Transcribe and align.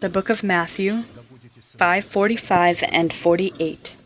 The 0.00 0.08
book 0.08 0.30
of 0.30 0.42
Matthew 0.42 1.04
5:45 1.76 2.84
and 2.90 3.12
48 3.12 3.96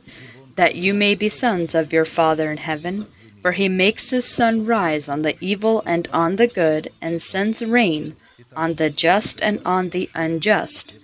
that 0.56 0.74
you 0.74 0.92
may 0.94 1.14
be 1.14 1.28
sons 1.28 1.74
of 1.74 1.92
your 1.92 2.04
Father 2.04 2.50
in 2.50 2.58
heaven 2.58 3.06
for 3.40 3.52
he 3.52 3.68
makes 3.68 4.10
his 4.10 4.26
sun 4.26 4.66
rise 4.66 5.08
on 5.08 5.22
the 5.22 5.36
evil 5.40 5.82
and 5.86 6.08
on 6.12 6.36
the 6.36 6.46
good 6.46 6.90
and 7.00 7.22
sends 7.22 7.62
rain 7.62 8.16
on 8.56 8.74
the 8.74 8.90
just 8.90 9.40
and 9.42 9.60
on 9.64 9.90
the 9.90 10.08
unjust. 10.14 10.94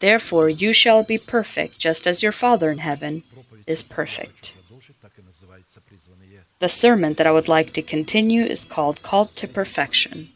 Therefore 0.00 0.48
you 0.48 0.72
shall 0.72 1.02
be 1.02 1.18
perfect 1.18 1.78
just 1.78 2.06
as 2.06 2.22
your 2.22 2.32
Father 2.32 2.70
in 2.70 2.78
heaven 2.78 3.22
is 3.66 3.82
perfect 3.82 4.55
the 6.58 6.68
sermon 6.68 7.14
that 7.14 7.26
I 7.26 7.32
would 7.32 7.48
like 7.48 7.72
to 7.74 7.82
continue 7.82 8.44
is 8.44 8.64
called 8.64 9.02
Called 9.02 9.36
to 9.36 9.48
Perfection. 9.48 10.28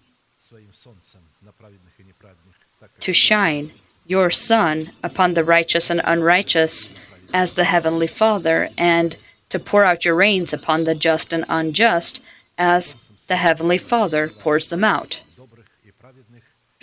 To 3.00 3.12
shine 3.12 3.72
your 4.06 4.30
sun 4.30 4.90
upon 5.02 5.34
the 5.34 5.44
righteous 5.44 5.88
and 5.88 6.00
unrighteous 6.04 6.90
as 7.32 7.54
the 7.54 7.64
Heavenly 7.64 8.06
Father, 8.06 8.70
and 8.76 9.16
to 9.48 9.58
pour 9.58 9.84
out 9.84 10.04
your 10.04 10.16
rains 10.16 10.52
upon 10.52 10.84
the 10.84 10.94
just 10.94 11.32
and 11.32 11.44
unjust 11.48 12.20
as 12.58 12.94
the 13.28 13.36
Heavenly 13.36 13.78
Father 13.78 14.28
pours 14.28 14.68
them 14.68 14.84
out. 14.84 15.22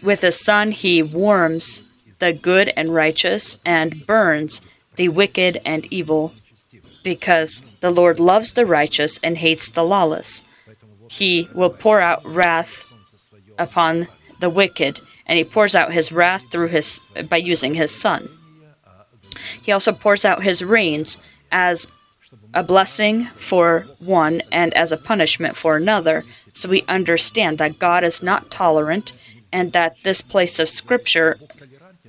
With 0.01 0.21
the 0.21 0.31
sun, 0.31 0.71
He 0.71 1.03
warms 1.03 1.83
the 2.19 2.33
good 2.33 2.71
and 2.75 2.93
righteous 2.93 3.57
and 3.65 4.05
burns 4.05 4.61
the 4.95 5.09
wicked 5.09 5.61
and 5.65 5.85
evil 5.91 6.33
because 7.03 7.61
the 7.79 7.91
Lord 7.91 8.19
loves 8.19 8.53
the 8.53 8.65
righteous 8.65 9.19
and 9.23 9.37
hates 9.37 9.67
the 9.67 9.83
lawless. 9.83 10.43
He 11.09 11.47
will 11.53 11.69
pour 11.69 12.01
out 12.01 12.25
wrath 12.25 12.91
upon 13.57 14.07
the 14.39 14.49
wicked, 14.49 14.99
and 15.25 15.37
he 15.37 15.43
pours 15.43 15.75
out 15.75 15.93
his 15.93 16.11
wrath 16.11 16.51
through 16.51 16.67
his 16.67 16.99
by 17.29 17.37
using 17.37 17.75
his 17.75 17.91
son. 17.91 18.29
He 19.61 19.71
also 19.71 19.91
pours 19.91 20.25
out 20.25 20.43
his 20.43 20.63
rains 20.63 21.17
as 21.51 21.87
a 22.53 22.63
blessing 22.63 23.25
for 23.25 23.85
one 23.99 24.41
and 24.51 24.73
as 24.73 24.91
a 24.91 24.97
punishment 24.97 25.55
for 25.55 25.77
another, 25.77 26.23
so 26.53 26.69
we 26.69 26.83
understand 26.87 27.57
that 27.57 27.79
God 27.79 28.03
is 28.03 28.23
not 28.23 28.51
tolerant 28.51 29.13
and 29.51 29.71
that 29.73 29.97
this 30.03 30.21
place 30.21 30.59
of 30.59 30.69
scripture 30.69 31.37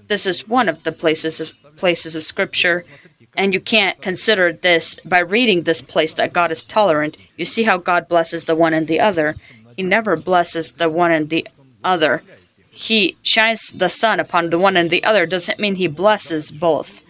this 0.08 0.26
is 0.26 0.48
one 0.48 0.68
of 0.68 0.82
the 0.84 0.92
places 0.92 1.40
of 1.40 1.76
places 1.76 2.16
of 2.16 2.24
scripture 2.24 2.84
and 3.38 3.54
you 3.54 3.60
can't 3.60 4.02
consider 4.02 4.52
this 4.52 4.96
by 4.96 5.20
reading 5.20 5.62
this 5.62 5.80
place 5.80 6.12
that 6.14 6.32
God 6.32 6.50
is 6.50 6.64
tolerant. 6.64 7.16
You 7.36 7.44
see 7.44 7.62
how 7.62 7.78
God 7.78 8.08
blesses 8.08 8.44
the 8.44 8.56
one 8.56 8.74
and 8.74 8.88
the 8.88 8.98
other. 8.98 9.36
He 9.76 9.84
never 9.84 10.16
blesses 10.16 10.72
the 10.72 10.90
one 10.90 11.12
and 11.12 11.30
the 11.30 11.46
other. 11.84 12.24
He 12.68 13.16
shines 13.22 13.70
the 13.70 13.88
sun 13.88 14.18
upon 14.18 14.50
the 14.50 14.58
one 14.58 14.76
and 14.76 14.90
the 14.90 15.04
other 15.04 15.24
doesn't 15.24 15.60
mean 15.60 15.76
he 15.76 15.86
blesses 15.86 16.50
both. 16.50 17.06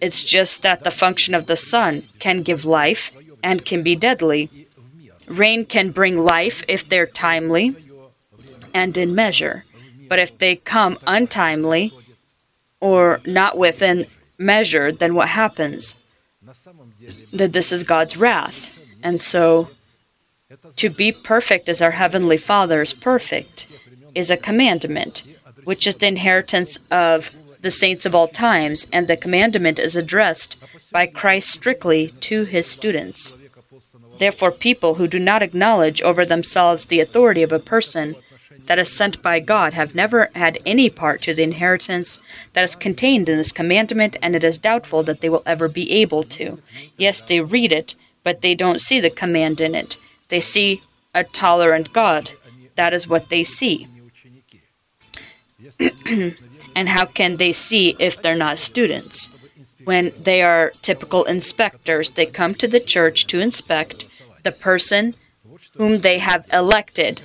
It's 0.00 0.24
just 0.24 0.62
that 0.62 0.84
the 0.84 0.90
function 0.90 1.34
of 1.34 1.46
the 1.46 1.56
sun 1.56 2.04
can 2.18 2.42
give 2.42 2.64
life 2.64 3.14
and 3.42 3.66
can 3.66 3.82
be 3.82 3.94
deadly. 3.94 4.48
Rain 5.26 5.66
can 5.66 5.90
bring 5.90 6.18
life 6.18 6.64
if 6.66 6.88
they're 6.88 7.06
timely 7.06 7.76
and 8.72 8.96
in 8.96 9.14
measure. 9.14 9.64
But 10.08 10.18
if 10.18 10.38
they 10.38 10.56
come 10.56 10.96
untimely 11.06 11.92
or 12.80 13.20
not 13.26 13.58
within 13.58 14.06
measure, 14.38 14.92
then 14.92 15.14
what 15.14 15.28
happens? 15.28 15.94
That 17.32 17.52
this 17.52 17.72
is 17.72 17.82
God's 17.82 18.16
wrath. 18.16 18.80
And 19.02 19.20
so, 19.20 19.70
to 20.76 20.88
be 20.88 21.12
perfect 21.12 21.68
as 21.68 21.82
our 21.82 21.90
Heavenly 21.92 22.36
Father 22.36 22.82
is 22.82 22.92
perfect 22.92 23.70
is 24.14 24.30
a 24.30 24.36
commandment, 24.36 25.22
which 25.64 25.86
is 25.86 25.96
the 25.96 26.06
inheritance 26.06 26.78
of 26.90 27.34
the 27.60 27.70
saints 27.70 28.06
of 28.06 28.14
all 28.14 28.28
times, 28.28 28.86
and 28.92 29.08
the 29.08 29.16
commandment 29.16 29.78
is 29.78 29.96
addressed 29.96 30.56
by 30.92 31.06
Christ 31.06 31.50
strictly 31.50 32.08
to 32.20 32.44
his 32.44 32.66
students. 32.66 33.36
Therefore, 34.18 34.50
people 34.50 34.94
who 34.94 35.06
do 35.06 35.18
not 35.18 35.42
acknowledge 35.42 36.00
over 36.02 36.24
themselves 36.24 36.86
the 36.86 37.00
authority 37.00 37.42
of 37.42 37.52
a 37.52 37.58
person 37.58 38.16
that 38.68 38.78
is 38.78 38.92
sent 38.92 39.22
by 39.22 39.40
God 39.40 39.72
have 39.72 39.94
never 39.94 40.28
had 40.34 40.58
any 40.64 40.90
part 40.90 41.22
to 41.22 41.34
the 41.34 41.42
inheritance 41.42 42.20
that 42.52 42.64
is 42.64 42.76
contained 42.76 43.28
in 43.28 43.38
this 43.38 43.50
commandment, 43.50 44.16
and 44.22 44.36
it 44.36 44.44
is 44.44 44.58
doubtful 44.58 45.02
that 45.04 45.20
they 45.20 45.30
will 45.30 45.42
ever 45.46 45.68
be 45.68 45.90
able 45.90 46.22
to. 46.24 46.60
Yes, 46.96 47.22
they 47.22 47.40
read 47.40 47.72
it, 47.72 47.94
but 48.22 48.42
they 48.42 48.54
don't 48.54 48.80
see 48.80 49.00
the 49.00 49.10
command 49.10 49.60
in 49.60 49.74
it. 49.74 49.96
They 50.28 50.40
see 50.40 50.82
a 51.14 51.24
tolerant 51.24 51.94
God. 51.94 52.30
That 52.76 52.92
is 52.92 53.08
what 53.08 53.30
they 53.30 53.42
see. 53.42 53.86
and 56.76 56.88
how 56.90 57.06
can 57.06 57.38
they 57.38 57.54
see 57.54 57.96
if 57.98 58.20
they're 58.20 58.36
not 58.36 58.58
students? 58.58 59.30
When 59.84 60.12
they 60.22 60.42
are 60.42 60.72
typical 60.82 61.24
inspectors, 61.24 62.10
they 62.10 62.26
come 62.26 62.54
to 62.56 62.68
the 62.68 62.80
church 62.80 63.26
to 63.28 63.40
inspect 63.40 64.04
the 64.42 64.52
person 64.52 65.14
whom 65.78 66.00
they 66.00 66.18
have 66.18 66.44
elected 66.52 67.22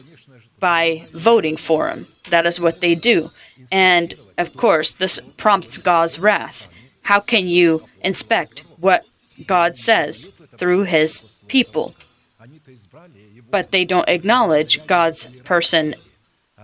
by 0.64 1.06
voting 1.12 1.58
for 1.58 1.90
him. 1.90 2.08
That 2.30 2.46
is 2.46 2.58
what 2.58 2.80
they 2.80 2.96
do. 2.96 3.32
And 3.70 4.14
of 4.38 4.56
course, 4.56 4.94
this 4.94 5.20
prompts 5.36 5.78
God's 5.78 6.20
wrath. 6.20 6.70
How 7.02 7.20
can 7.20 7.50
you 7.50 7.84
inspect 8.02 8.60
what 8.80 9.06
God 9.46 9.76
says 9.76 10.28
through 10.58 10.84
his 10.84 11.20
people? 11.50 11.96
But 13.52 13.72
they 13.72 13.84
don't 13.84 14.08
acknowledge 14.08 14.88
God's 14.88 15.26
person, 15.42 15.96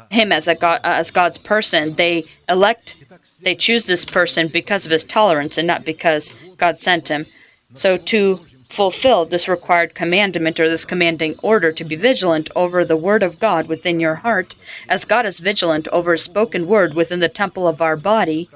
him 0.09 0.31
as 0.31 0.47
a 0.47 0.55
God, 0.55 0.79
as 0.85 1.11
God's 1.11 1.37
person. 1.37 1.95
They 1.95 2.23
elect, 2.47 2.95
they 3.41 3.53
choose 3.53 3.83
this 3.83 4.05
person 4.05 4.47
because 4.47 4.85
of 4.85 4.93
his 4.93 5.03
tolerance 5.03 5.57
and 5.57 5.67
not 5.67 5.83
because 5.83 6.33
God 6.55 6.79
sent 6.79 7.09
him. 7.09 7.25
So 7.73 7.97
to 7.97 8.39
fulfill 8.69 9.25
this 9.25 9.47
required 9.47 9.95
commandment 9.95 10.59
or 10.59 10.69
this 10.69 10.85
commanding 10.85 11.35
order 11.41 11.71
to 11.71 11.83
be 11.83 11.95
vigilant 11.95 12.49
over 12.55 12.85
the 12.85 12.95
word 12.95 13.23
of 13.23 13.39
God 13.39 13.67
within 13.67 13.99
your 13.99 14.15
heart, 14.15 14.55
as 14.87 15.05
God 15.05 15.25
is 15.25 15.39
vigilant 15.39 15.87
over 15.89 16.11
his 16.11 16.23
spoken 16.23 16.67
word 16.67 16.93
within 16.93 17.19
the 17.19 17.29
temple 17.29 17.67
of 17.67 17.81
our 17.81 17.97
body, 17.97 18.47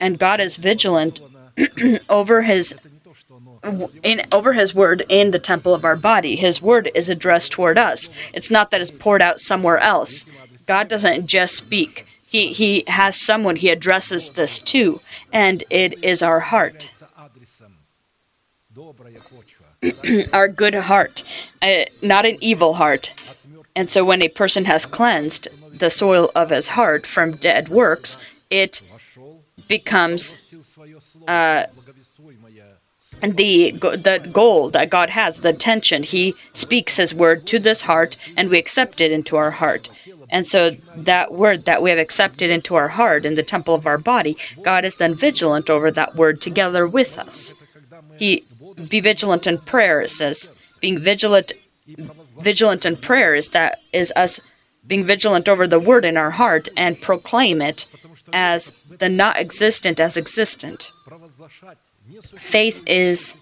and 0.00 0.18
God 0.18 0.40
is 0.40 0.56
vigilant 0.56 1.20
over 2.08 2.42
his 2.42 2.74
in 4.02 4.22
over 4.32 4.52
his 4.52 4.74
word 4.74 5.04
in 5.08 5.30
the 5.30 5.38
temple 5.38 5.74
of 5.74 5.84
our 5.84 5.96
body. 5.96 6.36
His 6.36 6.62
word 6.62 6.90
is 6.94 7.08
addressed 7.08 7.52
toward 7.52 7.78
us. 7.78 8.10
It's 8.32 8.50
not 8.50 8.70
that 8.70 8.80
it's 8.80 8.90
poured 8.90 9.22
out 9.22 9.40
somewhere 9.40 9.78
else. 9.78 10.24
God 10.66 10.88
doesn't 10.88 11.26
just 11.26 11.56
speak. 11.56 12.06
He 12.28 12.52
he 12.52 12.84
has 12.86 13.16
someone 13.16 13.56
he 13.56 13.68
addresses 13.68 14.30
this 14.30 14.58
to, 14.60 15.00
and 15.32 15.64
it 15.70 16.02
is 16.02 16.22
our 16.22 16.40
heart. 16.40 16.90
our 20.32 20.48
good 20.48 20.74
heart, 20.74 21.22
uh, 21.62 21.84
not 22.02 22.26
an 22.26 22.38
evil 22.40 22.74
heart. 22.74 23.12
And 23.74 23.90
so 23.90 24.04
when 24.04 24.22
a 24.22 24.28
person 24.28 24.64
has 24.64 24.86
cleansed 24.86 25.48
the 25.78 25.90
soil 25.90 26.30
of 26.34 26.50
his 26.50 26.68
heart 26.68 27.06
from 27.06 27.36
dead 27.36 27.68
works, 27.68 28.16
it 28.50 28.80
becomes 29.68 30.54
uh, 31.28 31.64
the 33.20 33.70
the 33.72 34.28
goal 34.32 34.70
that 34.70 34.90
God 34.90 35.10
has, 35.10 35.40
the 35.40 35.52
tension. 35.52 36.02
He 36.02 36.34
speaks 36.52 36.96
His 36.96 37.14
word 37.14 37.46
to 37.46 37.58
this 37.58 37.82
heart, 37.82 38.16
and 38.36 38.50
we 38.50 38.58
accept 38.58 39.00
it 39.00 39.12
into 39.12 39.36
our 39.36 39.52
heart. 39.52 39.88
And 40.28 40.48
so 40.48 40.70
that 40.96 41.32
word 41.32 41.66
that 41.66 41.82
we 41.82 41.90
have 41.90 41.98
accepted 41.98 42.50
into 42.50 42.74
our 42.74 42.88
heart 42.88 43.24
in 43.24 43.36
the 43.36 43.42
temple 43.42 43.74
of 43.74 43.86
our 43.86 43.98
body, 43.98 44.36
God 44.62 44.84
is 44.84 44.96
then 44.96 45.14
vigilant 45.14 45.70
over 45.70 45.90
that 45.90 46.16
word 46.16 46.42
together 46.42 46.86
with 46.86 47.18
us. 47.18 47.54
He 48.18 48.44
be 48.88 49.00
vigilant 49.00 49.46
in 49.46 49.58
prayer. 49.58 50.02
It 50.02 50.10
says 50.10 50.48
being 50.80 50.98
vigilant, 50.98 51.52
vigilant 52.40 52.84
in 52.84 52.96
prayer 52.96 53.34
is 53.34 53.50
that 53.50 53.80
is 53.92 54.12
us 54.16 54.40
being 54.86 55.04
vigilant 55.04 55.48
over 55.48 55.66
the 55.66 55.80
word 55.80 56.04
in 56.04 56.16
our 56.16 56.32
heart 56.32 56.68
and 56.76 57.00
proclaim 57.00 57.60
it 57.60 57.86
as 58.32 58.72
the 58.98 59.08
not 59.08 59.36
existent 59.38 59.98
as 59.98 60.16
existent. 60.16 60.90
Faith 62.36 62.82
is 62.86 63.34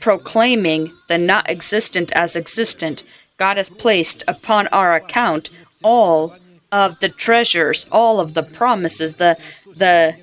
proclaiming 0.00 0.92
the 1.08 1.18
not 1.18 1.48
existent 1.48 2.10
as 2.12 2.36
existent. 2.36 3.02
God 3.36 3.56
has 3.56 3.70
placed 3.70 4.24
upon 4.26 4.66
our 4.68 4.94
account 4.94 5.50
all 5.82 6.36
of 6.72 7.00
the 7.00 7.08
treasures, 7.08 7.86
all 7.90 8.20
of 8.20 8.34
the 8.34 8.42
promises, 8.42 9.14
the 9.14 9.38
the 9.74 10.16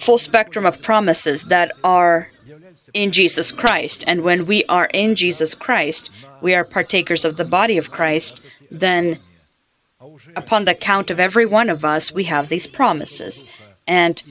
full 0.00 0.18
spectrum 0.18 0.66
of 0.66 0.82
promises 0.82 1.44
that 1.44 1.70
are 1.82 2.30
in 2.92 3.12
Jesus 3.12 3.52
Christ. 3.52 4.04
And 4.06 4.22
when 4.22 4.46
we 4.46 4.64
are 4.64 4.86
in 4.86 5.14
Jesus 5.14 5.54
Christ, 5.54 6.10
we 6.40 6.54
are 6.54 6.64
partakers 6.64 7.24
of 7.24 7.36
the 7.36 7.44
body 7.44 7.78
of 7.78 7.90
Christ, 7.90 8.40
then 8.70 9.18
upon 10.34 10.64
the 10.64 10.74
count 10.74 11.10
of 11.10 11.20
every 11.20 11.46
one 11.46 11.70
of 11.70 11.84
us, 11.84 12.12
we 12.12 12.24
have 12.24 12.48
these 12.48 12.66
promises. 12.66 13.44
And 13.86 14.22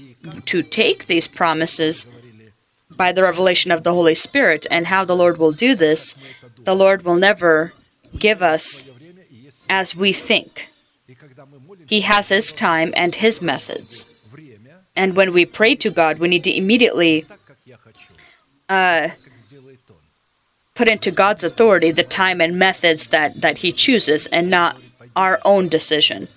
to 0.45 0.63
take 0.63 1.07
these 1.07 1.27
promises 1.27 2.05
by 2.89 3.11
the 3.11 3.23
revelation 3.23 3.71
of 3.71 3.83
the 3.83 3.93
Holy 3.93 4.15
Spirit 4.15 4.65
and 4.71 4.87
how 4.87 5.05
the 5.05 5.15
Lord 5.15 5.37
will 5.37 5.51
do 5.51 5.75
this, 5.75 6.15
The 6.65 6.75
Lord 6.75 7.03
will 7.05 7.15
never 7.15 7.73
give 8.17 8.41
us 8.41 8.89
as 9.69 9.95
we 9.95 10.11
think. 10.11 10.69
He 11.87 12.01
has 12.01 12.29
His 12.29 12.51
time 12.51 12.91
and 12.97 13.15
His 13.15 13.41
methods. 13.41 14.05
And 14.95 15.15
when 15.15 15.33
we 15.33 15.45
pray 15.45 15.75
to 15.75 15.89
God, 15.89 16.19
we 16.19 16.27
need 16.27 16.43
to 16.45 16.55
immediately 16.55 17.25
uh, 18.69 19.09
put 20.73 20.87
into 20.87 21.11
God's 21.11 21.43
authority 21.43 21.91
the 21.91 22.03
time 22.03 22.41
and 22.41 22.57
methods 22.57 23.07
that, 23.07 23.41
that 23.41 23.59
He 23.59 23.71
chooses 23.71 24.27
and 24.27 24.49
not 24.49 24.77
our 25.15 25.39
own 25.45 25.67
decision. 25.67 26.27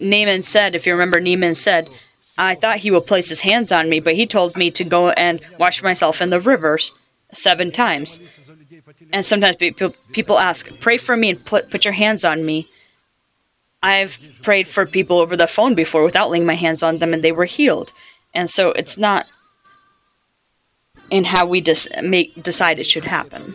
Naaman 0.00 0.42
said, 0.42 0.74
if 0.74 0.86
you 0.86 0.92
remember, 0.92 1.20
Naaman 1.20 1.54
said, 1.54 1.88
I 2.36 2.54
thought 2.54 2.78
he 2.78 2.90
would 2.90 3.06
place 3.06 3.28
his 3.28 3.40
hands 3.40 3.72
on 3.72 3.88
me, 3.88 3.98
but 3.98 4.14
he 4.14 4.26
told 4.26 4.56
me 4.56 4.70
to 4.70 4.84
go 4.84 5.10
and 5.10 5.40
wash 5.58 5.82
myself 5.82 6.22
in 6.22 6.30
the 6.30 6.40
rivers 6.40 6.92
seven 7.32 7.72
times. 7.72 8.20
And 9.12 9.26
sometimes 9.26 9.56
people, 9.56 9.94
people 10.12 10.38
ask, 10.38 10.70
pray 10.80 10.98
for 10.98 11.16
me 11.16 11.30
and 11.30 11.44
put, 11.44 11.70
put 11.70 11.84
your 11.84 11.94
hands 11.94 12.24
on 12.24 12.46
me. 12.46 12.68
I've 13.82 14.18
prayed 14.42 14.66
for 14.66 14.86
people 14.86 15.18
over 15.18 15.36
the 15.36 15.46
phone 15.46 15.74
before 15.74 16.02
without 16.02 16.30
laying 16.30 16.46
my 16.46 16.54
hands 16.54 16.82
on 16.82 16.98
them 16.98 17.14
and 17.14 17.22
they 17.22 17.32
were 17.32 17.44
healed. 17.44 17.92
And 18.34 18.50
so 18.50 18.70
it's 18.72 18.98
not 18.98 19.26
in 21.10 21.24
how 21.24 21.46
we 21.46 21.60
dis- 21.60 21.88
make, 22.02 22.42
decide 22.42 22.78
it 22.78 22.86
should 22.86 23.04
happen. 23.04 23.54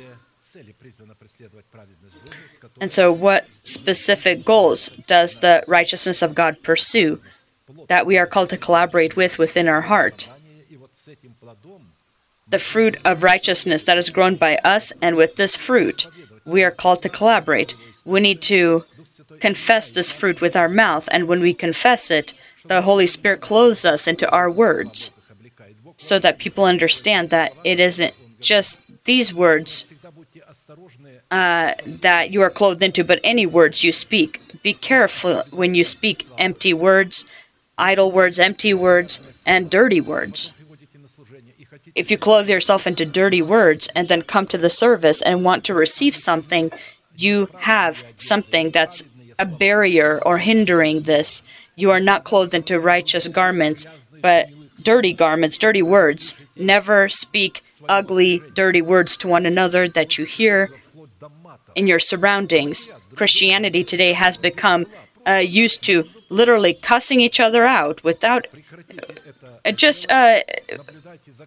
And 2.80 2.92
so, 2.92 3.12
what 3.12 3.48
specific 3.64 4.46
goals 4.46 4.90
does 5.08 5.38
the 5.38 5.64
righteousness 5.68 6.22
of 6.22 6.36
God 6.36 6.62
pursue 6.64 7.22
that 7.88 8.06
we 8.06 8.18
are 8.18 8.28
called 8.28 8.50
to 8.52 8.58
collaborate 8.58 9.16
with 9.16 9.38
within 9.38 9.68
our 9.68 9.82
heart? 9.82 10.30
The 12.48 12.60
fruit 12.60 12.98
of 13.06 13.24
righteousness 13.24 13.84
that 13.84 13.98
is 13.98 14.10
grown 14.10 14.36
by 14.36 14.58
us, 14.58 14.92
and 15.02 15.16
with 15.16 15.36
this 15.36 15.56
fruit, 15.56 16.08
we 16.46 16.64
are 16.64 16.72
called 16.72 17.02
to 17.04 17.10
collaborate. 17.10 17.76
We 18.06 18.20
need 18.20 18.42
to 18.44 18.86
confess 19.40 19.90
this 19.90 20.12
fruit 20.12 20.42
with 20.42 20.56
our 20.56 20.70
mouth, 20.70 21.08
and 21.12 21.28
when 21.28 21.42
we 21.42 21.54
confess 21.54 22.12
it, 22.12 22.34
the 22.66 22.84
Holy 22.84 23.08
Spirit 23.08 23.42
clothes 23.42 23.86
us 23.86 24.08
into 24.08 24.30
our 24.32 24.50
words 24.50 25.12
so 25.98 26.20
that 26.20 26.38
people 26.38 26.66
understand 26.66 27.30
that 27.30 27.56
it 27.64 27.80
isn't 27.80 28.14
just 28.40 28.80
these 29.06 29.34
words 29.34 29.94
uh, 31.32 31.74
that 31.86 32.32
you 32.32 32.42
are 32.42 32.50
clothed 32.50 32.84
into, 32.84 33.04
but 33.04 33.20
any 33.24 33.46
words 33.46 33.84
you 33.84 33.92
speak. 33.92 34.40
Be 34.62 34.74
careful 34.74 35.44
when 35.52 35.76
you 35.76 35.84
speak 35.84 36.28
empty 36.38 36.74
words, 36.74 37.26
idle 37.78 38.12
words, 38.12 38.40
empty 38.40 38.74
words, 38.74 39.44
and 39.46 39.70
dirty 39.70 40.00
words. 40.00 40.52
If 41.96 42.10
you 42.10 42.18
clothe 42.18 42.50
yourself 42.50 42.88
into 42.88 43.06
dirty 43.06 43.42
words 43.42 43.88
and 43.96 44.08
then 44.08 44.22
come 44.22 44.48
to 44.48 44.58
the 44.58 44.70
service 44.70 45.22
and 45.22 45.44
want 45.44 45.64
to 45.66 45.74
receive 45.74 46.16
something, 46.16 46.72
you 47.16 47.50
have 47.60 48.04
something 48.18 48.72
that's 48.72 49.04
a 49.40 49.46
barrier 49.46 50.22
or 50.26 50.38
hindering 50.40 51.02
this. 51.02 51.42
You 51.76 51.92
are 51.92 52.00
not 52.00 52.24
clothed 52.24 52.54
into 52.54 52.80
righteous 52.80 53.28
garments, 53.28 53.86
but 54.22 54.50
dirty 54.82 55.14
garments, 55.14 55.58
dirty 55.58 55.82
words. 55.82 56.36
Never 56.56 57.10
speak 57.10 57.62
ugly, 57.90 58.42
dirty 58.54 58.82
words 58.82 59.18
to 59.18 59.28
one 59.28 59.46
another 59.46 59.88
that 59.90 60.18
you 60.18 60.26
hear 60.26 60.70
in 61.76 61.88
your 61.88 62.00
surroundings. 62.00 62.90
Christianity 63.16 63.84
today 63.84 64.14
has 64.14 64.38
become 64.38 64.86
uh, 65.28 65.34
used 65.36 65.84
to 65.84 66.06
literally 66.30 66.74
cussing 66.74 67.22
each 67.22 67.40
other 67.40 67.66
out 67.66 68.04
without 68.04 68.48
uh, 69.66 69.72
just 69.72 70.12
uh, 70.12 70.40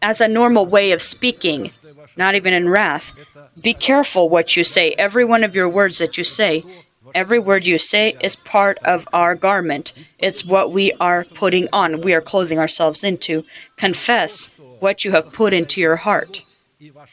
as 0.02 0.20
a 0.20 0.28
normal 0.28 0.66
way 0.66 0.92
of 0.92 1.02
speaking, 1.02 1.70
not 2.16 2.34
even 2.34 2.52
in 2.52 2.68
wrath. 2.68 3.14
Be 3.62 3.74
careful 3.74 4.28
what 4.28 4.56
you 4.56 4.64
say. 4.64 4.92
Every 4.92 5.24
one 5.24 5.44
of 5.44 5.54
your 5.54 5.68
words 5.68 5.98
that 5.98 6.16
you 6.16 6.24
say 6.24 6.64
Every 7.14 7.38
word 7.38 7.66
you 7.66 7.78
say 7.78 8.16
is 8.20 8.36
part 8.36 8.78
of 8.84 9.08
our 9.12 9.34
garment. 9.34 9.92
It's 10.18 10.44
what 10.44 10.70
we 10.70 10.92
are 11.00 11.24
putting 11.24 11.68
on, 11.72 12.00
we 12.00 12.14
are 12.14 12.20
clothing 12.20 12.58
ourselves 12.58 13.04
into. 13.04 13.44
Confess 13.76 14.46
what 14.80 15.04
you 15.04 15.12
have 15.12 15.32
put 15.32 15.52
into 15.52 15.80
your 15.80 15.96
heart, 15.96 16.42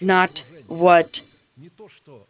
not 0.02 0.44
what 0.68 1.22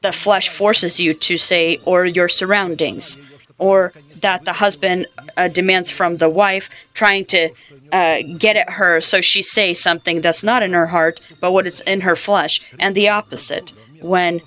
the 0.01 0.12
flesh 0.12 0.50
forces 0.50 1.00
you 1.00 1.13
to 1.13 1.38
say 1.38 1.77
or 1.86 2.06
your 2.06 2.30
surroundings, 2.30 3.18
or 3.57 3.94
that 4.19 4.45
the 4.45 4.54
husband 4.54 5.07
uh, 5.38 5.48
demands 5.48 5.89
from 5.89 6.18
the 6.18 6.30
wife, 6.30 6.69
trying 6.94 7.25
to 7.25 7.50
uh, 7.92 8.21
get 8.38 8.56
at 8.56 8.71
her 8.71 9.00
so 9.00 9.21
she 9.21 9.42
say 9.42 9.74
something 9.74 10.21
that's 10.21 10.44
not 10.44 10.63
in 10.63 10.74
her 10.74 10.88
heart, 10.88 11.19
but 11.39 11.51
what 11.51 11.68
is 11.68 11.81
in 11.81 12.01
her 12.01 12.15
flesh, 12.15 12.62
and 12.80 12.95
the 12.95 13.10
opposite. 13.10 13.71
When 14.01 14.42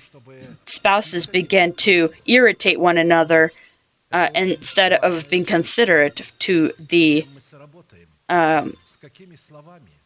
spouses 0.66 1.26
begin 1.26 1.72
to 1.74 2.10
irritate 2.26 2.78
one 2.78 2.98
another 2.98 3.50
uh, 4.12 4.28
instead 4.34 4.92
of 4.92 5.28
being 5.30 5.44
considerate 5.44 6.32
to 6.40 6.72
the 6.78 7.26
um, 8.28 8.76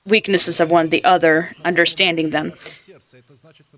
weaknesses 0.07 0.61
of 0.61 0.71
one 0.71 0.89
the 0.89 1.05
other, 1.05 1.53
understanding 1.65 2.31
them. 2.31 2.53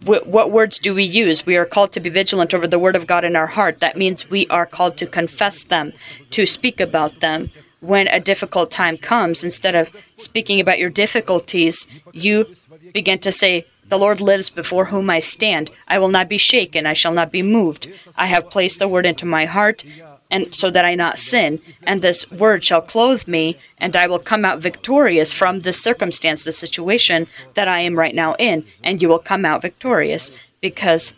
Wh- 0.05 0.27
what 0.27 0.51
words 0.51 0.79
do 0.79 0.95
we 0.95 1.05
use? 1.05 1.47
We 1.47 1.57
are 1.57 1.65
called 1.65 1.93
to 1.93 2.01
be 2.01 2.11
vigilant 2.11 2.55
over 2.55 2.67
the 2.67 2.79
word 2.79 2.97
of 2.97 3.07
God 3.07 3.25
in 3.25 3.37
our 3.37 3.49
heart. 3.49 3.81
That 3.81 3.97
means 3.97 4.31
we 4.31 4.47
are 4.49 4.67
called 4.67 4.97
to 4.99 5.07
confess 5.07 5.65
them, 5.65 5.93
to 6.31 6.47
speak 6.47 6.81
about 6.81 7.21
them. 7.21 7.51
When 7.81 8.07
a 8.07 8.21
difficult 8.21 8.71
time 8.71 8.97
comes, 8.97 9.43
instead 9.43 9.75
of 9.75 9.91
speaking 10.17 10.61
about 10.61 10.79
your 10.79 10.91
difficulties, 10.91 11.89
you 12.13 12.55
begin 12.93 13.19
to 13.21 13.33
say, 13.33 13.67
the 13.93 13.99
Lord 13.99 14.23
lives 14.23 14.49
before 14.49 14.87
whom 14.87 15.11
I 15.11 15.21
stand. 15.21 15.71
I 15.87 15.99
will 15.99 16.09
not 16.09 16.27
be 16.27 16.39
shaken. 16.39 16.87
I 16.87 16.95
shall 16.95 17.13
not 17.13 17.31
be 17.31 17.43
moved. 17.43 17.93
I 18.17 18.25
have 18.29 18.49
placed 18.49 18.79
the 18.79 18.89
word 18.89 19.05
into 19.05 19.27
my 19.27 19.45
heart, 19.45 19.85
and 20.31 20.55
so 20.55 20.71
that 20.71 20.87
I 20.87 20.95
not 20.95 21.19
sin. 21.19 21.61
And 21.87 22.01
this 22.01 22.31
word 22.31 22.65
shall 22.65 22.81
clothe 22.81 23.29
me, 23.29 23.59
and 23.77 23.95
I 23.95 24.07
will 24.07 24.19
come 24.19 24.47
out 24.47 24.61
victorious 24.61 25.35
from 25.35 25.61
this 25.61 25.83
circumstance, 25.83 26.43
the 26.43 26.55
situation 26.55 27.27
that 27.53 27.69
I 27.69 27.81
am 27.81 27.99
right 27.99 28.15
now 28.15 28.35
in. 28.39 28.65
And 28.83 29.03
you 29.03 29.11
will 29.11 29.19
come 29.19 29.45
out 29.45 29.61
victorious 29.61 30.33
because 30.63 31.13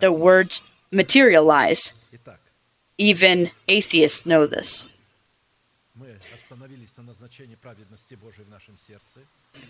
the 0.00 0.12
words 0.12 0.60
materialize. 0.92 1.94
Even 2.98 3.50
atheists 3.66 4.26
know 4.26 4.46
this. 4.46 4.86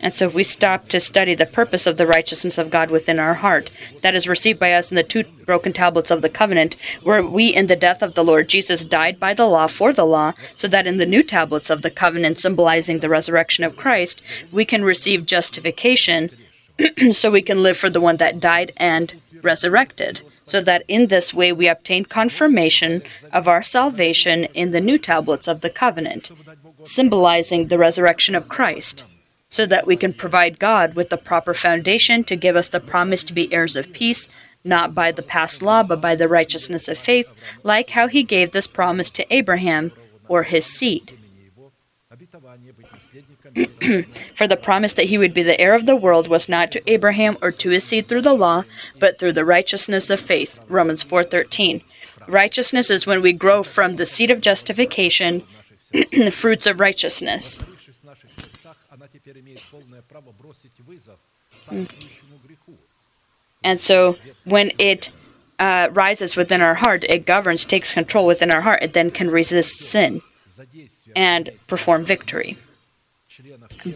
And 0.03 0.15
so 0.15 0.29
if 0.29 0.35
we 0.35 0.45
stop 0.45 0.89
to 0.89 0.99
study 0.99 1.35
the 1.35 1.47
purpose 1.47 1.87
of 1.87 1.99
the 1.99 2.07
righteousness 2.07 2.57
of 2.57 2.71
God 2.71 2.91
within 2.91 3.19
our 3.19 3.35
heart, 3.35 3.71
that 4.01 4.15
is 4.15 4.29
received 4.29 4.59
by 4.59 4.73
us 4.73 4.91
in 4.91 4.95
the 4.95 5.03
two 5.03 5.25
broken 5.45 5.73
tablets 5.73 6.11
of 6.11 6.23
the 6.23 6.31
covenant, 6.31 6.75
where 7.03 7.23
we, 7.23 7.55
in 7.55 7.67
the 7.67 7.77
death 7.77 8.03
of 8.03 8.15
the 8.15 8.25
Lord 8.25 8.49
Jesus, 8.49 8.85
died 8.85 9.21
by 9.21 9.35
the 9.35 9.47
law 9.47 9.67
for 9.67 9.93
the 9.93 10.07
law, 10.07 10.33
so 10.53 10.67
that 10.69 10.87
in 10.87 10.97
the 10.97 11.07
new 11.07 11.23
tablets 11.23 11.69
of 11.69 11.83
the 11.83 11.91
covenant, 11.91 12.39
symbolizing 12.39 13.01
the 13.01 13.11
resurrection 13.11 13.63
of 13.63 13.77
Christ, 13.77 14.23
we 14.51 14.65
can 14.65 14.83
receive 14.85 15.27
justification, 15.27 16.31
so 17.13 17.31
we 17.31 17.43
can 17.43 17.63
live 17.63 17.77
for 17.77 17.91
the 17.91 18.01
one 18.01 18.17
that 18.17 18.41
died 18.41 18.73
and 18.79 19.21
resurrected, 19.43 20.23
so 20.47 20.63
that 20.63 20.83
in 20.89 21.09
this 21.09 21.35
way 21.35 21.53
we 21.53 21.69
obtain 21.69 22.05
confirmation 22.05 23.03
of 23.35 23.49
our 23.49 23.63
salvation 23.63 24.45
in 24.55 24.71
the 24.71 24.81
new 24.81 24.97
tablets 24.97 25.47
of 25.47 25.61
the 25.61 25.71
covenant, 25.71 26.31
symbolizing 26.85 27.67
the 27.67 27.79
resurrection 27.79 28.35
of 28.35 28.49
Christ 28.49 29.05
so 29.51 29.67
that 29.67 29.87
we 29.87 29.97
can 29.97 30.13
provide 30.15 30.61
God 30.61 30.95
with 30.95 31.11
the 31.11 31.17
proper 31.19 31.53
foundation 31.53 32.23
to 32.25 32.37
give 32.37 32.55
us 32.57 32.69
the 32.69 32.81
promise 32.81 33.25
to 33.25 33.35
be 33.35 33.53
heirs 33.53 33.75
of 33.75 33.93
peace, 33.93 34.29
not 34.65 34.95
by 34.95 35.11
the 35.11 35.23
past 35.23 35.61
law, 35.61 35.83
but 35.83 36.01
by 36.01 36.15
the 36.15 36.29
righteousness 36.29 36.87
of 36.87 36.97
faith, 36.97 37.35
like 37.65 37.91
how 37.91 38.07
he 38.07 38.23
gave 38.23 38.53
this 38.53 38.69
promise 38.69 39.11
to 39.11 39.35
Abraham 39.35 39.91
or 40.29 40.45
his 40.45 40.65
seed. 40.67 41.13
For 44.37 44.47
the 44.47 44.59
promise 44.61 44.93
that 44.93 45.07
he 45.07 45.19
would 45.19 45.35
be 45.35 45.43
the 45.43 45.61
heir 45.61 45.75
of 45.75 45.87
the 45.87 45.97
world 45.97 46.29
was 46.29 46.49
not 46.49 46.71
to 46.73 46.91
Abraham 46.91 47.37
or 47.43 47.51
to 47.51 47.71
his 47.71 47.85
seed 47.85 48.07
through 48.07 48.23
the 48.23 48.35
law, 48.35 48.65
but 49.01 49.19
through 49.19 49.33
the 49.33 49.45
righteousness 49.45 50.11
of 50.11 50.21
faith. 50.21 50.61
Romans 50.69 51.03
4:13. 51.03 51.83
Righteousness 52.29 52.91
is 52.91 53.07
when 53.07 53.23
we 53.23 53.33
grow 53.33 53.65
from 53.65 53.97
the 53.97 54.07
seed 54.07 54.31
of 54.31 54.41
justification, 54.41 55.43
fruits 56.31 56.67
of 56.67 56.79
righteousness. 56.79 57.59
And 63.63 63.81
so 63.81 64.17
when 64.45 64.73
it 64.79 65.11
uh, 65.59 65.89
rises 65.93 66.37
within 66.37 66.61
our 66.61 66.77
heart, 66.77 67.05
it 67.05 67.27
governs, 67.27 67.65
takes 67.65 67.95
control 67.95 68.27
within 68.27 68.51
our 68.51 68.63
heart, 68.63 68.83
it 68.83 68.93
then 68.93 69.11
can 69.11 69.31
resist 69.31 69.79
sin 69.79 70.23
and 71.15 71.51
perform 71.69 72.05
victory. 72.05 72.57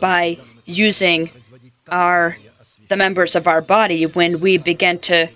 By 0.00 0.38
using 0.64 1.30
our 1.88 2.36
the 2.88 2.96
members 2.96 3.34
of 3.34 3.46
our 3.46 3.60
body 3.60 4.04
when 4.04 4.40
we 4.40 4.58
begin 4.58 4.98
to 4.98 5.28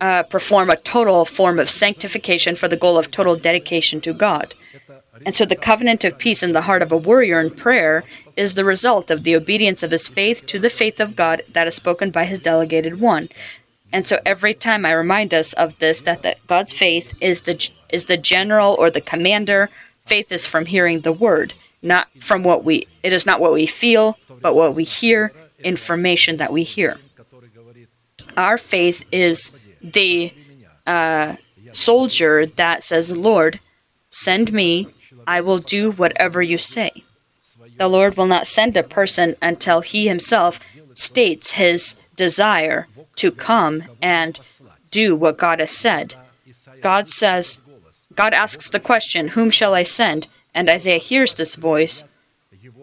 uh, 0.00 0.22
perform 0.24 0.70
a 0.70 0.76
total 0.76 1.24
form 1.24 1.58
of 1.58 1.70
sanctification 1.70 2.56
for 2.56 2.68
the 2.68 2.76
goal 2.76 2.98
of 2.98 3.10
total 3.10 3.36
dedication 3.36 4.00
to 4.00 4.12
God. 4.12 4.54
And 5.26 5.34
so 5.34 5.44
the 5.44 5.56
covenant 5.56 6.04
of 6.04 6.18
peace 6.18 6.42
in 6.42 6.52
the 6.52 6.62
heart 6.62 6.80
of 6.80 6.90
a 6.90 6.96
warrior 6.96 7.38
in 7.38 7.50
prayer 7.50 8.04
is 8.36 8.54
the 8.54 8.64
result 8.64 9.10
of 9.10 9.24
the 9.24 9.36
obedience 9.36 9.82
of 9.82 9.90
his 9.90 10.08
faith 10.08 10.46
to 10.46 10.58
the 10.58 10.70
faith 10.70 11.00
of 11.00 11.16
God 11.16 11.42
that 11.52 11.66
is 11.66 11.74
spoken 11.74 12.10
by 12.10 12.24
his 12.24 12.38
delegated 12.38 12.98
one. 12.98 13.28
And 13.92 14.06
so 14.06 14.18
every 14.24 14.54
time 14.54 14.86
I 14.86 14.92
remind 14.92 15.34
us 15.34 15.52
of 15.52 15.78
this, 15.78 16.00
that 16.02 16.22
the, 16.22 16.36
God's 16.46 16.72
faith 16.72 17.14
is 17.20 17.42
the 17.42 17.68
is 17.90 18.06
the 18.06 18.16
general 18.16 18.74
or 18.78 18.90
the 18.90 19.02
commander. 19.02 19.68
Faith 20.06 20.32
is 20.32 20.46
from 20.46 20.64
hearing 20.66 21.00
the 21.00 21.12
word, 21.12 21.52
not 21.82 22.08
from 22.18 22.42
what 22.42 22.64
we. 22.64 22.86
It 23.02 23.12
is 23.12 23.26
not 23.26 23.38
what 23.38 23.52
we 23.52 23.66
feel, 23.66 24.18
but 24.40 24.54
what 24.54 24.74
we 24.74 24.84
hear, 24.84 25.32
information 25.62 26.38
that 26.38 26.52
we 26.52 26.62
hear. 26.62 26.98
Our 28.34 28.56
faith 28.56 29.04
is 29.12 29.52
the 29.82 30.32
uh, 30.86 31.36
soldier 31.72 32.46
that 32.46 32.82
says, 32.82 33.14
"Lord, 33.14 33.60
send 34.08 34.54
me. 34.54 34.88
I 35.26 35.40
will 35.40 35.58
do 35.58 35.90
whatever 35.92 36.42
you 36.42 36.58
say." 36.58 37.04
The 37.78 37.88
Lord 37.88 38.16
will 38.16 38.26
not 38.26 38.46
send 38.46 38.76
a 38.76 38.82
person 38.82 39.36
until 39.40 39.80
He 39.80 40.08
Himself 40.08 40.60
states 40.94 41.52
His 41.52 41.96
desire 42.16 42.88
to 43.16 43.30
come 43.30 43.84
and 44.00 44.38
do 44.90 45.16
what 45.16 45.38
God 45.38 45.58
has 45.58 45.70
said. 45.70 46.14
God 46.80 47.08
says, 47.08 47.58
God 48.14 48.34
asks 48.34 48.68
the 48.68 48.80
question, 48.80 49.28
Whom 49.28 49.50
shall 49.50 49.74
I 49.74 49.82
send? 49.82 50.28
And 50.54 50.68
Isaiah 50.68 50.98
hears 50.98 51.34
this 51.34 51.54
voice. 51.54 52.04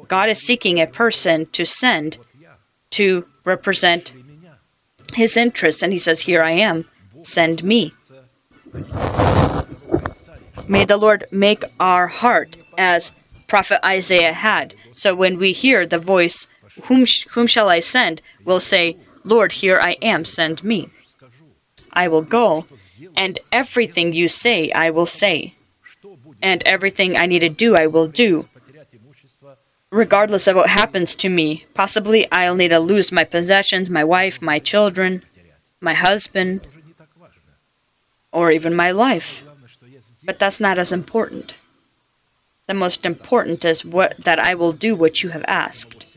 God 0.07 0.29
is 0.29 0.41
seeking 0.41 0.79
a 0.79 0.87
person 0.87 1.45
to 1.47 1.65
send 1.65 2.17
to 2.91 3.25
represent 3.45 4.13
his 5.13 5.37
interests, 5.37 5.83
and 5.83 5.93
he 5.93 5.99
says, 5.99 6.21
Here 6.21 6.41
I 6.41 6.51
am, 6.51 6.85
send 7.21 7.63
me. 7.63 7.93
May 10.69 10.85
the 10.85 10.97
Lord 10.97 11.25
make 11.31 11.63
our 11.79 12.07
heart 12.07 12.57
as 12.77 13.11
prophet 13.47 13.83
Isaiah 13.83 14.33
had. 14.33 14.75
So 14.93 15.15
when 15.15 15.39
we 15.39 15.51
hear 15.51 15.87
the 15.87 15.97
voice, 15.97 16.47
Whom, 16.83 17.05
whom 17.33 17.47
shall 17.47 17.69
I 17.69 17.79
send? 17.81 18.21
we'll 18.45 18.59
say, 18.61 18.95
Lord, 19.23 19.51
here 19.63 19.79
I 19.83 19.97
am, 20.01 20.23
send 20.23 20.63
me. 20.63 20.89
I 21.91 22.07
will 22.07 22.21
go, 22.21 22.65
and 23.17 23.39
everything 23.51 24.13
you 24.13 24.27
say, 24.27 24.71
I 24.71 24.91
will 24.91 25.07
say. 25.07 25.55
And 26.41 26.61
everything 26.65 27.17
I 27.17 27.25
need 27.25 27.39
to 27.39 27.49
do, 27.49 27.75
I 27.75 27.87
will 27.87 28.07
do. 28.07 28.47
Regardless 29.91 30.45
of 30.47 30.55
what 30.55 30.69
happens 30.69 31.15
to 31.15 31.29
me, 31.29 31.65
possibly 31.73 32.31
I'll 32.31 32.55
need 32.55 32.69
to 32.69 32.79
lose 32.79 33.11
my 33.11 33.23
possessions, 33.23 33.89
my 33.89 34.03
wife, 34.03 34.39
my 34.41 34.59
children, 34.59 35.23
my 35.81 35.95
husband, 35.95 36.61
or 38.31 38.51
even 38.51 38.75
my 38.75 38.91
life. 38.91 39.41
But 40.29 40.37
that's 40.37 40.59
not 40.59 40.77
as 40.77 40.91
important. 40.91 41.55
The 42.67 42.75
most 42.75 43.03
important 43.03 43.65
is 43.65 43.83
what 43.83 44.15
that 44.17 44.37
I 44.37 44.53
will 44.53 44.73
do 44.73 44.95
what 44.95 45.23
you 45.23 45.29
have 45.29 45.43
asked. 45.47 46.15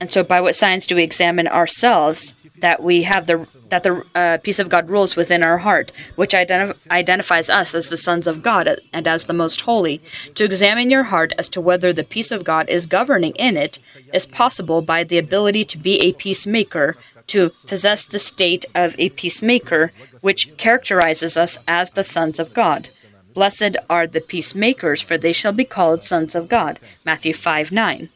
And 0.00 0.10
so, 0.10 0.24
by 0.24 0.40
what 0.40 0.56
signs 0.56 0.86
do 0.86 0.96
we 0.96 1.02
examine 1.02 1.46
ourselves 1.46 2.32
that 2.60 2.82
we 2.82 3.02
have 3.02 3.26
the 3.26 3.46
that 3.68 3.82
the 3.82 4.02
uh, 4.14 4.38
peace 4.42 4.58
of 4.58 4.70
God 4.70 4.88
rules 4.88 5.14
within 5.14 5.42
our 5.42 5.58
heart, 5.58 5.92
which 6.16 6.32
identif- 6.32 6.90
identifies 6.90 7.50
us 7.50 7.74
as 7.74 7.90
the 7.90 7.98
sons 7.98 8.26
of 8.26 8.42
God 8.42 8.78
and 8.94 9.06
as 9.06 9.24
the 9.24 9.34
most 9.34 9.60
holy? 9.68 10.00
To 10.34 10.44
examine 10.44 10.88
your 10.88 11.04
heart 11.04 11.34
as 11.36 11.48
to 11.48 11.60
whether 11.60 11.92
the 11.92 12.02
peace 12.02 12.30
of 12.30 12.44
God 12.44 12.66
is 12.70 12.86
governing 12.86 13.32
in 13.32 13.58
it 13.58 13.78
is 14.14 14.24
possible 14.24 14.80
by 14.80 15.04
the 15.04 15.18
ability 15.18 15.66
to 15.66 15.76
be 15.76 16.00
a 16.00 16.14
peacemaker, 16.14 16.96
to 17.28 17.50
possess 17.66 18.04
the 18.04 18.18
state 18.18 18.64
of 18.74 18.94
a 18.98 19.10
peacemaker, 19.10 19.92
which 20.20 20.56
characterizes 20.56 21.36
us 21.36 21.58
as 21.66 21.90
the 21.90 22.04
sons 22.04 22.38
of 22.38 22.54
God. 22.54 22.88
Blessed 23.34 23.76
are 23.90 24.06
the 24.06 24.20
peacemakers, 24.20 25.02
for 25.02 25.18
they 25.18 25.32
shall 25.32 25.52
be 25.52 25.64
called 25.64 26.04
sons 26.04 26.34
of 26.34 26.48
God. 26.48 26.78
Matthew 27.04 27.34
5 27.34 27.72
9. 27.72 28.08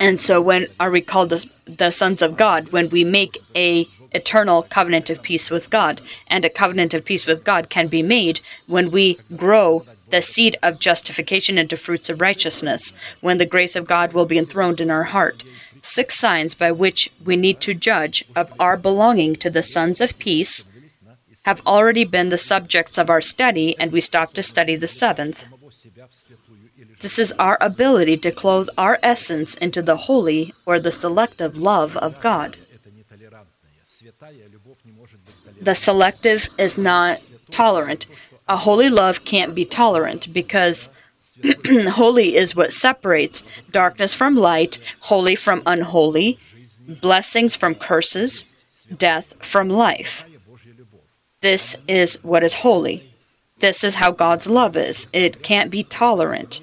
And 0.00 0.20
so, 0.20 0.40
when 0.40 0.66
are 0.80 0.90
we 0.90 1.00
called 1.00 1.30
the, 1.30 1.48
the 1.66 1.90
sons 1.90 2.22
of 2.22 2.36
God? 2.36 2.70
When 2.70 2.88
we 2.88 3.04
make 3.04 3.38
a 3.54 3.86
eternal 4.12 4.62
covenant 4.62 5.10
of 5.10 5.22
peace 5.22 5.50
with 5.50 5.70
God, 5.70 6.00
and 6.26 6.44
a 6.44 6.50
covenant 6.50 6.94
of 6.94 7.04
peace 7.04 7.26
with 7.26 7.44
God 7.44 7.68
can 7.68 7.88
be 7.88 8.02
made 8.02 8.40
when 8.66 8.90
we 8.90 9.18
grow 9.36 9.84
the 10.10 10.22
seed 10.22 10.56
of 10.62 10.78
justification 10.78 11.58
into 11.58 11.76
fruits 11.76 12.08
of 12.08 12.20
righteousness, 12.20 12.92
when 13.20 13.38
the 13.38 13.46
grace 13.46 13.76
of 13.76 13.86
God 13.86 14.12
will 14.12 14.26
be 14.26 14.38
enthroned 14.38 14.80
in 14.80 14.90
our 14.90 15.04
heart. 15.04 15.44
Six 15.82 16.18
signs 16.18 16.54
by 16.54 16.72
which 16.72 17.10
we 17.24 17.36
need 17.36 17.60
to 17.62 17.74
judge 17.74 18.24
of 18.34 18.52
our 18.58 18.76
belonging 18.76 19.36
to 19.36 19.50
the 19.50 19.62
sons 19.62 20.00
of 20.00 20.18
peace 20.18 20.64
have 21.44 21.66
already 21.66 22.04
been 22.04 22.28
the 22.28 22.38
subjects 22.38 22.98
of 22.98 23.08
our 23.08 23.20
study, 23.20 23.78
and 23.78 23.92
we 23.92 24.00
stop 24.00 24.34
to 24.34 24.42
study 24.42 24.76
the 24.76 24.86
seventh. 24.86 25.46
This 27.00 27.18
is 27.18 27.32
our 27.32 27.56
ability 27.60 28.16
to 28.18 28.32
clothe 28.32 28.68
our 28.76 28.98
essence 29.02 29.54
into 29.54 29.80
the 29.80 29.96
holy 29.96 30.52
or 30.66 30.80
the 30.80 30.92
selective 30.92 31.56
love 31.56 31.96
of 31.96 32.20
God. 32.20 32.56
The 35.60 35.74
selective 35.74 36.48
is 36.58 36.76
not 36.76 37.26
tolerant. 37.50 38.06
A 38.48 38.56
holy 38.58 38.90
love 38.90 39.24
can't 39.24 39.54
be 39.54 39.64
tolerant 39.64 40.32
because 40.32 40.88
holy 41.90 42.36
is 42.36 42.56
what 42.56 42.72
separates 42.72 43.42
darkness 43.70 44.14
from 44.14 44.36
light, 44.36 44.78
holy 45.00 45.36
from 45.36 45.62
unholy, 45.66 46.38
blessings 47.00 47.56
from 47.56 47.74
curses, 47.74 48.44
death 48.96 49.34
from 49.44 49.68
life. 49.68 50.24
This 51.40 51.76
is 51.86 52.22
what 52.24 52.42
is 52.42 52.54
holy. 52.54 53.12
This 53.58 53.84
is 53.84 53.96
how 53.96 54.12
God's 54.12 54.46
love 54.46 54.76
is. 54.76 55.08
It 55.12 55.42
can't 55.42 55.70
be 55.70 55.82
tolerant 55.84 56.60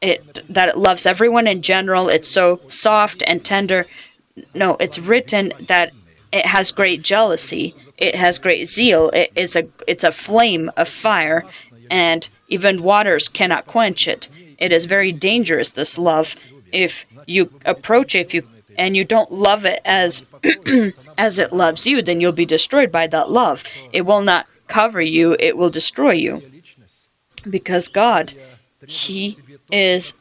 it 0.00 0.42
that 0.48 0.68
it 0.68 0.78
loves 0.78 1.06
everyone 1.06 1.46
in 1.46 1.62
general. 1.62 2.08
It's 2.08 2.28
so 2.28 2.60
soft 2.68 3.22
and 3.26 3.44
tender. 3.44 3.86
No, 4.54 4.76
it's 4.78 4.98
written 4.98 5.52
that 5.60 5.92
it 6.32 6.46
has 6.46 6.72
great 6.72 7.02
jealousy. 7.02 7.74
It 7.96 8.14
has 8.14 8.38
great 8.38 8.68
zeal. 8.68 9.10
It 9.10 9.30
is 9.34 9.56
a 9.56 9.68
it's 9.86 10.04
a 10.04 10.12
flame 10.12 10.70
of 10.76 10.88
fire, 10.88 11.44
and 11.90 12.28
even 12.48 12.82
waters 12.82 13.28
cannot 13.28 13.66
quench 13.66 14.06
it. 14.08 14.28
It 14.58 14.72
is 14.72 14.86
very 14.86 15.12
dangerous. 15.12 15.70
This 15.70 15.98
love, 15.98 16.34
if 16.72 17.04
you 17.26 17.50
approach 17.64 18.14
it, 18.14 18.20
if 18.20 18.34
you 18.34 18.42
and 18.78 18.96
you 18.96 19.04
don't 19.04 19.32
love 19.32 19.64
it 19.64 19.80
as 19.84 20.24
as 21.18 21.38
it 21.38 21.52
loves 21.52 21.86
you, 21.86 22.02
then 22.02 22.20
you'll 22.20 22.32
be 22.32 22.46
destroyed 22.46 22.92
by 22.92 23.06
that 23.08 23.30
love. 23.30 23.64
It 23.92 24.02
will 24.02 24.22
not 24.22 24.46
cover 24.66 25.00
you. 25.00 25.36
It 25.40 25.56
will 25.56 25.70
destroy 25.70 26.12
you, 26.12 26.42
because 27.48 27.88
God, 27.88 28.32
He 28.86 29.38
is 29.70 30.14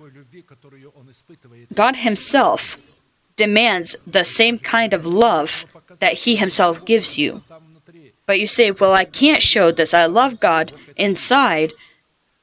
God 1.74 1.98
Himself 1.98 2.77
demands 3.36 3.96
the 4.08 4.24
same 4.24 4.58
kind 4.58 4.94
of 4.94 5.05
love 5.05 5.65
that 6.00 6.13
He 6.13 6.38
Himself 6.38 6.86
gives 6.86 7.17
you. 7.17 7.41
But 8.25 8.39
you 8.39 8.48
say, 8.48 8.72
well, 8.72 8.94
I 8.94 9.05
can't 9.05 9.44
show 9.44 9.72
this. 9.72 9.94
I 9.94 10.05
love 10.08 10.39
God 10.39 10.72
inside. 10.96 11.74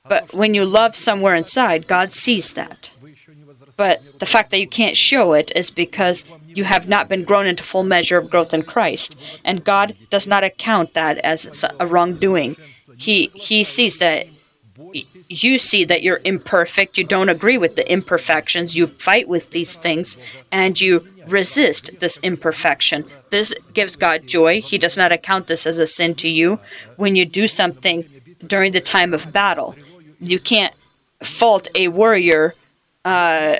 But 0.08 0.34
when 0.34 0.52
you 0.52 0.64
love 0.64 0.96
somewhere 0.96 1.34
inside, 1.34 1.86
God 1.86 2.12
sees 2.12 2.52
that. 2.54 2.90
But 3.76 4.18
the 4.18 4.26
fact 4.26 4.50
that 4.50 4.60
you 4.60 4.66
can't 4.66 4.96
show 4.96 5.32
it 5.32 5.52
is 5.54 5.70
because 5.70 6.24
you 6.48 6.64
have 6.64 6.88
not 6.88 7.08
been 7.08 7.24
grown 7.24 7.46
into 7.46 7.62
full 7.62 7.84
measure 7.84 8.18
of 8.18 8.28
growth 8.28 8.52
in 8.52 8.64
Christ. 8.64 9.16
And 9.44 9.64
God 9.64 9.96
does 10.10 10.26
not 10.26 10.44
account 10.44 10.94
that 10.94 11.18
as 11.18 11.64
a 11.78 11.86
wrongdoing. 11.86 12.56
He, 12.96 13.30
he 13.34 13.62
sees 13.64 13.98
that 13.98 14.26
you 15.28 15.58
see 15.58 15.84
that 15.84 16.02
you're 16.02 16.20
imperfect, 16.24 16.98
you 16.98 17.04
don't 17.04 17.28
agree 17.28 17.56
with 17.56 17.76
the 17.76 17.90
imperfections, 17.90 18.76
you 18.76 18.86
fight 18.86 19.28
with 19.28 19.50
these 19.50 19.76
things, 19.76 20.16
and 20.50 20.78
you 20.80 21.06
resist 21.26 22.00
this 22.00 22.18
imperfection. 22.18 23.04
This 23.30 23.54
gives 23.72 23.96
God 23.96 24.26
joy. 24.26 24.60
He 24.60 24.78
does 24.78 24.96
not 24.96 25.12
account 25.12 25.46
this 25.46 25.66
as 25.66 25.78
a 25.78 25.86
sin 25.86 26.14
to 26.16 26.28
you 26.28 26.60
when 26.96 27.16
you 27.16 27.24
do 27.24 27.46
something 27.48 28.04
during 28.46 28.72
the 28.72 28.80
time 28.80 29.14
of 29.14 29.32
battle. 29.32 29.76
You 30.22 30.38
can't 30.38 30.74
fault 31.22 31.68
a 31.74 31.88
warrior 31.88 32.54
uh, 33.04 33.56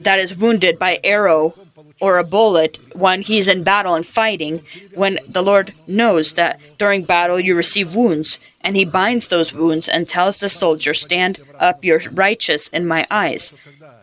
that 0.00 0.18
is 0.18 0.36
wounded 0.36 0.78
by 0.78 1.00
arrow 1.02 1.54
or 2.00 2.18
a 2.18 2.24
bullet 2.24 2.78
when 2.94 3.22
he's 3.22 3.48
in 3.48 3.64
battle 3.64 3.94
and 3.94 4.06
fighting, 4.06 4.62
when 4.94 5.18
the 5.28 5.42
Lord 5.42 5.72
knows 5.86 6.34
that 6.34 6.60
during 6.78 7.02
battle 7.02 7.40
you 7.40 7.56
receive 7.56 7.94
wounds, 7.94 8.38
and 8.60 8.76
he 8.76 8.84
binds 8.84 9.28
those 9.28 9.52
wounds 9.52 9.88
and 9.88 10.08
tells 10.08 10.38
the 10.38 10.48
soldier, 10.48 10.94
Stand 10.94 11.40
up, 11.58 11.84
you're 11.84 12.02
righteous 12.12 12.68
in 12.68 12.86
my 12.86 13.06
eyes. 13.10 13.52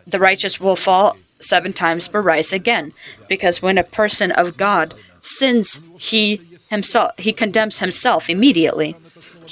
The 0.06 0.18
righteous 0.18 0.60
will 0.60 0.76
fall 0.76 1.16
seven 1.40 1.72
times 1.72 2.08
but 2.08 2.20
rise 2.20 2.52
again. 2.52 2.92
Because 3.28 3.62
when 3.62 3.78
a 3.78 3.84
person 3.84 4.30
of 4.32 4.56
God 4.56 4.94
sins, 5.20 5.80
he 5.98 6.40
himself 6.70 7.12
he 7.18 7.32
condemns 7.32 7.78
himself 7.78 8.30
immediately. 8.30 8.96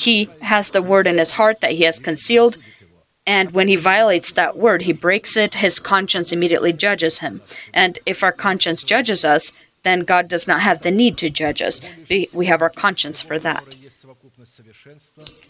He 0.01 0.31
has 0.43 0.71
the 0.71 0.83
word 0.83 1.07
in 1.07 1.19
his 1.19 1.33
heart 1.33 1.61
that 1.61 1.73
he 1.73 1.85
has 1.85 1.99
concealed 1.99 2.57
and 3.27 3.53
when 3.53 3.69
he 3.69 3.77
violates 3.77 4.33
that 4.33 4.57
word, 4.57 4.83
he 4.83 4.93
breaks 4.93 5.37
it, 5.37 5.55
his 5.55 5.79
conscience 5.79 6.33
immediately 6.33 6.73
judges 6.73 7.19
him. 7.19 7.43
And 7.73 7.99
if 8.05 8.25
our 8.25 8.33
conscience 8.33 8.83
judges 8.83 9.25
us, 9.25 9.53
then 9.85 10.01
God 10.01 10.27
does 10.27 10.49
not 10.49 10.63
have 10.63 10.83
the 10.83 10.91
need 10.91 11.17
to 11.19 11.31
judge 11.31 11.63
us. 11.63 11.81
We 12.09 12.47
have 12.47 12.61
our 12.61 12.71
conscience 12.71 13.23
for 13.23 13.39
that. 13.39 13.77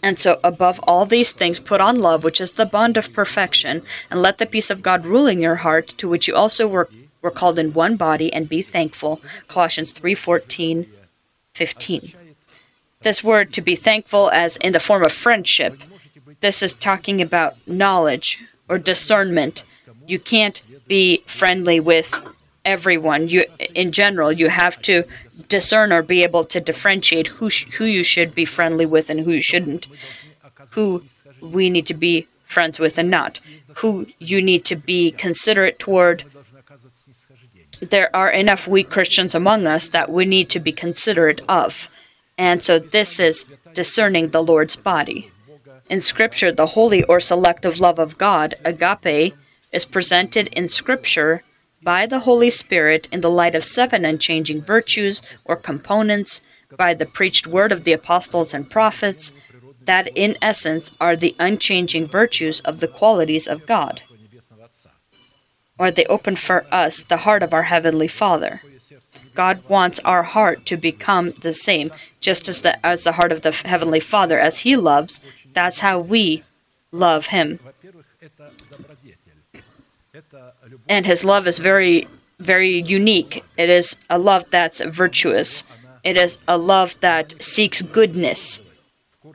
And 0.03 0.19
so, 0.19 0.39
above 0.43 0.79
all 0.83 1.05
these 1.05 1.31
things, 1.31 1.59
put 1.59 1.81
on 1.81 1.99
love, 1.99 2.23
which 2.23 2.39
is 2.39 2.53
the 2.53 2.65
bond 2.65 2.97
of 2.97 3.13
perfection, 3.13 3.81
and 4.09 4.21
let 4.21 4.37
the 4.37 4.45
peace 4.45 4.69
of 4.69 4.83
God 4.83 5.05
rule 5.05 5.27
in 5.27 5.39
your 5.39 5.55
heart, 5.55 5.87
to 5.97 6.07
which 6.07 6.27
you 6.27 6.35
also 6.35 6.67
were 6.67 6.89
We're 7.21 7.31
called 7.31 7.59
in 7.59 7.73
one 7.73 7.97
body 7.97 8.33
and 8.33 8.49
be 8.49 8.61
thankful. 8.61 9.21
Colossians 9.47 9.93
3:14, 9.93 10.87
15. 11.53 12.13
This 13.01 13.23
word 13.23 13.51
to 13.53 13.61
be 13.61 13.75
thankful 13.75 14.29
as 14.29 14.57
in 14.57 14.73
the 14.73 14.79
form 14.79 15.03
of 15.03 15.11
friendship. 15.11 15.81
This 16.39 16.61
is 16.61 16.73
talking 16.73 17.21
about 17.21 17.55
knowledge 17.67 18.43
or 18.69 18.77
discernment. 18.77 19.63
You 20.07 20.19
can't 20.19 20.61
be 20.87 21.23
friendly 21.25 21.79
with 21.79 22.13
everyone. 22.63 23.27
You 23.27 23.43
in 23.73 23.91
general, 23.91 24.31
you 24.31 24.49
have 24.49 24.81
to 24.83 25.03
discern 25.49 25.91
or 25.91 26.03
be 26.03 26.23
able 26.23 26.45
to 26.45 26.59
differentiate 26.59 27.27
who 27.27 27.49
sh- 27.49 27.65
who 27.77 27.85
you 27.85 28.03
should 28.03 28.35
be 28.35 28.45
friendly 28.45 28.85
with 28.85 29.09
and 29.09 29.21
who 29.21 29.31
you 29.31 29.41
shouldn't. 29.41 29.87
Who 30.71 31.03
we 31.41 31.69
need 31.69 31.87
to 31.87 31.93
be 31.93 32.27
friends 32.45 32.79
with 32.79 32.97
and 32.97 33.09
not. 33.09 33.39
Who 33.77 34.07
you 34.19 34.41
need 34.41 34.63
to 34.65 34.75
be 34.75 35.11
considerate 35.11 35.79
toward. 35.79 36.23
There 37.79 38.15
are 38.15 38.29
enough 38.29 38.67
weak 38.67 38.89
Christians 38.91 39.33
among 39.33 39.65
us 39.65 39.87
that 39.87 40.11
we 40.11 40.25
need 40.25 40.49
to 40.49 40.59
be 40.59 40.71
considerate 40.71 41.41
of. 41.49 41.89
And 42.41 42.63
so 42.63 42.79
this 42.79 43.19
is 43.19 43.45
discerning 43.75 44.29
the 44.29 44.41
Lord's 44.41 44.75
body. 44.75 45.29
In 45.91 46.01
Scripture, 46.01 46.51
the 46.51 46.73
holy 46.77 47.03
or 47.03 47.19
selective 47.19 47.79
love 47.79 47.99
of 47.99 48.17
God, 48.17 48.55
agape, 48.65 49.35
is 49.71 49.85
presented 49.85 50.47
in 50.47 50.67
Scripture 50.67 51.43
by 51.83 52.07
the 52.07 52.21
Holy 52.21 52.49
Spirit 52.49 53.07
in 53.11 53.21
the 53.21 53.29
light 53.29 53.53
of 53.53 53.63
seven 53.63 54.03
unchanging 54.05 54.63
virtues 54.63 55.21
or 55.45 55.55
components, 55.55 56.41
by 56.75 56.95
the 56.95 57.05
preached 57.05 57.45
word 57.45 57.71
of 57.71 57.83
the 57.83 57.93
apostles 57.93 58.55
and 58.55 58.71
prophets, 58.71 59.31
that 59.85 60.07
in 60.15 60.35
essence 60.41 60.91
are 60.99 61.15
the 61.15 61.35
unchanging 61.37 62.07
virtues 62.07 62.59
of 62.61 62.79
the 62.79 62.87
qualities 62.87 63.45
of 63.47 63.67
God. 63.67 64.01
Or 65.77 65.91
they 65.91 66.05
open 66.05 66.35
for 66.37 66.65
us 66.71 67.03
the 67.03 67.17
heart 67.17 67.43
of 67.43 67.53
our 67.53 67.67
Heavenly 67.73 68.07
Father. 68.07 68.61
God 69.33 69.67
wants 69.69 69.99
our 69.99 70.23
heart 70.23 70.65
to 70.67 70.77
become 70.77 71.31
the 71.31 71.53
same, 71.53 71.91
just 72.19 72.47
as 72.49 72.61
the, 72.61 72.83
as 72.85 73.03
the 73.03 73.13
heart 73.13 73.31
of 73.31 73.41
the 73.41 73.51
Heavenly 73.51 73.99
Father, 73.99 74.39
as 74.39 74.59
He 74.59 74.75
loves, 74.75 75.21
that's 75.53 75.79
how 75.79 75.99
we 75.99 76.43
love 76.91 77.27
Him. 77.27 77.59
And 80.87 81.05
His 81.05 81.23
love 81.23 81.47
is 81.47 81.59
very, 81.59 82.07
very 82.39 82.81
unique. 82.81 83.43
It 83.57 83.69
is 83.69 83.95
a 84.09 84.17
love 84.17 84.45
that's 84.49 84.81
virtuous, 84.81 85.63
it 86.03 86.19
is 86.19 86.37
a 86.47 86.57
love 86.57 86.99
that 87.01 87.41
seeks 87.41 87.81
goodness 87.81 88.59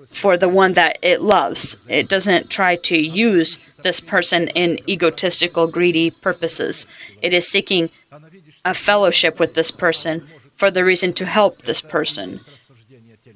for 0.06 0.36
the 0.36 0.48
one 0.48 0.72
that 0.74 0.98
it 1.02 1.20
loves. 1.20 1.76
It 1.88 2.08
doesn't 2.08 2.50
try 2.50 2.76
to 2.76 2.96
use 2.96 3.58
this 3.82 4.00
person 4.00 4.48
in 4.48 4.78
egotistical, 4.88 5.68
greedy 5.68 6.10
purposes. 6.10 6.86
It 7.22 7.32
is 7.32 7.48
seeking 7.48 7.90
a 8.66 8.74
fellowship 8.74 9.38
with 9.38 9.54
this 9.54 9.70
person 9.70 10.26
for 10.56 10.70
the 10.70 10.84
reason 10.84 11.12
to 11.14 11.24
help 11.24 11.62
this 11.62 11.80
person. 11.80 12.40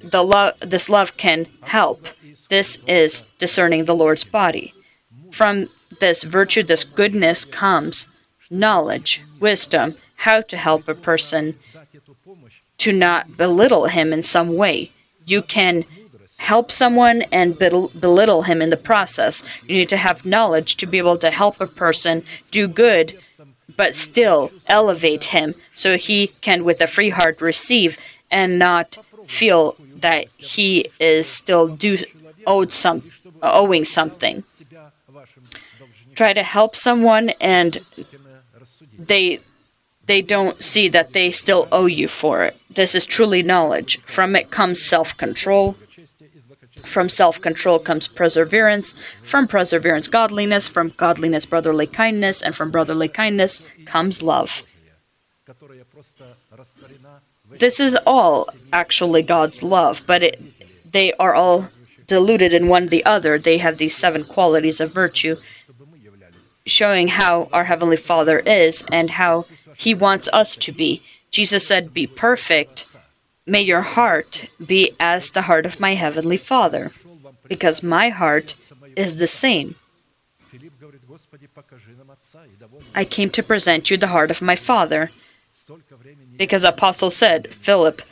The 0.03 0.25
love, 0.25 0.55
this 0.61 0.91
love 0.91 1.17
can 1.17 1.47
help. 1.63 2.09
This 2.49 2.79
is 2.87 3.25
discerning 3.39 3.85
the 3.85 3.95
Lord's 3.95 4.25
body. 4.25 4.75
From 5.31 5.69
this 6.01 6.25
virtue, 6.25 6.63
this 6.63 6.85
goodness 6.85 7.45
comes 7.45 8.09
knowledge, 8.51 9.23
wisdom, 9.39 9.95
how 10.17 10.41
to 10.41 10.57
help 10.57 10.89
a 10.89 10.95
person, 10.95 11.57
to 12.79 12.93
not 12.93 13.37
belittle 13.37 13.87
him 13.87 14.13
in 14.13 14.23
some 14.23 14.57
way. 14.57 14.91
You 15.27 15.43
can 15.43 15.85
help 16.39 16.73
someone 16.73 17.23
and 17.31 17.59
belittle 17.59 18.43
him 18.43 18.63
in 18.63 18.71
the 18.71 18.77
process. 18.77 19.47
You 19.69 19.77
need 19.77 19.91
to 19.91 19.99
have 19.99 20.25
knowledge 20.25 20.77
to 20.77 20.87
be 20.87 20.99
able 20.99 21.19
to 21.19 21.31
help 21.31 21.61
a 21.61 21.67
person 21.67 22.25
do 22.51 22.67
good, 22.67 23.19
but 23.77 23.95
still 23.95 24.51
elevate 24.67 25.25
him 25.25 25.55
so 25.75 25.97
he 25.97 26.29
can, 26.41 26.65
with 26.65 26.81
a 26.81 26.87
free 26.87 27.11
heart, 27.11 27.41
receive 27.41 27.99
and 28.31 28.59
not 28.59 28.99
feel 29.27 29.77
that 29.97 30.27
he 30.37 30.87
is 30.99 31.29
still 31.29 31.69
due, 31.69 31.99
owed 32.47 32.73
some, 32.73 33.11
owing 33.43 33.85
something. 33.85 34.45
Try 36.15 36.33
to 36.33 36.43
help 36.43 36.77
someone 36.77 37.31
and 37.41 37.79
they 38.99 39.41
they 40.07 40.23
don't 40.23 40.61
see 40.61 40.89
that 40.89 41.13
they 41.13 41.31
still 41.31 41.69
owe 41.71 41.87
you 41.87 42.09
for 42.09 42.43
it. 42.43 42.57
This 42.69 42.97
is 42.97 43.05
truly 43.07 43.45
knowledge. 43.45 44.01
From 44.01 44.35
it 44.35 44.51
comes 44.51 44.83
self-control. 44.83 45.77
From 46.87 47.09
self 47.09 47.41
control 47.41 47.79
comes 47.79 48.09
perseverance. 48.09 48.95
From 49.23 49.47
perseverance, 49.47 50.09
godliness. 50.09 50.67
From 50.67 50.91
godliness, 50.91 51.47
brotherly 51.47 51.87
kindness. 51.87 52.43
And 52.43 52.55
from 52.55 52.71
brotherly 52.71 53.09
kindness 53.09 53.61
comes 53.85 54.23
love. 54.23 54.63
This 57.59 57.81
is 57.81 57.97
all 58.07 58.49
actually 58.73 59.23
God's 59.23 59.63
love, 59.63 60.03
but 60.07 60.23
it, 60.23 60.41
they 60.93 61.13
are 61.15 61.35
all 61.35 61.69
diluted 62.07 62.53
in 62.53 62.69
one 62.69 62.87
the 62.87 63.05
other. 63.05 63.39
They 63.39 63.59
have 63.59 63.79
these 63.79 63.97
seven 63.97 64.25
qualities 64.25 64.81
of 64.81 64.93
virtue, 64.93 65.37
showing 66.65 67.09
how 67.09 67.49
our 67.53 67.65
Heavenly 67.65 67.97
Father 67.97 68.39
is 68.41 68.85
and 68.91 69.11
how 69.11 69.47
He 69.77 69.95
wants 69.95 70.29
us 70.33 70.57
to 70.57 70.73
be. 70.73 71.03
Jesus 71.31 71.67
said, 71.67 71.93
Be 71.93 72.07
perfect 72.07 72.87
May 73.51 73.63
your 73.63 73.83
heart 73.83 74.47
be 74.65 74.93
as 75.01 75.33
the 75.33 75.43
heart 75.43 75.67
of 75.67 75.81
my 75.81 75.95
heavenly 75.95 76.37
Father, 76.37 76.93
because 77.49 77.83
my 77.83 78.09
heart 78.11 78.55
is 78.95 79.17
the 79.17 79.27
same. 79.27 79.75
I 82.95 83.05
came 83.05 83.31
to 83.31 83.43
present 83.43 83.91
you 83.91 83.97
the 83.97 84.15
heart 84.15 84.31
of 84.31 84.41
my 84.41 84.55
Father. 84.55 85.11
Because 86.37 86.63
Apostle 86.63 87.11
said, 87.11 87.49
Philip, 87.53 88.03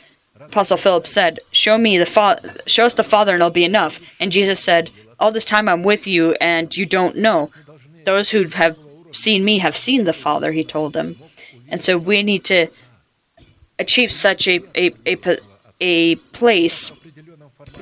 Apostle 0.41 0.75
Philip 0.75 1.07
said, 1.07 1.39
"Show 1.53 1.77
me 1.77 1.97
the 1.97 2.05
fa- 2.05 2.41
show 2.67 2.85
us 2.85 2.93
the 2.93 3.11
Father, 3.13 3.33
and 3.33 3.41
it'll 3.41 3.61
be 3.61 3.71
enough." 3.73 3.93
And 4.19 4.33
Jesus 4.33 4.59
said, 4.59 4.91
"All 5.21 5.31
this 5.31 5.45
time 5.45 5.69
I'm 5.69 5.83
with 5.83 6.05
you, 6.05 6.35
and 6.41 6.75
you 6.75 6.85
don't 6.85 7.15
know. 7.15 7.49
Those 8.03 8.31
who 8.31 8.43
have 8.63 8.77
seen 9.11 9.45
me 9.45 9.59
have 9.59 9.77
seen 9.77 10.03
the 10.03 10.21
Father." 10.25 10.51
He 10.51 10.65
told 10.65 10.91
them, 10.91 11.15
and 11.69 11.81
so 11.81 11.97
we 11.97 12.23
need 12.23 12.43
to 12.45 12.67
achieve 13.79 14.11
such 14.11 14.47
a, 14.47 14.61
a, 14.75 14.91
a, 15.07 15.37
a 15.79 16.15
place, 16.15 16.91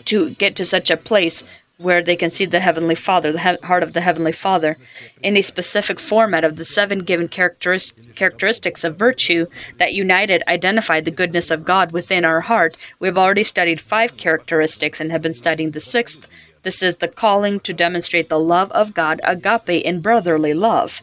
to 0.05 0.31
get 0.31 0.55
to 0.55 0.65
such 0.65 0.89
a 0.89 0.97
place 0.97 1.43
where 1.77 2.01
they 2.01 2.15
can 2.15 2.31
see 2.31 2.45
the 2.45 2.59
Heavenly 2.59 2.95
Father, 2.95 3.31
the 3.31 3.39
he- 3.39 3.67
heart 3.67 3.83
of 3.83 3.93
the 3.93 4.01
Heavenly 4.01 4.31
Father, 4.31 4.77
in 5.21 5.37
a 5.37 5.43
specific 5.43 5.99
format 5.99 6.43
of 6.43 6.55
the 6.55 6.65
seven 6.65 6.99
given 6.99 7.27
characteris- 7.27 7.93
characteristics 8.15 8.83
of 8.83 8.97
virtue 8.97 9.45
that 9.77 9.93
united 9.93 10.41
identify 10.47 10.99
the 10.99 11.11
goodness 11.11 11.51
of 11.51 11.65
God 11.65 11.91
within 11.91 12.25
our 12.25 12.41
heart. 12.41 12.75
We've 12.99 13.17
already 13.17 13.43
studied 13.43 13.79
five 13.79 14.17
characteristics 14.17 14.99
and 14.99 15.11
have 15.11 15.21
been 15.21 15.35
studying 15.35 15.71
the 15.71 15.79
sixth. 15.79 16.27
This 16.63 16.81
is 16.81 16.95
the 16.95 17.07
calling 17.07 17.59
to 17.61 17.73
demonstrate 17.73 18.29
the 18.29 18.39
love 18.39 18.71
of 18.71 18.95
God, 18.95 19.21
agape, 19.23 19.69
in 19.85 20.01
brotherly 20.01 20.55
love. 20.55 21.01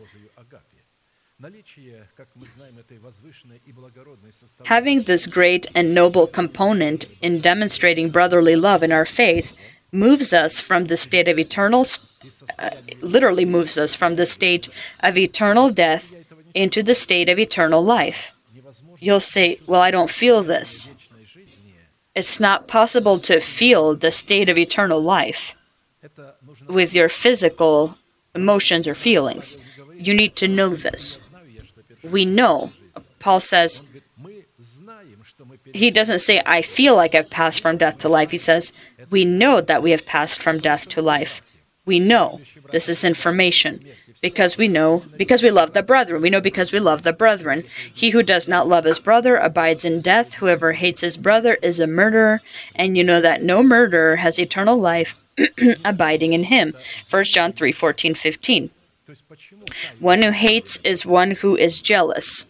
Having 4.64 5.02
this 5.02 5.26
great 5.26 5.66
and 5.74 5.94
noble 5.94 6.26
component 6.26 7.06
in 7.20 7.40
demonstrating 7.40 8.10
brotherly 8.10 8.56
love 8.56 8.82
in 8.82 8.92
our 8.92 9.04
faith 9.04 9.54
moves 9.92 10.32
us 10.32 10.60
from 10.60 10.86
the 10.86 10.96
state 10.96 11.28
of 11.28 11.38
eternal, 11.38 11.86
uh, 12.58 12.70
literally 13.00 13.44
moves 13.44 13.76
us 13.76 13.94
from 13.94 14.16
the 14.16 14.26
state 14.26 14.68
of 15.00 15.18
eternal 15.18 15.70
death 15.70 16.14
into 16.54 16.82
the 16.82 16.94
state 16.94 17.28
of 17.28 17.38
eternal 17.38 17.84
life. 17.84 18.32
You'll 19.00 19.20
say, 19.20 19.60
Well, 19.66 19.82
I 19.82 19.90
don't 19.90 20.10
feel 20.10 20.42
this. 20.42 20.90
It's 22.14 22.38
not 22.38 22.68
possible 22.68 23.18
to 23.20 23.40
feel 23.40 23.96
the 23.96 24.12
state 24.12 24.48
of 24.48 24.56
eternal 24.56 25.00
life 25.00 25.56
with 26.68 26.94
your 26.94 27.08
physical 27.08 27.98
emotions 28.34 28.86
or 28.86 28.94
feelings. 28.94 29.56
You 29.96 30.14
need 30.14 30.36
to 30.36 30.48
know 30.48 30.70
this. 30.70 31.20
We 32.02 32.24
know. 32.24 32.72
Paul 33.18 33.40
says, 33.40 33.82
he 35.74 35.90
doesn't 35.90 36.20
say, 36.20 36.40
I 36.46 36.62
feel 36.62 36.94
like 36.94 37.14
I've 37.14 37.30
passed 37.30 37.60
from 37.60 37.76
death 37.76 37.98
to 37.98 38.08
life. 38.08 38.30
He 38.30 38.38
says, 38.38 38.72
We 39.10 39.24
know 39.24 39.60
that 39.60 39.82
we 39.82 39.90
have 39.90 40.06
passed 40.06 40.40
from 40.40 40.60
death 40.60 40.88
to 40.90 41.02
life. 41.02 41.42
We 41.84 41.98
know. 41.98 42.40
This 42.70 42.88
is 42.88 43.02
information. 43.02 43.84
Because 44.22 44.56
we 44.56 44.68
know, 44.68 45.02
because 45.18 45.42
we 45.42 45.50
love 45.50 45.74
the 45.74 45.82
brethren. 45.82 46.22
We 46.22 46.30
know 46.30 46.40
because 46.40 46.72
we 46.72 46.78
love 46.78 47.02
the 47.02 47.12
brethren. 47.12 47.64
He 47.92 48.10
who 48.10 48.22
does 48.22 48.48
not 48.48 48.68
love 48.68 48.84
his 48.84 49.00
brother 49.00 49.36
abides 49.36 49.84
in 49.84 50.00
death. 50.00 50.34
Whoever 50.34 50.72
hates 50.72 51.02
his 51.02 51.16
brother 51.16 51.58
is 51.60 51.80
a 51.80 51.86
murderer. 51.86 52.40
And 52.74 52.96
you 52.96 53.04
know 53.04 53.20
that 53.20 53.42
no 53.42 53.62
murderer 53.62 54.16
has 54.16 54.38
eternal 54.38 54.78
life 54.78 55.20
abiding 55.84 56.32
in 56.32 56.44
him. 56.44 56.72
1 57.10 57.24
John 57.24 57.52
3 57.52 57.72
14, 57.72 58.14
15. 58.14 58.70
One 59.98 60.22
who 60.22 60.30
hates 60.30 60.78
is 60.84 61.04
one 61.04 61.32
who 61.32 61.56
is 61.56 61.80
jealous. 61.80 62.46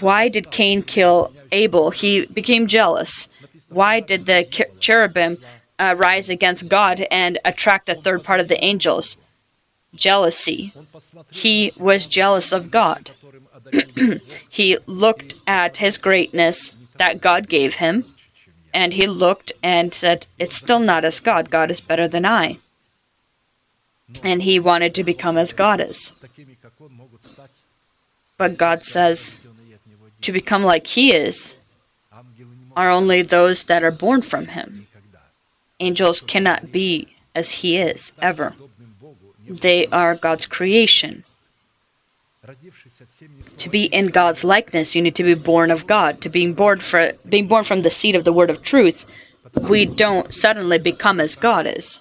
Why 0.00 0.28
did 0.28 0.50
Cain 0.50 0.82
kill 0.82 1.32
Abel? 1.52 1.90
He 1.90 2.26
became 2.26 2.66
jealous. 2.66 3.28
Why 3.68 4.00
did 4.00 4.26
the 4.26 4.44
cherubim 4.80 5.38
uh, 5.78 5.94
rise 5.96 6.28
against 6.28 6.68
God 6.68 7.06
and 7.10 7.38
attract 7.44 7.88
a 7.88 7.94
third 7.94 8.24
part 8.24 8.40
of 8.40 8.48
the 8.48 8.62
angels? 8.64 9.16
Jealousy. 9.94 10.72
He 11.30 11.72
was 11.78 12.06
jealous 12.06 12.52
of 12.52 12.70
God. 12.70 13.10
he 14.48 14.78
looked 14.86 15.34
at 15.46 15.78
his 15.78 15.98
greatness 15.98 16.72
that 16.98 17.20
God 17.20 17.48
gave 17.48 17.76
him, 17.76 18.04
and 18.72 18.94
he 18.94 19.06
looked 19.06 19.52
and 19.62 19.92
said, 19.92 20.26
It's 20.38 20.56
still 20.56 20.80
not 20.80 21.04
as 21.04 21.20
God. 21.20 21.50
God 21.50 21.70
is 21.70 21.80
better 21.80 22.06
than 22.06 22.24
I. 22.24 22.58
And 24.22 24.42
he 24.42 24.60
wanted 24.60 24.94
to 24.94 25.04
become 25.04 25.36
as 25.36 25.52
God 25.52 25.80
is. 25.80 26.12
But 28.38 28.58
God 28.58 28.84
says, 28.84 29.36
to 30.22 30.32
become 30.32 30.62
like 30.62 30.86
He 30.88 31.14
is 31.14 31.58
are 32.76 32.90
only 32.90 33.22
those 33.22 33.64
that 33.64 33.82
are 33.82 33.90
born 33.90 34.22
from 34.22 34.48
Him. 34.48 34.86
Angels 35.80 36.20
cannot 36.20 36.72
be 36.72 37.14
as 37.34 37.62
He 37.62 37.76
is, 37.76 38.12
ever. 38.20 38.54
They 39.48 39.86
are 39.88 40.14
God's 40.14 40.46
creation. 40.46 41.24
To 43.58 43.68
be 43.68 43.84
in 43.86 44.08
God's 44.08 44.44
likeness, 44.44 44.94
you 44.94 45.02
need 45.02 45.16
to 45.16 45.24
be 45.24 45.34
born 45.34 45.70
of 45.70 45.86
God. 45.86 46.20
To 46.20 46.28
being 46.28 46.54
born 46.54 46.80
for 46.80 47.12
being 47.28 47.48
born 47.48 47.64
from 47.64 47.82
the 47.82 47.90
seed 47.90 48.14
of 48.14 48.24
the 48.24 48.32
word 48.32 48.50
of 48.50 48.62
truth, 48.62 49.06
we 49.68 49.84
don't 49.84 50.32
suddenly 50.32 50.78
become 50.78 51.18
as 51.18 51.34
God 51.34 51.66
is. 51.66 52.00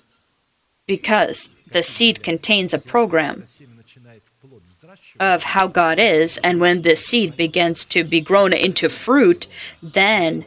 Because 0.86 1.50
the 1.72 1.82
seed 1.82 2.22
contains 2.22 2.74
a 2.74 2.80
program 2.80 3.46
of 5.20 5.44
how 5.44 5.68
God 5.68 6.00
is, 6.00 6.38
and 6.38 6.60
when 6.60 6.82
this 6.82 7.06
seed 7.06 7.38
begins 7.38 7.86
to 7.86 8.04
be 8.04 8.22
grown 8.22 8.54
into 8.54 8.90
fruit, 8.90 9.48
then 9.82 10.46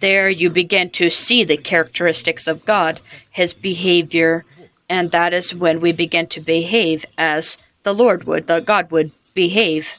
there 0.00 0.28
you 0.28 0.50
begin 0.50 0.90
to 0.90 1.10
see 1.10 1.44
the 1.44 1.56
characteristics 1.56 2.46
of 2.46 2.64
God, 2.64 3.00
His 3.30 3.54
behavior, 3.54 4.44
and 4.88 5.10
that 5.10 5.32
is 5.32 5.54
when 5.54 5.80
we 5.80 5.92
begin 5.92 6.26
to 6.28 6.40
behave 6.40 7.04
as 7.18 7.58
the 7.82 7.94
Lord 7.94 8.24
would, 8.24 8.46
the 8.46 8.60
God 8.60 8.90
would 8.90 9.12
behave 9.34 9.98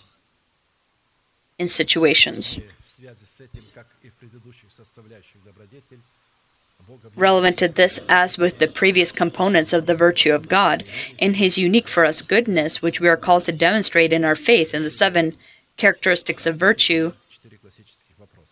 in 1.58 1.70
situations. 1.70 2.60
Relevant 7.18 7.58
to 7.58 7.68
this 7.68 8.00
as 8.08 8.38
with 8.38 8.60
the 8.60 8.68
previous 8.68 9.12
components 9.12 9.74
of 9.74 9.88
the 9.88 9.96
virtue 9.96 10.32
of 10.32 10.48
God, 10.48 10.84
in 11.18 11.34
His 11.34 11.58
unique 11.58 11.88
for 11.88 12.06
us 12.06 12.22
goodness, 12.22 12.82
which 12.82 13.02
we 13.02 13.10
are 13.10 13.18
called 13.18 13.46
to 13.46 13.52
demonstrate 13.52 14.14
in 14.14 14.24
our 14.24 14.36
faith, 14.36 14.74
in 14.74 14.84
the 14.84 14.90
seven 14.90 15.36
characteristics 15.76 16.46
of 16.46 16.56
virtue, 16.58 17.14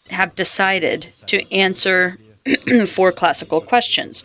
have 0.10 0.36
decided 0.36 1.12
to 1.28 1.52
answer 1.54 2.18
four 2.88 3.12
classical 3.12 3.62
questions. 3.62 4.24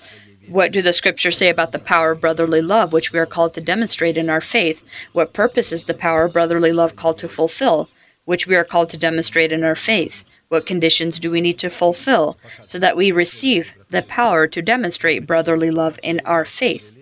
What 0.48 0.72
do 0.72 0.82
the 0.82 0.92
scriptures 0.92 1.38
say 1.38 1.48
about 1.48 1.72
the 1.72 1.78
power 1.78 2.10
of 2.10 2.20
brotherly 2.20 2.60
love, 2.60 2.92
which 2.92 3.12
we 3.12 3.18
are 3.18 3.26
called 3.26 3.54
to 3.54 3.60
demonstrate 3.60 4.18
in 4.18 4.28
our 4.28 4.40
faith? 4.40 4.86
What 5.12 5.32
purpose 5.32 5.70
is 5.70 5.84
the 5.84 5.94
power 5.94 6.24
of 6.24 6.32
brotherly 6.32 6.72
love 6.72 6.96
called 6.96 7.18
to 7.18 7.28
fulfill, 7.28 7.88
which 8.24 8.46
we 8.46 8.56
are 8.56 8.64
called 8.64 8.90
to 8.90 8.98
demonstrate 8.98 9.52
in 9.52 9.64
our 9.64 9.76
faith? 9.76 10.24
What 10.50 10.66
conditions 10.66 11.20
do 11.20 11.30
we 11.30 11.40
need 11.40 11.60
to 11.60 11.70
fulfill 11.70 12.36
so 12.66 12.76
that 12.80 12.96
we 12.96 13.12
receive 13.12 13.74
the 13.90 14.02
power 14.02 14.48
to 14.48 14.60
demonstrate 14.60 15.24
brotherly 15.24 15.70
love 15.70 16.00
in 16.02 16.20
our 16.24 16.44
faith? 16.44 16.98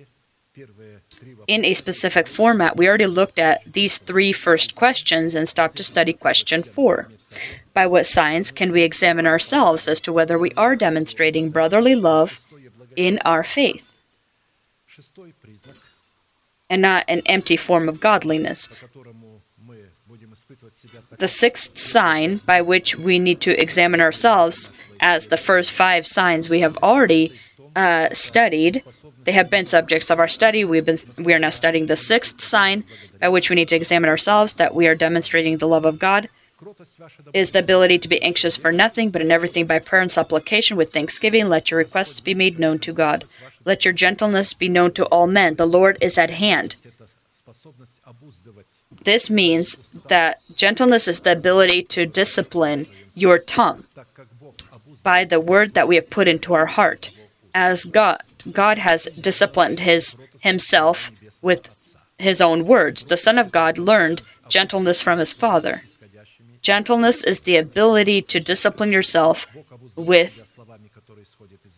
In 1.46 1.64
a 1.64 1.72
specific 1.72 2.28
format, 2.28 2.76
we 2.76 2.86
already 2.86 3.06
looked 3.06 3.38
at 3.38 3.64
these 3.64 3.96
three 3.96 4.34
first 4.34 4.74
questions 4.74 5.34
and 5.34 5.48
stopped 5.48 5.78
to 5.78 5.82
study 5.82 6.12
question 6.12 6.62
four. 6.62 7.08
By 7.72 7.86
what 7.86 8.06
signs 8.06 8.50
can 8.50 8.70
we 8.70 8.82
examine 8.82 9.26
ourselves 9.26 9.88
as 9.88 9.98
to 10.02 10.12
whether 10.12 10.38
we 10.38 10.52
are 10.52 10.76
demonstrating 10.76 11.48
brotherly 11.48 11.94
love 11.94 12.46
in 12.96 13.18
our 13.24 13.42
faith? 13.42 13.96
And 16.68 16.82
not 16.82 17.06
an 17.08 17.22
empty 17.24 17.56
form 17.56 17.88
of 17.88 17.98
godliness. 17.98 18.68
The 21.18 21.28
sixth 21.28 21.78
sign 21.78 22.38
by 22.38 22.60
which 22.62 22.96
we 22.96 23.18
need 23.18 23.40
to 23.42 23.60
examine 23.60 24.00
ourselves, 24.00 24.70
as 25.00 25.28
the 25.28 25.36
first 25.36 25.70
five 25.70 26.06
signs 26.06 26.48
we 26.48 26.60
have 26.60 26.76
already 26.78 27.32
uh, 27.76 28.08
studied, 28.12 28.82
they 29.24 29.32
have 29.32 29.50
been 29.50 29.66
subjects 29.66 30.10
of 30.10 30.18
our 30.18 30.28
study. 30.28 30.64
We've 30.64 30.86
been 30.86 30.98
we 31.18 31.34
are 31.34 31.38
now 31.38 31.50
studying 31.50 31.86
the 31.86 31.96
sixth 31.96 32.40
sign 32.40 32.84
by 33.20 33.28
which 33.28 33.50
we 33.50 33.56
need 33.56 33.68
to 33.68 33.76
examine 33.76 34.10
ourselves 34.10 34.54
that 34.54 34.74
we 34.74 34.86
are 34.86 34.94
demonstrating 34.94 35.58
the 35.58 35.68
love 35.68 35.84
of 35.84 35.98
God 35.98 36.28
is 37.32 37.52
the 37.52 37.60
ability 37.60 37.98
to 37.98 38.08
be 38.08 38.20
anxious 38.22 38.56
for 38.56 38.72
nothing, 38.72 39.10
but 39.10 39.22
in 39.22 39.30
everything 39.30 39.66
by 39.66 39.78
prayer 39.78 40.02
and 40.02 40.10
supplication 40.10 40.76
with 40.76 40.92
thanksgiving, 40.92 41.48
let 41.48 41.70
your 41.70 41.78
requests 41.78 42.20
be 42.20 42.34
made 42.34 42.58
known 42.58 42.78
to 42.80 42.92
God. 42.92 43.24
Let 43.64 43.84
your 43.84 43.94
gentleness 43.94 44.54
be 44.54 44.68
known 44.68 44.92
to 44.94 45.04
all 45.06 45.26
men. 45.26 45.54
The 45.54 45.66
Lord 45.66 45.98
is 46.00 46.18
at 46.18 46.30
hand. 46.30 46.74
This 49.08 49.30
means 49.30 49.76
that 50.08 50.38
gentleness 50.54 51.08
is 51.08 51.20
the 51.20 51.32
ability 51.32 51.82
to 51.84 52.04
discipline 52.04 52.84
your 53.14 53.38
tongue 53.38 53.84
by 55.02 55.24
the 55.24 55.40
word 55.40 55.72
that 55.72 55.88
we 55.88 55.94
have 55.94 56.10
put 56.10 56.28
into 56.28 56.52
our 56.52 56.66
heart. 56.66 57.08
As 57.54 57.86
God, 57.86 58.22
God 58.52 58.76
has 58.76 59.08
disciplined 59.18 59.80
his 59.80 60.18
himself 60.42 61.10
with 61.40 61.96
his 62.18 62.42
own 62.42 62.66
words. 62.66 63.04
The 63.04 63.16
Son 63.16 63.38
of 63.38 63.50
God 63.50 63.78
learned 63.78 64.20
gentleness 64.46 65.00
from 65.00 65.18
his 65.20 65.32
Father. 65.32 65.84
Gentleness 66.60 67.24
is 67.24 67.40
the 67.40 67.56
ability 67.56 68.20
to 68.20 68.40
discipline 68.40 68.92
yourself 68.92 69.46
with 69.96 70.60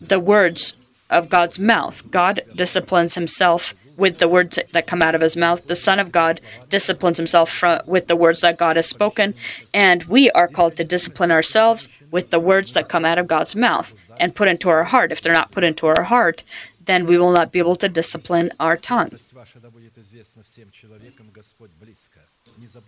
the 0.01 0.19
words 0.19 0.75
of 1.09 1.29
God's 1.29 1.61
mouth. 1.61 2.11
God 2.11 2.43
disciplines 2.57 3.15
himself 3.15 3.73
with 4.01 4.19
the 4.19 4.29
words 4.29 4.59
that 4.73 4.87
come 4.87 5.03
out 5.03 5.15
of 5.15 5.21
his 5.21 5.37
mouth. 5.37 5.67
The 5.67 5.77
Son 5.77 6.01
of 6.01 6.11
God 6.11 6.41
disciplines 6.69 7.19
himself 7.19 7.51
from, 7.51 7.83
with 7.87 8.09
the 8.09 8.17
words 8.17 8.41
that 8.41 8.59
God 8.59 8.77
has 8.77 8.89
spoken. 8.89 9.35
And 9.73 10.05
we 10.05 10.31
are 10.31 10.49
called 10.49 10.77
to 10.77 10.85
discipline 10.85 11.31
ourselves 11.31 11.89
with 12.11 12.31
the 12.31 12.41
words 12.41 12.73
that 12.73 12.89
come 12.89 13.05
out 13.05 13.19
of 13.19 13.29
God's 13.29 13.55
mouth 13.55 13.95
and 14.19 14.35
put 14.35 14.49
into 14.49 14.69
our 14.69 14.85
heart. 14.85 15.13
If 15.13 15.21
they're 15.21 15.33
not 15.33 15.53
put 15.53 15.65
into 15.65 15.87
our 15.87 16.05
heart, 16.05 16.43
then 16.87 17.07
we 17.07 17.19
will 17.19 17.33
not 17.33 17.53
be 17.53 17.59
able 17.59 17.77
to 17.77 17.89
discipline 17.89 18.51
our 18.59 18.77
tongue. 18.77 19.13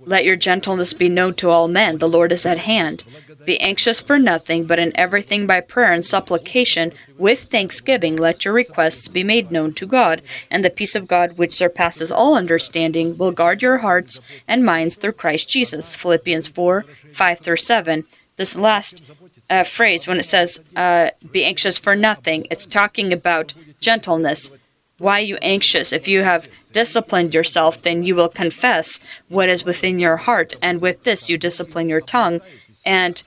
Let 0.05 0.25
your 0.25 0.37
gentleness 0.37 0.93
be 0.93 1.09
known 1.09 1.35
to 1.35 1.51
all 1.51 1.69
men. 1.69 1.99
The 1.99 2.09
Lord 2.09 2.33
is 2.33 2.45
at 2.47 2.59
hand. 2.59 3.05
Be 3.45 3.61
anxious 3.61 4.01
for 4.01 4.19
nothing, 4.19 4.67
but 4.67 4.79
in 4.79 4.93
everything 4.95 5.47
by 5.47 5.61
prayer 5.61 5.93
and 5.93 6.05
supplication, 6.05 6.93
with 7.19 7.43
thanksgiving, 7.43 8.17
let 8.17 8.45
your 8.45 8.55
requests 8.55 9.09
be 9.09 9.25
made 9.25 9.51
known 9.51 9.73
to 9.75 9.87
God. 9.87 10.23
And 10.51 10.65
the 10.65 10.71
peace 10.71 10.95
of 10.95 11.09
God, 11.09 11.39
which 11.39 11.55
surpasses 11.55 12.13
all 12.13 12.37
understanding, 12.37 13.19
will 13.19 13.33
guard 13.33 13.63
your 13.63 13.79
hearts 13.79 14.21
and 14.47 14.65
minds 14.65 14.97
through 14.97 15.13
Christ 15.13 15.49
Jesus. 15.49 15.97
Philippians 15.97 16.49
4 16.49 16.85
5 17.13 17.41
through 17.41 17.57
7. 17.57 18.05
This 18.37 18.57
last 18.57 19.03
uh, 19.51 19.65
phrase, 19.65 20.07
when 20.07 20.19
it 20.19 20.25
says, 20.25 20.63
uh, 20.77 21.11
be 21.31 21.45
anxious 21.45 21.79
for 21.79 21.95
nothing, 21.95 22.47
it's 22.51 22.65
talking 22.65 23.13
about 23.13 23.55
gentleness. 23.81 24.51
Why 24.99 25.19
are 25.19 25.25
you 25.25 25.37
anxious? 25.43 25.93
If 25.93 26.07
you 26.07 26.23
have 26.23 26.49
disciplined 26.73 27.35
yourself, 27.35 27.83
then 27.83 28.03
you 28.03 28.15
will 28.15 28.29
confess 28.29 29.01
what 29.29 29.49
is 29.49 29.65
within 29.65 29.99
your 29.99 30.17
heart. 30.17 30.55
And 30.63 30.81
with 30.81 31.03
this, 31.03 31.29
you 31.29 31.37
discipline 31.37 31.89
your 31.89 32.01
tongue. 32.01 32.41
And 32.87 33.23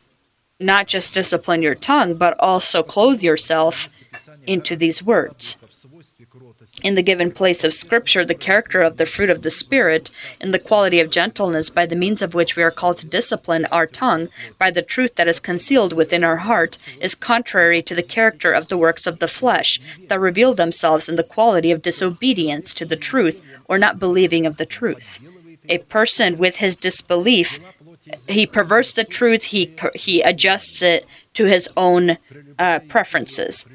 not 0.59 0.87
just 0.87 1.13
discipline 1.13 1.61
your 1.61 1.75
tongue, 1.75 2.15
but 2.15 2.37
also 2.39 2.81
clothe 2.83 3.21
yourself 3.21 3.89
into 4.47 4.75
these 4.75 5.03
words. 5.03 5.57
In 6.83 6.95
the 6.95 7.03
given 7.03 7.31
place 7.31 7.63
of 7.63 7.73
Scripture, 7.73 8.25
the 8.25 8.35
character 8.35 8.81
of 8.81 8.97
the 8.97 9.05
fruit 9.05 9.29
of 9.29 9.41
the 9.41 9.51
Spirit 9.51 10.09
and 10.39 10.53
the 10.53 10.59
quality 10.59 10.99
of 10.99 11.09
gentleness 11.09 11.69
by 11.69 11.85
the 11.85 11.95
means 11.95 12.21
of 12.21 12.33
which 12.33 12.55
we 12.55 12.63
are 12.63 12.71
called 12.71 12.97
to 12.99 13.05
discipline 13.05 13.65
our 13.71 13.87
tongue 13.87 14.27
by 14.59 14.71
the 14.71 14.81
truth 14.81 15.15
that 15.15 15.27
is 15.27 15.39
concealed 15.39 15.93
within 15.93 16.23
our 16.23 16.37
heart 16.37 16.77
is 16.99 17.15
contrary 17.15 17.81
to 17.81 17.95
the 17.95 18.03
character 18.03 18.51
of 18.51 18.67
the 18.67 18.77
works 18.77 19.07
of 19.07 19.19
the 19.19 19.27
flesh 19.27 19.79
that 20.07 20.19
reveal 20.19 20.53
themselves 20.53 21.07
in 21.07 21.15
the 21.15 21.23
quality 21.23 21.71
of 21.71 21.81
disobedience 21.81 22.73
to 22.73 22.85
the 22.85 22.95
truth 22.95 23.63
or 23.67 23.77
not 23.77 23.99
believing 23.99 24.45
of 24.45 24.57
the 24.57 24.65
truth. 24.65 25.21
A 25.67 25.79
person 25.79 26.37
with 26.37 26.57
his 26.57 26.75
disbelief 26.75 27.59
he 28.27 28.45
perverts 28.45 28.93
the 28.93 29.03
truth. 29.03 29.45
He 29.45 29.75
he 29.95 30.21
adjusts 30.21 30.81
it 30.81 31.05
to 31.33 31.45
his 31.45 31.69
own 31.75 32.17
uh, 32.59 32.79
preferences. 32.87 33.65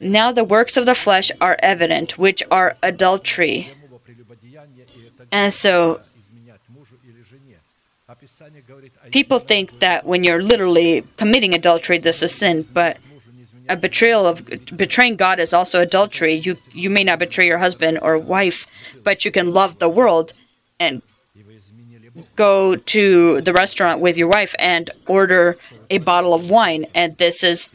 Now 0.00 0.32
the 0.32 0.44
works 0.44 0.76
of 0.76 0.86
the 0.86 0.94
flesh 0.94 1.30
are 1.40 1.56
evident, 1.60 2.18
which 2.18 2.42
are 2.50 2.76
adultery. 2.82 3.70
And 5.30 5.52
so 5.52 6.00
people 9.10 9.38
think 9.38 9.78
that 9.78 10.04
when 10.04 10.24
you're 10.24 10.42
literally 10.42 11.04
committing 11.16 11.54
adultery, 11.54 11.98
this 11.98 12.22
is 12.22 12.34
sin, 12.34 12.66
but 12.72 12.98
a 13.68 13.76
betrayal 13.76 14.26
of 14.26 14.44
betraying 14.76 15.16
God 15.16 15.38
is 15.38 15.54
also 15.54 15.80
adultery. 15.80 16.34
You 16.34 16.56
you 16.72 16.90
may 16.90 17.04
not 17.04 17.18
betray 17.18 17.46
your 17.46 17.58
husband 17.58 17.98
or 18.02 18.18
wife, 18.18 18.66
but 19.02 19.24
you 19.24 19.30
can 19.30 19.52
love 19.54 19.78
the 19.78 19.88
world 19.88 20.32
and 20.78 21.00
go 22.36 22.76
to 22.76 23.40
the 23.40 23.52
restaurant 23.52 24.00
with 24.00 24.16
your 24.16 24.28
wife 24.28 24.54
and 24.58 24.90
order 25.06 25.56
a 25.90 25.98
bottle 25.98 26.34
of 26.34 26.50
wine, 26.50 26.86
and 26.94 27.16
this 27.18 27.42
is 27.42 27.68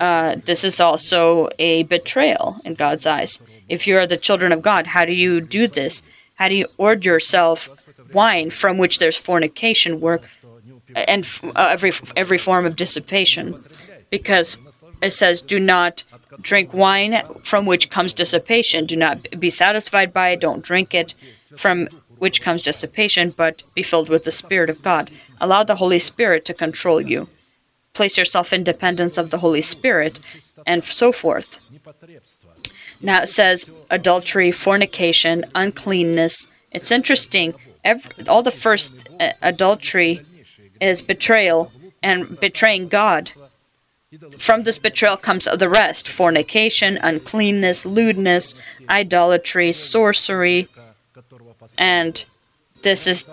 uh, 0.00 0.36
this 0.44 0.64
is 0.64 0.80
also 0.80 1.48
a 1.58 1.84
betrayal 1.84 2.56
in 2.64 2.74
God's 2.74 3.06
eyes. 3.06 3.40
If 3.68 3.86
you 3.86 3.96
are 3.98 4.06
the 4.06 4.16
children 4.16 4.52
of 4.52 4.62
God, 4.62 4.88
how 4.88 5.04
do 5.04 5.12
you 5.12 5.40
do 5.40 5.66
this? 5.66 6.02
How 6.34 6.48
do 6.48 6.56
you 6.56 6.66
order 6.78 7.10
yourself 7.10 7.68
wine 8.12 8.50
from 8.50 8.78
which 8.78 8.98
there's 8.98 9.16
fornication 9.16 10.00
work 10.00 10.22
and 10.94 11.26
uh, 11.56 11.68
every 11.70 11.92
every 12.16 12.38
form 12.38 12.64
of 12.64 12.76
dissipation 12.76 13.54
because 14.10 14.58
it 15.02 15.12
says 15.12 15.40
do 15.40 15.58
not 15.58 16.04
drink 16.40 16.72
wine 16.72 17.22
from 17.42 17.66
which 17.66 17.90
comes 17.90 18.12
dissipation 18.12 18.86
do 18.86 18.96
not 18.96 19.26
be 19.38 19.50
satisfied 19.50 20.12
by 20.12 20.30
it 20.30 20.40
don't 20.40 20.62
drink 20.62 20.94
it 20.94 21.14
from 21.56 21.88
which 22.24 22.40
comes 22.40 22.62
dissipation 22.62 23.28
but 23.28 23.62
be 23.74 23.82
filled 23.82 24.08
with 24.08 24.24
the 24.24 24.32
spirit 24.32 24.70
of 24.70 24.80
god. 24.80 25.10
Allow 25.42 25.62
the 25.62 25.74
holy 25.82 25.98
spirit 25.98 26.46
to 26.46 26.54
control 26.54 26.98
you. 26.98 27.28
Place 27.92 28.16
yourself 28.16 28.50
in 28.50 28.64
dependence 28.64 29.18
of 29.18 29.28
the 29.28 29.40
holy 29.44 29.60
spirit 29.60 30.20
and 30.66 30.82
so 30.84 31.12
forth. 31.12 31.60
Now 33.02 33.18
it 33.24 33.28
says 33.28 33.70
adultery 33.90 34.50
fornication 34.50 35.44
uncleanness. 35.54 36.46
It's 36.72 36.90
interesting. 36.90 37.52
Every, 37.84 38.26
all 38.26 38.42
the 38.42 38.58
first 38.66 39.06
uh, 39.20 39.32
adultery 39.42 40.22
is 40.80 41.02
betrayal 41.02 41.72
and 42.02 42.40
betraying 42.40 42.88
God. 42.88 43.32
From 44.38 44.62
this 44.62 44.78
betrayal 44.78 45.18
comes 45.18 45.44
the 45.44 45.68
rest 45.68 46.08
fornication, 46.08 46.96
uncleanness, 47.02 47.84
lewdness, 47.84 48.54
idolatry, 48.88 49.72
sorcery, 49.74 50.68
and 51.78 52.24
this 52.82 53.06
is 53.06 53.24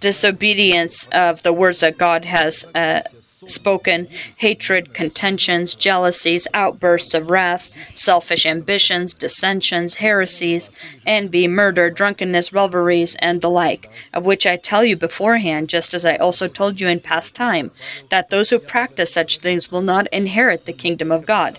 disobedience 0.00 1.06
of 1.12 1.42
the 1.42 1.52
words 1.52 1.80
that 1.80 1.98
God 1.98 2.24
has 2.24 2.64
uh, 2.74 3.02
spoken 3.46 4.08
hatred, 4.36 4.94
contentions, 4.94 5.74
jealousies, 5.74 6.46
outbursts 6.54 7.14
of 7.14 7.30
wrath, 7.30 7.70
selfish 7.96 8.46
ambitions, 8.46 9.14
dissensions, 9.14 9.96
heresies, 9.96 10.70
envy, 11.06 11.48
murder, 11.48 11.90
drunkenness, 11.90 12.52
revelries, 12.52 13.14
and 13.16 13.40
the 13.40 13.50
like, 13.50 13.90
of 14.12 14.24
which 14.24 14.46
I 14.46 14.56
tell 14.56 14.84
you 14.84 14.96
beforehand, 14.96 15.68
just 15.68 15.94
as 15.94 16.04
I 16.04 16.16
also 16.16 16.48
told 16.48 16.80
you 16.80 16.88
in 16.88 17.00
past 17.00 17.34
time, 17.34 17.70
that 18.10 18.30
those 18.30 18.50
who 18.50 18.58
practice 18.58 19.12
such 19.12 19.38
things 19.38 19.70
will 19.70 19.82
not 19.82 20.06
inherit 20.08 20.66
the 20.66 20.72
kingdom 20.72 21.10
of 21.10 21.26
God. 21.26 21.58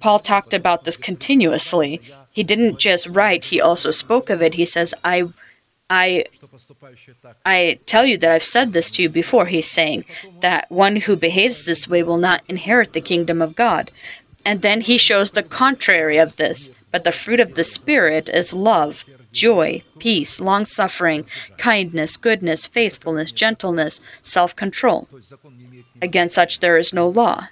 Paul 0.00 0.18
talked 0.18 0.52
about 0.52 0.84
this 0.84 0.96
continuously. 0.96 2.00
He 2.30 2.42
didn't 2.42 2.78
just 2.78 3.06
write, 3.06 3.46
he 3.46 3.60
also 3.60 3.90
spoke 3.90 4.28
of 4.28 4.42
it. 4.42 4.54
He 4.54 4.64
says, 4.64 4.92
I 5.04 5.28
I 5.94 6.24
I 7.46 7.78
tell 7.86 8.04
you 8.04 8.16
that 8.18 8.30
I've 8.30 8.42
said 8.56 8.72
this 8.72 8.90
to 8.92 9.02
you 9.02 9.08
before. 9.08 9.46
He's 9.46 9.70
saying 9.70 10.04
that 10.40 10.70
one 10.70 10.96
who 10.96 11.14
behaves 11.16 11.64
this 11.64 11.86
way 11.86 12.02
will 12.02 12.16
not 12.16 12.42
inherit 12.48 12.92
the 12.92 13.00
kingdom 13.00 13.40
of 13.40 13.54
God. 13.54 13.90
And 14.44 14.60
then 14.60 14.80
he 14.82 14.98
shows 14.98 15.30
the 15.30 15.42
contrary 15.42 16.18
of 16.18 16.36
this. 16.36 16.70
But 16.90 17.04
the 17.04 17.12
fruit 17.12 17.40
of 17.40 17.54
the 17.54 17.64
Spirit 17.64 18.28
is 18.28 18.52
love, 18.52 19.04
joy, 19.32 19.82
peace, 19.98 20.40
long 20.40 20.64
suffering, 20.64 21.26
kindness, 21.58 22.16
goodness, 22.16 22.66
faithfulness, 22.66 23.32
gentleness, 23.32 24.00
self 24.22 24.54
control. 24.54 25.08
Against 26.02 26.34
such 26.34 26.60
there 26.60 26.76
is 26.76 26.92
no 26.92 27.08
law. 27.08 27.48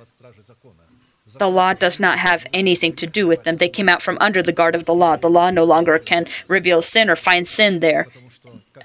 The 1.38 1.48
law 1.48 1.72
does 1.72 1.98
not 1.98 2.18
have 2.18 2.46
anything 2.52 2.92
to 2.96 3.06
do 3.06 3.26
with 3.26 3.44
them. 3.44 3.56
They 3.56 3.68
came 3.68 3.88
out 3.88 4.02
from 4.02 4.18
under 4.20 4.42
the 4.42 4.52
guard 4.52 4.74
of 4.74 4.84
the 4.84 4.94
law. 4.94 5.16
The 5.16 5.30
law 5.30 5.50
no 5.50 5.64
longer 5.64 5.98
can 5.98 6.26
reveal 6.46 6.82
sin 6.82 7.08
or 7.08 7.16
find 7.16 7.48
sin 7.48 7.80
there 7.80 8.06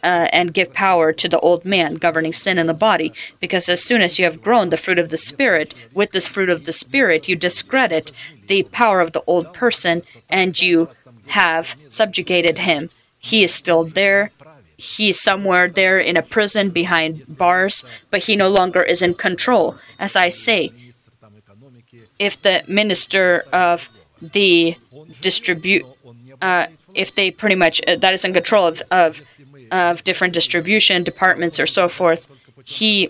uh, 0.07 0.29
and 0.31 0.53
give 0.53 0.71
power 0.71 1.11
to 1.11 1.27
the 1.27 1.39
old 1.41 1.65
man 1.65 1.95
governing 1.95 2.31
sin 2.31 2.57
in 2.57 2.67
the 2.67 2.73
body. 2.73 3.11
Because 3.41 3.67
as 3.67 3.83
soon 3.83 4.01
as 4.01 4.17
you 4.17 4.23
have 4.23 4.41
grown 4.41 4.69
the 4.69 4.77
fruit 4.77 4.99
of 4.99 5.09
the 5.09 5.17
Spirit, 5.17 5.75
with 5.93 6.11
this 6.11 6.29
fruit 6.29 6.49
of 6.49 6.63
the 6.63 6.71
Spirit, 6.71 7.27
you 7.27 7.35
discredit 7.35 8.13
the 8.47 8.63
power 8.63 9.01
of 9.01 9.11
the 9.11 9.23
old 9.27 9.53
person 9.53 10.03
and 10.29 10.61
you 10.61 10.87
have 11.41 11.75
subjugated 11.89 12.59
him. 12.59 12.89
He 13.19 13.43
is 13.43 13.53
still 13.53 13.83
there. 13.83 14.31
He's 14.77 15.19
somewhere 15.19 15.67
there 15.67 15.99
in 15.99 16.15
a 16.15 16.21
prison 16.21 16.69
behind 16.69 17.37
bars, 17.37 17.83
but 18.09 18.23
he 18.23 18.35
no 18.37 18.47
longer 18.47 18.83
is 18.83 19.01
in 19.01 19.13
control. 19.15 19.75
As 19.99 20.15
I 20.15 20.29
say, 20.29 20.71
if 22.17 22.41
the 22.41 22.63
minister 22.67 23.43
of 23.51 23.89
the 24.21 24.77
distribute, 25.19 25.85
uh, 26.41 26.67
if 26.93 27.13
they 27.13 27.29
pretty 27.31 27.55
much 27.55 27.81
uh, 27.87 27.95
that 27.97 28.13
is 28.13 28.23
in 28.23 28.33
control 28.33 28.67
of, 28.67 28.81
of 28.89 29.21
of 29.71 30.03
different 30.03 30.33
distribution 30.33 31.03
departments 31.03 31.59
or 31.59 31.67
so 31.67 31.87
forth, 31.89 32.29
he 32.63 33.09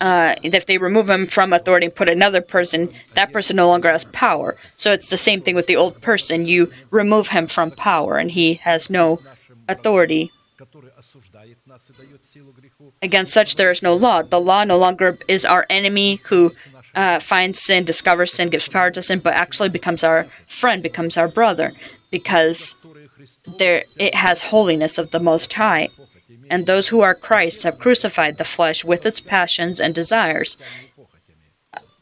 uh, 0.00 0.34
if 0.42 0.66
they 0.66 0.78
remove 0.78 1.08
him 1.10 1.26
from 1.26 1.52
authority 1.52 1.86
and 1.86 1.94
put 1.94 2.10
another 2.10 2.40
person, 2.40 2.88
that 3.14 3.32
person 3.32 3.56
no 3.56 3.68
longer 3.68 3.90
has 3.90 4.04
power. 4.06 4.56
So 4.76 4.92
it's 4.92 5.08
the 5.08 5.16
same 5.16 5.40
thing 5.40 5.54
with 5.54 5.66
the 5.66 5.76
old 5.76 6.00
person. 6.00 6.46
You 6.46 6.72
remove 6.90 7.28
him 7.28 7.46
from 7.46 7.70
power, 7.70 8.16
and 8.16 8.30
he 8.30 8.54
has 8.54 8.90
no 8.90 9.20
authority. 9.68 10.30
Against 13.02 13.32
such 13.32 13.56
there 13.56 13.70
is 13.70 13.82
no 13.82 13.94
law. 13.94 14.22
The 14.22 14.40
law 14.40 14.64
no 14.64 14.78
longer 14.78 15.18
is 15.28 15.44
our 15.44 15.66
enemy 15.68 16.16
who 16.26 16.52
uh, 16.94 17.20
finds 17.20 17.60
sin, 17.60 17.84
discovers 17.84 18.32
sin, 18.32 18.50
gives 18.50 18.68
power 18.68 18.90
to 18.90 19.02
sin, 19.02 19.18
but 19.18 19.34
actually 19.34 19.68
becomes 19.68 20.04
our 20.04 20.24
friend, 20.46 20.82
becomes 20.82 21.16
our 21.16 21.28
brother, 21.28 21.72
because 22.10 22.76
there 23.46 23.84
it 23.98 24.14
has 24.14 24.42
holiness 24.42 24.98
of 24.98 25.10
the 25.10 25.20
Most 25.20 25.52
High. 25.52 25.88
And 26.50 26.66
those 26.66 26.88
who 26.88 27.00
are 27.00 27.14
Christ's 27.14 27.62
have 27.64 27.78
crucified 27.78 28.36
the 28.36 28.44
flesh 28.44 28.84
with 28.84 29.06
its 29.06 29.20
passions 29.20 29.80
and 29.80 29.94
desires. 29.94 30.56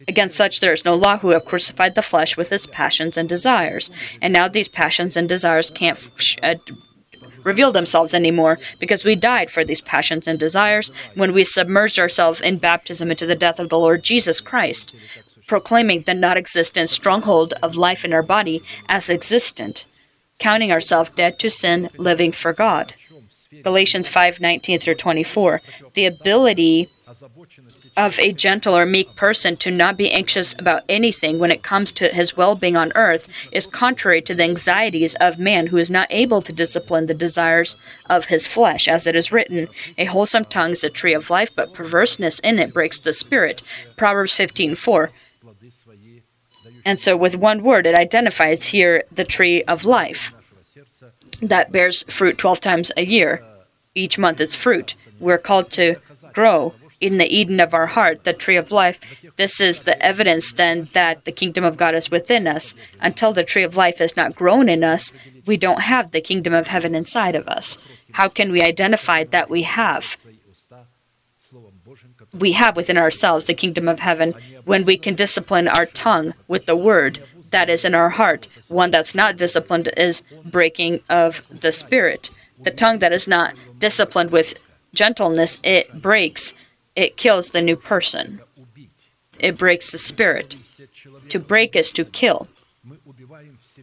Against 0.08 0.36
such 0.36 0.60
there 0.60 0.72
is 0.72 0.84
no 0.84 0.94
law 0.94 1.18
who 1.18 1.30
have 1.30 1.44
crucified 1.44 1.94
the 1.94 2.02
flesh 2.02 2.36
with 2.36 2.52
its 2.52 2.66
passions 2.66 3.16
and 3.16 3.28
desires. 3.28 3.90
And 4.20 4.32
now 4.32 4.48
these 4.48 4.68
passions 4.68 5.16
and 5.16 5.28
desires 5.28 5.70
can't 5.70 6.10
uh, 6.42 6.56
reveal 7.44 7.72
themselves 7.72 8.14
anymore 8.14 8.58
because 8.78 9.04
we 9.04 9.14
died 9.14 9.50
for 9.50 9.64
these 9.64 9.80
passions 9.80 10.26
and 10.26 10.38
desires 10.38 10.90
when 11.14 11.32
we 11.32 11.44
submerged 11.44 11.98
ourselves 11.98 12.40
in 12.40 12.58
baptism 12.58 13.10
into 13.10 13.26
the 13.26 13.34
death 13.34 13.60
of 13.60 13.68
the 13.68 13.78
Lord 13.78 14.02
Jesus 14.02 14.40
Christ, 14.40 14.94
proclaiming 15.46 16.02
the 16.02 16.14
non 16.14 16.36
existent 16.36 16.90
stronghold 16.90 17.54
of 17.62 17.76
life 17.76 18.04
in 18.04 18.12
our 18.12 18.22
body 18.22 18.60
as 18.88 19.08
existent 19.08 19.86
counting 20.38 20.72
ourselves 20.72 21.10
dead 21.10 21.38
to 21.38 21.50
sin, 21.50 21.88
living 21.96 22.32
for 22.32 22.52
God. 22.52 22.94
Galatians 23.62 24.08
5:19 24.08 24.80
through 24.80 24.94
24. 24.94 25.60
The 25.94 26.06
ability 26.06 26.88
of 27.96 28.18
a 28.18 28.32
gentle 28.32 28.76
or 28.76 28.86
meek 28.86 29.14
person 29.16 29.56
to 29.58 29.70
not 29.70 29.98
be 29.98 30.10
anxious 30.10 30.54
about 30.58 30.82
anything 30.88 31.38
when 31.38 31.50
it 31.50 31.62
comes 31.62 31.92
to 31.92 32.08
his 32.08 32.36
well-being 32.36 32.76
on 32.76 32.92
earth 32.94 33.28
is 33.52 33.66
contrary 33.66 34.22
to 34.22 34.34
the 34.34 34.44
anxieties 34.44 35.14
of 35.16 35.38
man 35.38 35.66
who 35.66 35.76
is 35.76 35.90
not 35.90 36.06
able 36.10 36.40
to 36.40 36.52
discipline 36.52 37.06
the 37.06 37.14
desires 37.14 37.76
of 38.08 38.26
his 38.26 38.46
flesh 38.46 38.88
as 38.88 39.06
it 39.06 39.14
is 39.14 39.30
written 39.30 39.68
a 39.98 40.06
wholesome 40.06 40.44
tongue 40.46 40.70
is 40.70 40.82
a 40.82 40.88
tree 40.88 41.12
of 41.12 41.28
life 41.28 41.54
but 41.54 41.74
perverseness 41.74 42.40
in 42.40 42.58
it 42.58 42.72
breaks 42.72 42.98
the 42.98 43.12
spirit 43.12 43.62
proverbs 43.96 44.32
15:4 44.32 45.10
and 46.84 46.98
so, 46.98 47.16
with 47.16 47.36
one 47.36 47.62
word, 47.62 47.86
it 47.86 47.94
identifies 47.94 48.66
here 48.66 49.04
the 49.10 49.24
tree 49.24 49.62
of 49.64 49.84
life 49.84 50.32
that 51.40 51.72
bears 51.72 52.04
fruit 52.04 52.38
12 52.38 52.60
times 52.60 52.92
a 52.96 53.04
year. 53.04 53.44
Each 53.94 54.18
month 54.18 54.40
it's 54.40 54.54
fruit. 54.54 54.94
We're 55.18 55.38
called 55.38 55.70
to 55.72 55.96
grow 56.32 56.74
in 57.00 57.18
the 57.18 57.36
Eden 57.36 57.58
of 57.60 57.74
our 57.74 57.86
heart, 57.86 58.24
the 58.24 58.32
tree 58.32 58.56
of 58.56 58.70
life. 58.70 59.00
This 59.36 59.60
is 59.60 59.82
the 59.82 60.00
evidence 60.00 60.52
then 60.52 60.88
that 60.92 61.24
the 61.24 61.32
kingdom 61.32 61.64
of 61.64 61.76
God 61.76 61.94
is 61.94 62.10
within 62.10 62.46
us. 62.46 62.74
Until 63.00 63.32
the 63.32 63.44
tree 63.44 63.64
of 63.64 63.76
life 63.76 64.00
is 64.00 64.16
not 64.16 64.36
grown 64.36 64.68
in 64.68 64.84
us, 64.84 65.12
we 65.44 65.56
don't 65.56 65.82
have 65.82 66.12
the 66.12 66.20
kingdom 66.20 66.54
of 66.54 66.68
heaven 66.68 66.94
inside 66.94 67.34
of 67.34 67.48
us. 67.48 67.76
How 68.12 68.28
can 68.28 68.52
we 68.52 68.62
identify 68.62 69.24
that 69.24 69.50
we 69.50 69.62
have? 69.62 70.16
We 72.32 72.52
have 72.52 72.76
within 72.76 72.96
ourselves 72.96 73.44
the 73.44 73.54
kingdom 73.54 73.88
of 73.88 74.00
heaven 74.00 74.34
when 74.64 74.84
we 74.84 74.96
can 74.96 75.14
discipline 75.14 75.68
our 75.68 75.86
tongue 75.86 76.34
with 76.48 76.66
the 76.66 76.76
word 76.76 77.20
that 77.50 77.68
is 77.68 77.84
in 77.84 77.94
our 77.94 78.10
heart. 78.10 78.48
One 78.68 78.90
that's 78.90 79.14
not 79.14 79.36
disciplined 79.36 79.90
is 79.96 80.22
breaking 80.44 81.00
of 81.10 81.46
the 81.48 81.72
spirit. 81.72 82.30
The 82.62 82.70
tongue 82.70 82.98
that 83.00 83.12
is 83.12 83.28
not 83.28 83.54
disciplined 83.78 84.30
with 84.30 84.54
gentleness, 84.94 85.58
it 85.62 86.00
breaks, 86.00 86.54
it 86.96 87.16
kills 87.16 87.50
the 87.50 87.60
new 87.60 87.76
person. 87.76 88.40
It 89.38 89.58
breaks 89.58 89.92
the 89.92 89.98
spirit. 89.98 90.56
To 91.28 91.38
break 91.38 91.76
is 91.76 91.90
to 91.92 92.04
kill. 92.04 92.48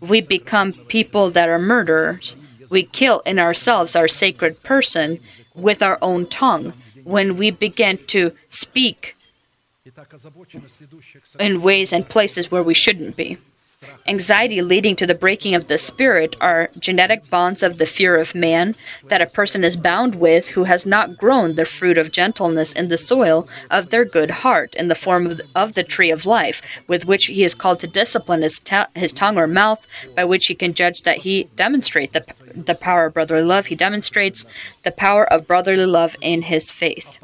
We 0.02 0.22
become 0.22 0.74
people 0.74 1.30
that 1.32 1.50
are 1.50 1.60
murderers. 1.60 2.36
We 2.70 2.84
kill 2.84 3.20
in 3.22 3.38
ourselves 3.38 3.96
our 3.96 4.08
sacred 4.08 4.64
person 4.64 5.20
with 5.54 5.82
our 5.84 5.98
own 6.02 6.26
tongue 6.28 6.74
when 7.10 7.38
we 7.38 7.52
begin 7.52 7.98
to 8.08 8.32
speak 8.50 9.16
in 11.40 11.62
ways 11.62 11.92
and 11.92 12.08
places 12.08 12.52
where 12.52 12.64
we 12.64 12.74
shouldn't 12.74 13.18
be. 13.18 13.38
Anxiety 14.10 14.62
leading 14.62 14.96
to 14.98 15.08
the 15.08 15.16
breaking 15.16 15.56
of 15.56 15.68
the 15.68 15.78
spirit 15.78 16.36
are 16.42 16.70
genetic 16.78 17.30
bonds 17.30 17.64
of 17.64 17.78
the 17.78 17.86
fear 17.86 18.18
of 18.18 18.36
man 18.36 18.76
that 19.06 19.22
a 19.22 19.26
person 19.26 19.64
is 19.64 19.78
bound 19.78 20.16
with 20.16 20.50
who 20.50 20.66
has 20.66 20.86
not 20.86 21.18
grown 21.18 21.56
the 21.56 21.64
fruit 21.64 21.98
of 21.98 22.12
gentleness 22.12 22.74
in 22.74 22.90
the 22.90 22.98
soil 22.98 23.48
of 23.72 23.90
their 23.90 24.04
good 24.04 24.32
heart 24.32 24.76
in 24.76 24.90
the 24.90 24.96
form 24.96 25.28
of, 25.28 25.40
of 25.56 25.76
the 25.76 25.84
tree 25.84 26.12
of 26.12 26.26
life, 26.26 26.84
with 26.88 27.06
which 27.06 27.28
he 27.28 27.44
is 27.44 27.56
called 27.56 27.80
to 27.80 27.88
discipline 27.88 28.42
his, 28.42 28.60
ta- 28.60 28.88
his 28.96 29.14
tongue 29.14 29.38
or 29.38 29.48
mouth, 29.48 29.88
by 30.16 30.26
which 30.26 30.48
he 30.48 30.56
can 30.56 30.74
judge 30.74 31.04
that 31.04 31.20
he 31.20 31.46
demonstrate 31.56 32.12
the, 32.12 32.26
the 32.54 32.76
power 32.76 33.06
of 33.06 33.14
brotherly 33.14 33.44
love. 33.44 33.68
He 33.68 33.76
demonstrates 33.76 34.44
the 34.84 34.92
power 34.92 35.32
of 35.32 35.48
brotherly 35.48 35.86
love 35.86 36.18
in 36.20 36.42
his 36.42 36.70
faith. 36.70 37.24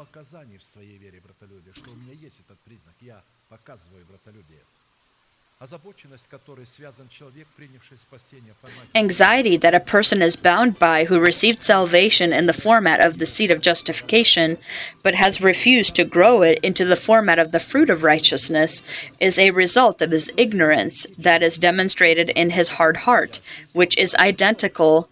Anxiety 8.94 9.56
that 9.56 9.74
a 9.74 9.80
person 9.80 10.22
is 10.22 10.36
bound 10.36 10.78
by 10.78 11.04
who 11.04 11.18
received 11.18 11.62
salvation 11.62 12.32
in 12.32 12.46
the 12.46 12.52
format 12.52 13.04
of 13.04 13.18
the 13.18 13.26
seed 13.26 13.50
of 13.50 13.60
justification, 13.60 14.58
but 15.02 15.14
has 15.14 15.40
refused 15.40 15.94
to 15.96 16.04
grow 16.04 16.42
it 16.42 16.58
into 16.62 16.84
the 16.84 16.96
format 16.96 17.38
of 17.38 17.52
the 17.52 17.60
fruit 17.60 17.90
of 17.90 18.02
righteousness, 18.02 18.82
is 19.20 19.38
a 19.38 19.50
result 19.50 20.02
of 20.02 20.10
his 20.10 20.30
ignorance 20.36 21.06
that 21.18 21.42
is 21.42 21.58
demonstrated 21.58 22.30
in 22.30 22.50
his 22.50 22.70
hard 22.70 22.98
heart, 22.98 23.40
which 23.72 23.96
is 23.96 24.14
identical 24.16 25.08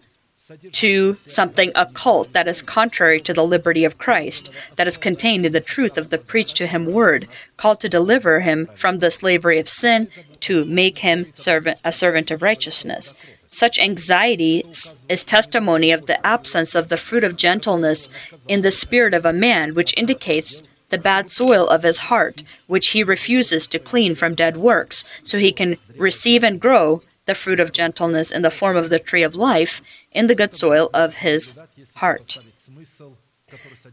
to 0.71 1.15
something 1.25 1.71
occult 1.73 2.31
that 2.33 2.47
is 2.47 2.61
contrary 2.61 3.19
to 3.19 3.33
the 3.33 3.43
liberty 3.43 3.83
of 3.83 3.97
Christ, 3.97 4.51
that 4.75 4.85
is 4.85 4.97
contained 4.97 5.45
in 5.45 5.53
the 5.53 5.59
truth 5.59 5.97
of 5.97 6.11
the 6.11 6.19
preached 6.19 6.55
to 6.57 6.67
him 6.67 6.85
word, 6.85 7.27
called 7.57 7.79
to 7.81 7.89
deliver 7.89 8.41
him 8.41 8.69
from 8.75 8.99
the 8.99 9.09
slavery 9.09 9.57
of 9.57 9.67
sin, 9.67 10.07
to 10.45 10.63
make 10.65 10.99
him 10.99 11.25
servant, 11.33 11.79
a 11.83 11.91
servant 11.91 12.29
of 12.29 12.43
righteousness. 12.43 13.15
Such 13.47 13.79
anxiety 13.79 14.63
is 15.09 15.23
testimony 15.23 15.91
of 15.91 16.05
the 16.05 16.23
absence 16.25 16.75
of 16.75 16.89
the 16.89 16.97
fruit 16.97 17.23
of 17.23 17.35
gentleness 17.35 18.09
in 18.47 18.61
the 18.61 18.69
spirit 18.69 19.13
of 19.15 19.25
a 19.25 19.33
man, 19.33 19.73
which 19.73 19.97
indicates 19.97 20.61
the 20.89 20.97
bad 20.99 21.31
soil 21.31 21.67
of 21.67 21.81
his 21.81 22.09
heart, 22.09 22.43
which 22.67 22.89
he 22.89 23.03
refuses 23.03 23.65
to 23.67 23.79
clean 23.79 24.13
from 24.13 24.35
dead 24.35 24.55
works, 24.55 25.03
so 25.23 25.39
he 25.39 25.51
can 25.51 25.77
receive 25.97 26.43
and 26.43 26.61
grow 26.61 27.01
the 27.25 27.33
fruit 27.33 27.59
of 27.59 27.73
gentleness 27.73 28.29
in 28.29 28.43
the 28.43 28.51
form 28.51 28.77
of 28.77 28.91
the 28.91 28.99
tree 28.99 29.23
of 29.23 29.33
life 29.33 29.81
in 30.11 30.27
the 30.27 30.35
good 30.35 30.53
soil 30.53 30.91
of 30.93 31.17
his 31.17 31.57
heart. 31.95 32.37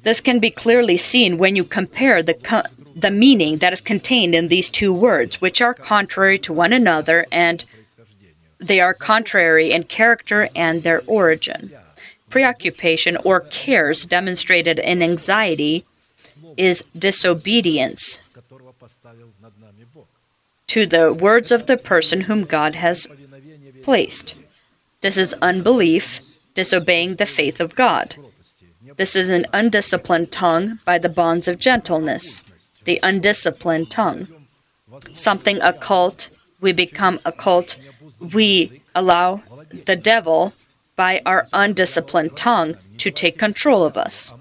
This 0.02 0.20
can 0.20 0.38
be 0.38 0.50
clearly 0.50 0.98
seen 0.98 1.38
when 1.38 1.56
you 1.56 1.64
compare 1.64 2.22
the, 2.22 2.34
co- 2.34 2.68
the 2.94 3.10
meaning 3.10 3.58
that 3.58 3.72
is 3.72 3.80
contained 3.80 4.34
in 4.34 4.48
these 4.48 4.68
two 4.68 4.92
words, 4.92 5.40
which 5.40 5.60
are 5.60 5.74
contrary 5.74 6.38
to 6.38 6.52
one 6.52 6.72
another 6.72 7.26
and 7.30 7.64
they 8.58 8.80
are 8.80 8.94
contrary 8.94 9.72
in 9.72 9.84
character 9.84 10.48
and 10.54 10.82
their 10.82 11.02
origin. 11.06 11.72
Preoccupation 12.30 13.16
or 13.24 13.40
cares 13.40 14.06
demonstrated 14.06 14.78
in 14.78 15.02
anxiety 15.02 15.84
is 16.56 16.82
disobedience 16.96 18.20
to 20.68 20.86
the 20.86 21.12
words 21.12 21.52
of 21.52 21.66
the 21.66 21.76
person 21.76 22.22
whom 22.22 22.44
God 22.44 22.76
has 22.76 23.06
placed. 23.82 24.36
This 25.02 25.18
is 25.18 25.34
unbelief, 25.34 26.20
disobeying 26.54 27.16
the 27.16 27.26
faith 27.26 27.60
of 27.60 27.74
God. 27.74 28.14
This 28.96 29.16
is 29.16 29.28
an 29.28 29.46
undisciplined 29.52 30.32
tongue 30.32 30.78
by 30.84 30.98
the 30.98 31.08
bonds 31.08 31.48
of 31.48 31.58
gentleness. 31.58 32.40
The 32.84 33.00
undisciplined 33.02 33.90
tongue. 33.90 34.28
Something 35.14 35.60
occult, 35.62 36.28
we 36.60 36.72
become 36.72 37.18
occult, 37.24 37.76
we 38.34 38.82
allow 38.94 39.42
the 39.86 39.96
devil 39.96 40.52
by 40.96 41.22
our 41.24 41.46
undisciplined 41.52 42.36
tongue 42.36 42.74
to 42.98 43.10
take 43.10 43.38
control 43.38 43.84
of 43.84 43.96
us. 43.96 44.34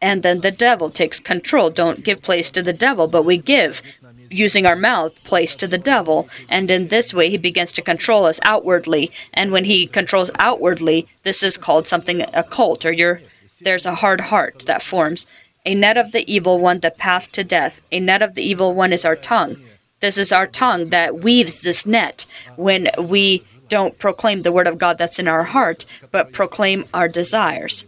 And 0.00 0.22
then 0.22 0.40
the 0.40 0.50
devil 0.50 0.90
takes 0.90 1.20
control. 1.20 1.70
Don't 1.70 2.02
give 2.02 2.22
place 2.22 2.50
to 2.50 2.62
the 2.62 2.72
devil, 2.72 3.06
but 3.06 3.24
we 3.24 3.38
give, 3.38 3.82
using 4.30 4.66
our 4.66 4.74
mouth, 4.74 5.22
place 5.22 5.54
to 5.56 5.68
the 5.68 5.78
devil. 5.78 6.28
And 6.48 6.70
in 6.70 6.88
this 6.88 7.14
way, 7.14 7.30
he 7.30 7.38
begins 7.38 7.70
to 7.72 7.82
control 7.82 8.24
us 8.24 8.40
outwardly. 8.42 9.12
And 9.32 9.52
when 9.52 9.64
he 9.64 9.86
controls 9.86 10.32
outwardly, 10.38 11.06
this 11.22 11.42
is 11.42 11.56
called 11.56 11.86
something 11.86 12.22
occult, 12.34 12.84
or 12.84 13.20
there's 13.60 13.86
a 13.86 13.96
hard 13.96 14.22
heart 14.22 14.64
that 14.66 14.82
forms. 14.82 15.26
A 15.64 15.74
net 15.74 15.96
of 15.96 16.12
the 16.12 16.30
evil 16.32 16.58
one, 16.58 16.80
the 16.80 16.90
path 16.90 17.30
to 17.32 17.44
death. 17.44 17.80
A 17.92 18.00
net 18.00 18.20
of 18.20 18.34
the 18.34 18.42
evil 18.42 18.74
one 18.74 18.92
is 18.92 19.04
our 19.04 19.14
tongue. 19.14 19.56
This 20.00 20.18
is 20.18 20.32
our 20.32 20.46
tongue 20.46 20.86
that 20.86 21.20
weaves 21.20 21.60
this 21.60 21.86
net 21.86 22.26
when 22.56 22.90
we 22.98 23.44
don't 23.68 23.98
proclaim 23.98 24.42
the 24.42 24.50
word 24.52 24.66
of 24.66 24.76
God 24.76 24.98
that's 24.98 25.20
in 25.20 25.28
our 25.28 25.44
heart, 25.44 25.86
but 26.10 26.32
proclaim 26.32 26.84
our 26.92 27.06
desires. 27.06 27.86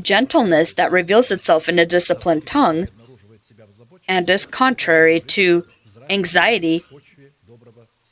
Gentleness 0.00 0.72
that 0.72 0.90
reveals 0.90 1.30
itself 1.30 1.68
in 1.68 1.78
a 1.78 1.84
disciplined 1.84 2.46
tongue 2.46 2.88
and 4.08 4.28
is 4.30 4.46
contrary 4.46 5.20
to 5.20 5.64
anxiety 6.08 6.82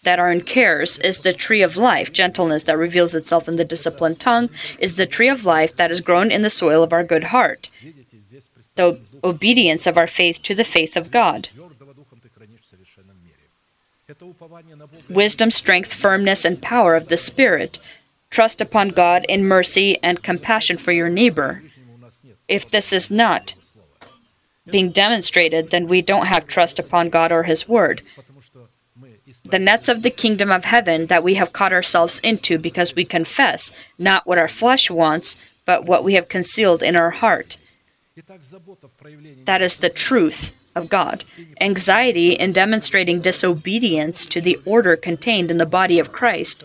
that 0.05 0.19
are 0.19 0.31
in 0.31 0.43
cares 0.43 0.99
is 0.99 1.21
the 1.21 1.33
tree 1.33 1.63
of 1.63 1.77
life. 1.77 2.13
Gentleness 2.13 2.65
that 2.65 2.77
reveals 2.77 3.15
itself 3.15 3.49
in 3.49 3.57
the 3.57 3.65
disciplined 3.65 4.21
tongue 4.21 4.51
is 4.79 4.97
the 4.97 5.07
tree 5.07 5.29
of 5.29 5.47
life 5.47 5.75
that 5.77 5.91
is 5.91 6.01
grown 6.03 6.31
in 6.31 6.43
the 6.43 6.51
soil 6.51 6.83
of 6.83 6.93
our 6.93 7.05
good 7.05 7.25
heart 7.25 7.71
the 8.81 8.99
obedience 9.23 9.87
of 9.87 9.99
our 9.99 10.07
faith 10.07 10.43
to 10.43 10.55
the 10.55 10.65
faith 10.65 10.97
of 10.97 11.11
God. 11.11 11.49
Wisdom, 15.09 15.51
strength, 15.51 15.93
firmness, 15.93 16.45
and 16.45 16.63
power 16.63 16.97
of 16.97 17.09
the 17.09 17.17
Spirit. 17.17 17.79
Trust 18.31 18.61
upon 18.61 18.89
God 18.89 19.27
in 19.29 19.45
mercy 19.45 19.99
and 20.03 20.23
compassion 20.23 20.77
for 20.79 20.93
your 20.93 21.11
neighbor. 21.11 21.63
If 22.49 22.71
this 22.71 22.93
is 22.93 23.11
not 23.11 23.55
being 24.67 24.91
demonstrated, 24.91 25.71
then 25.71 25.87
we 25.87 26.01
don't 26.01 26.27
have 26.27 26.47
trust 26.47 26.79
upon 26.79 27.11
God 27.11 27.31
or 27.33 27.45
His 27.45 27.69
Word. 27.69 28.03
The 29.45 29.59
nets 29.59 29.89
of 29.89 30.03
the 30.03 30.11
kingdom 30.11 30.51
of 30.51 30.65
heaven 30.65 31.07
that 31.07 31.23
we 31.23 31.35
have 31.35 31.53
caught 31.53 31.73
ourselves 31.73 32.19
into 32.21 32.59
because 32.59 32.95
we 32.95 33.05
confess 33.05 33.73
not 33.99 34.27
what 34.27 34.39
our 34.39 34.49
flesh 34.49 34.91
wants, 34.91 35.37
but 35.67 35.85
what 35.85 36.05
we 36.05 36.15
have 36.15 36.29
concealed 36.29 36.83
in 36.83 36.97
our 36.97 37.11
heart. 37.11 37.57
That 39.45 39.63
is 39.63 39.77
the 39.77 39.89
truth 39.89 40.57
of 40.75 40.89
God. 40.89 41.25
Anxiety 41.61 42.33
in 42.33 42.53
demonstrating 42.53 43.21
disobedience 43.21 44.27
to 44.27 44.41
the 44.41 44.59
order 44.65 44.97
contained 44.97 45.51
in 45.51 45.59
the 45.59 45.67
body 45.67 45.99
of 45.99 46.13
Christ. 46.13 46.65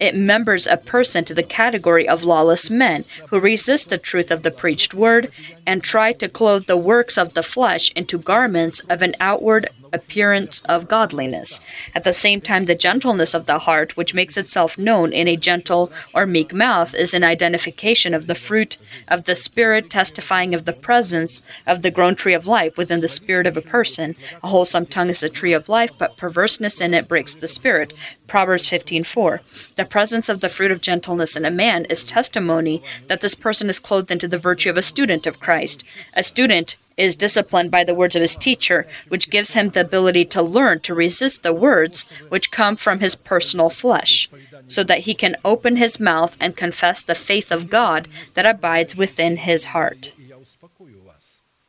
It 0.00 0.14
members 0.14 0.66
a 0.66 0.76
person 0.76 1.24
to 1.24 1.34
the 1.34 1.42
category 1.42 2.08
of 2.08 2.22
lawless 2.22 2.70
men 2.70 3.04
who 3.28 3.40
resist 3.40 3.88
the 3.88 3.98
truth 3.98 4.30
of 4.30 4.42
the 4.42 4.50
preached 4.50 4.94
word 4.94 5.30
and 5.66 5.82
try 5.82 6.12
to 6.14 6.28
clothe 6.28 6.66
the 6.66 6.76
works 6.76 7.18
of 7.18 7.34
the 7.34 7.42
flesh 7.42 7.92
into 7.92 8.18
garments 8.18 8.80
of 8.80 9.02
an 9.02 9.14
outward 9.20 9.68
appearance 9.92 10.60
of 10.62 10.88
godliness. 10.88 11.60
At 11.94 12.04
the 12.04 12.12
same 12.12 12.40
time, 12.40 12.66
the 12.66 12.74
gentleness 12.74 13.34
of 13.34 13.46
the 13.46 13.60
heart, 13.60 13.96
which 13.96 14.14
makes 14.14 14.36
itself 14.36 14.78
known 14.78 15.12
in 15.12 15.28
a 15.28 15.36
gentle 15.36 15.92
or 16.14 16.26
meek 16.26 16.52
mouth, 16.52 16.94
is 16.94 17.14
an 17.14 17.24
identification 17.24 18.14
of 18.14 18.26
the 18.26 18.34
fruit 18.34 18.76
of 19.08 19.24
the 19.24 19.36
Spirit, 19.36 19.90
testifying 19.90 20.54
of 20.54 20.64
the 20.64 20.72
presence 20.72 21.42
of 21.66 21.82
the 21.82 21.90
grown 21.90 22.14
tree 22.14 22.34
of 22.34 22.46
life 22.46 22.76
within 22.76 23.00
the 23.00 23.08
spirit 23.08 23.46
of 23.46 23.56
a 23.56 23.62
person. 23.62 24.14
A 24.42 24.48
wholesome 24.48 24.86
tongue 24.86 25.10
is 25.10 25.22
a 25.22 25.28
tree 25.28 25.52
of 25.52 25.68
life, 25.68 25.90
but 25.98 26.16
perverseness 26.16 26.80
in 26.80 26.94
it 26.94 27.08
breaks 27.08 27.34
the 27.34 27.48
spirit. 27.48 27.92
Proverbs 28.26 28.66
15:4. 28.66 29.40
The 29.76 29.84
presence 29.84 30.28
of 30.28 30.40
the 30.40 30.48
fruit 30.48 30.70
of 30.70 30.80
gentleness 30.80 31.36
in 31.36 31.44
a 31.44 31.50
man 31.50 31.84
is 31.86 32.02
testimony 32.02 32.82
that 33.06 33.20
this 33.20 33.34
person 33.34 33.68
is 33.70 33.78
clothed 33.78 34.10
into 34.10 34.28
the 34.28 34.38
virtue 34.38 34.70
of 34.70 34.76
a 34.76 34.82
student 34.82 35.26
of 35.26 35.40
Christ. 35.40 35.84
A 36.14 36.22
student 36.22 36.76
is 36.98 37.14
disciplined 37.14 37.70
by 37.70 37.84
the 37.84 37.94
words 37.94 38.14
of 38.16 38.20
his 38.22 38.36
teacher, 38.36 38.86
which 39.08 39.30
gives 39.30 39.54
him 39.54 39.70
the 39.70 39.80
ability 39.80 40.26
to 40.26 40.42
learn 40.42 40.80
to 40.80 40.92
resist 40.92 41.42
the 41.42 41.54
words 41.54 42.04
which 42.28 42.50
come 42.50 42.76
from 42.76 42.98
his 43.00 43.14
personal 43.14 43.70
flesh, 43.70 44.28
so 44.66 44.84
that 44.84 45.00
he 45.00 45.14
can 45.14 45.36
open 45.44 45.76
his 45.76 45.98
mouth 45.98 46.36
and 46.40 46.56
confess 46.56 47.02
the 47.02 47.14
faith 47.14 47.50
of 47.50 47.70
God 47.70 48.08
that 48.34 48.44
abides 48.44 48.96
within 48.96 49.38
his 49.38 49.66
heart. 49.66 50.12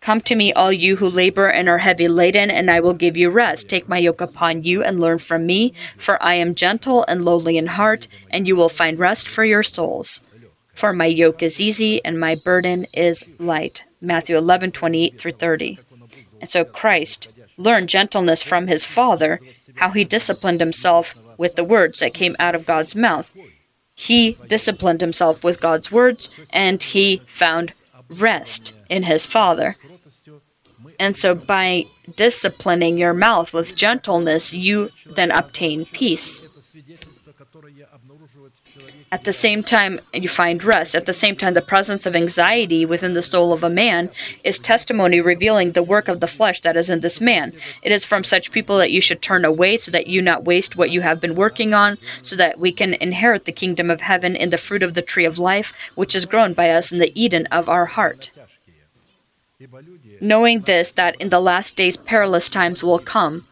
Come 0.01 0.21
to 0.21 0.35
me, 0.35 0.53
all 0.53 0.71
you 0.71 0.95
who 0.95 1.09
labor 1.09 1.49
and 1.49 1.67
are 1.67 1.79
heavy 1.79 2.07
laden, 2.07 2.49
and 2.49 2.71
I 2.71 2.79
will 2.79 2.93
give 2.93 3.17
you 3.17 3.29
rest. 3.29 3.69
Take 3.69 3.89
my 3.89 3.97
yoke 3.97 4.21
upon 4.21 4.63
you 4.63 4.81
and 4.81 4.99
learn 4.99 5.19
from 5.19 5.45
me, 5.45 5.73
for 5.97 6.21
I 6.23 6.35
am 6.35 6.55
gentle 6.55 7.03
and 7.07 7.25
lowly 7.25 7.57
in 7.57 7.67
heart, 7.67 8.07
and 8.31 8.47
you 8.47 8.55
will 8.55 8.69
find 8.69 8.97
rest 8.97 9.27
for 9.27 9.43
your 9.43 9.61
souls. 9.61 10.28
For 10.79 10.93
my 10.93 11.07
yoke 11.07 11.43
is 11.43 11.59
easy 11.59 11.99
and 12.05 12.17
my 12.17 12.35
burden 12.35 12.85
is 12.93 13.35
light. 13.37 13.83
Matthew 13.99 14.37
11, 14.37 14.71
28 14.71 15.19
through 15.19 15.33
30. 15.33 15.77
And 16.39 16.49
so 16.49 16.63
Christ 16.63 17.37
learned 17.57 17.89
gentleness 17.89 18.43
from 18.43 18.67
his 18.67 18.85
Father, 18.85 19.41
how 19.75 19.89
he 19.89 20.05
disciplined 20.05 20.61
himself 20.61 21.17
with 21.37 21.57
the 21.57 21.65
words 21.65 21.99
that 21.99 22.13
came 22.13 22.33
out 22.39 22.55
of 22.55 22.65
God's 22.65 22.95
mouth. 22.95 23.37
He 23.93 24.37
disciplined 24.47 25.01
himself 25.01 25.43
with 25.43 25.59
God's 25.59 25.91
words 25.91 26.29
and 26.53 26.81
he 26.81 27.23
found 27.27 27.73
rest 28.07 28.73
in 28.87 29.03
his 29.03 29.25
Father. 29.25 29.75
And 30.97 31.17
so, 31.17 31.35
by 31.35 31.87
disciplining 32.15 32.97
your 32.97 33.13
mouth 33.13 33.53
with 33.53 33.75
gentleness, 33.75 34.53
you 34.53 34.91
then 35.05 35.31
obtain 35.31 35.83
peace. 35.83 36.41
At 39.11 39.23
the 39.23 39.33
same 39.33 39.63
time, 39.63 39.99
you 40.13 40.29
find 40.29 40.63
rest. 40.63 40.93
At 40.93 41.07
the 41.07 41.13
same 41.13 41.35
time, 41.35 41.55
the 41.55 41.61
presence 41.61 42.05
of 42.05 42.15
anxiety 42.15 42.85
within 42.85 43.13
the 43.13 43.23
soul 43.23 43.51
of 43.51 43.63
a 43.63 43.69
man 43.69 44.09
is 44.43 44.59
testimony 44.59 45.19
revealing 45.19 45.71
the 45.71 45.81
work 45.81 46.07
of 46.07 46.19
the 46.19 46.27
flesh 46.27 46.61
that 46.61 46.77
is 46.77 46.91
in 46.91 46.99
this 46.99 47.19
man. 47.19 47.53
It 47.81 47.91
is 47.91 48.05
from 48.05 48.23
such 48.23 48.51
people 48.51 48.77
that 48.77 48.91
you 48.91 49.01
should 49.01 49.21
turn 49.21 49.45
away 49.45 49.77
so 49.77 49.89
that 49.89 50.07
you 50.07 50.21
not 50.21 50.43
waste 50.43 50.75
what 50.75 50.91
you 50.91 51.01
have 51.01 51.19
been 51.19 51.33
working 51.33 51.73
on, 51.73 51.97
so 52.21 52.35
that 52.35 52.59
we 52.59 52.71
can 52.71 52.93
inherit 52.95 53.45
the 53.45 53.51
kingdom 53.51 53.89
of 53.89 54.01
heaven 54.01 54.35
in 54.35 54.51
the 54.51 54.59
fruit 54.59 54.83
of 54.83 54.93
the 54.93 55.01
tree 55.01 55.25
of 55.25 55.39
life, 55.39 55.91
which 55.95 56.15
is 56.15 56.27
grown 56.27 56.53
by 56.53 56.69
us 56.69 56.91
in 56.91 56.99
the 56.99 57.11
Eden 57.19 57.47
of 57.47 57.67
our 57.67 57.87
heart. 57.87 58.29
Knowing 60.21 60.61
this, 60.61 60.91
that 60.91 61.19
in 61.19 61.29
the 61.29 61.39
last 61.39 61.75
days 61.75 61.97
perilous 61.97 62.47
times 62.47 62.83
will 62.83 62.99
come, 62.99 63.45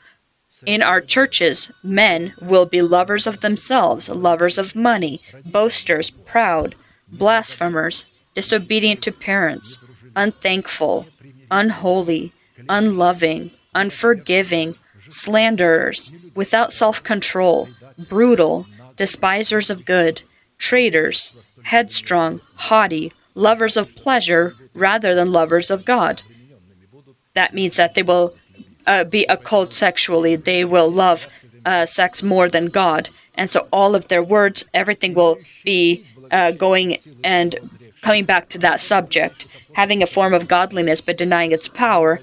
in 0.65 0.81
our 0.81 1.01
churches, 1.01 1.71
men 1.83 2.33
will 2.41 2.65
be 2.65 2.81
lovers 2.81 3.27
of 3.27 3.41
themselves, 3.41 4.09
lovers 4.09 4.57
of 4.57 4.75
money, 4.75 5.21
boasters, 5.45 6.09
proud, 6.09 6.75
blasphemers, 7.11 8.05
disobedient 8.33 9.01
to 9.03 9.11
parents, 9.11 9.79
unthankful, 10.15 11.07
unholy, 11.51 12.33
unloving, 12.69 13.51
unforgiving, 13.73 14.75
slanderers, 15.09 16.11
without 16.35 16.73
self 16.73 17.03
control, 17.03 17.69
brutal, 18.09 18.65
despisers 18.95 19.69
of 19.69 19.85
good, 19.85 20.21
traitors, 20.57 21.51
headstrong, 21.63 22.41
haughty, 22.55 23.11
lovers 23.35 23.77
of 23.77 23.95
pleasure 23.95 24.55
rather 24.73 25.13
than 25.15 25.31
lovers 25.31 25.69
of 25.69 25.85
God. 25.85 26.23
That 27.33 27.53
means 27.53 27.77
that 27.77 27.93
they 27.93 28.03
will 28.03 28.35
uh, 28.87 29.03
be 29.03 29.25
occult 29.25 29.73
sexually. 29.73 30.35
They 30.35 30.65
will 30.65 30.89
love 30.89 31.27
uh, 31.65 31.85
sex 31.85 32.23
more 32.23 32.49
than 32.49 32.67
God. 32.67 33.09
And 33.35 33.51
so 33.51 33.67
all 33.71 33.93
of 33.95 34.07
their 34.07 34.23
words, 34.23 34.65
everything 34.73 35.13
will 35.13 35.37
be 35.63 36.05
uh, 36.31 36.51
going 36.51 36.97
and 37.23 37.55
coming 38.01 38.25
back 38.25 38.49
to 38.49 38.57
that 38.59 38.81
subject, 38.81 39.45
having 39.73 40.01
a 40.01 40.07
form 40.07 40.33
of 40.33 40.47
godliness 40.47 41.01
but 41.01 41.17
denying 41.17 41.51
its 41.51 41.67
power. 41.67 42.19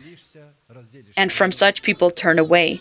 And 1.16 1.32
from 1.32 1.52
such 1.52 1.82
people, 1.82 2.10
turn 2.10 2.38
away. 2.38 2.80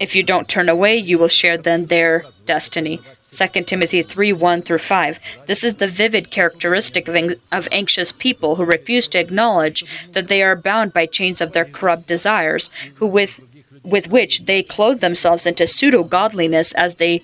If 0.00 0.16
you 0.16 0.22
don't 0.22 0.48
turn 0.48 0.68
away, 0.68 0.96
you 0.96 1.18
will 1.18 1.28
share 1.28 1.58
then 1.58 1.86
their 1.86 2.24
destiny. 2.46 3.00
2 3.36 3.62
Timothy 3.62 4.02
3 4.02 4.32
1 4.32 4.62
through 4.62 4.78
5. 4.78 5.20
This 5.46 5.64
is 5.64 5.76
the 5.76 5.88
vivid 5.88 6.30
characteristic 6.30 7.08
of, 7.08 7.16
ang- 7.16 7.36
of 7.50 7.68
anxious 7.72 8.12
people 8.12 8.56
who 8.56 8.64
refuse 8.64 9.08
to 9.08 9.18
acknowledge 9.18 9.84
that 10.12 10.28
they 10.28 10.42
are 10.42 10.56
bound 10.56 10.92
by 10.92 11.06
chains 11.06 11.40
of 11.40 11.52
their 11.52 11.64
corrupt 11.64 12.06
desires, 12.06 12.70
who 12.94 13.06
with, 13.06 13.40
with 13.82 14.08
which 14.08 14.46
they 14.46 14.62
clothe 14.62 15.00
themselves 15.00 15.46
into 15.46 15.66
pseudo 15.66 16.04
godliness 16.04 16.72
as 16.74 16.96
they 16.96 17.22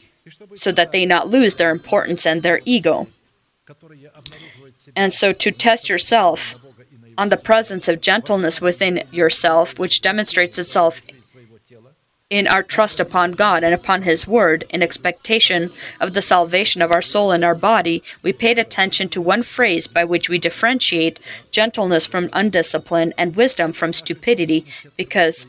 so 0.54 0.70
that 0.72 0.92
they 0.92 1.06
not 1.06 1.28
lose 1.28 1.56
their 1.56 1.70
importance 1.70 2.26
and 2.26 2.42
their 2.42 2.60
ego. 2.64 3.08
And 4.94 5.14
so 5.14 5.32
to 5.32 5.50
test 5.50 5.88
yourself 5.88 6.54
on 7.16 7.28
the 7.28 7.36
presence 7.36 7.88
of 7.88 8.00
gentleness 8.00 8.60
within 8.60 9.02
yourself, 9.10 9.78
which 9.78 10.00
demonstrates 10.00 10.58
itself 10.58 11.00
in 12.30 12.46
our 12.46 12.62
trust 12.62 13.00
upon 13.00 13.32
God 13.32 13.64
and 13.64 13.74
upon 13.74 14.02
His 14.02 14.26
Word, 14.26 14.62
in 14.70 14.82
expectation 14.82 15.72
of 16.00 16.14
the 16.14 16.22
salvation 16.22 16.80
of 16.80 16.92
our 16.92 17.02
soul 17.02 17.32
and 17.32 17.44
our 17.44 17.56
body, 17.56 18.04
we 18.22 18.32
paid 18.32 18.56
attention 18.56 19.08
to 19.08 19.20
one 19.20 19.42
phrase 19.42 19.88
by 19.88 20.04
which 20.04 20.28
we 20.28 20.38
differentiate 20.38 21.18
gentleness 21.50 22.06
from 22.06 22.28
undiscipline 22.28 23.12
and 23.18 23.34
wisdom 23.34 23.72
from 23.72 23.92
stupidity, 23.92 24.64
because 24.96 25.48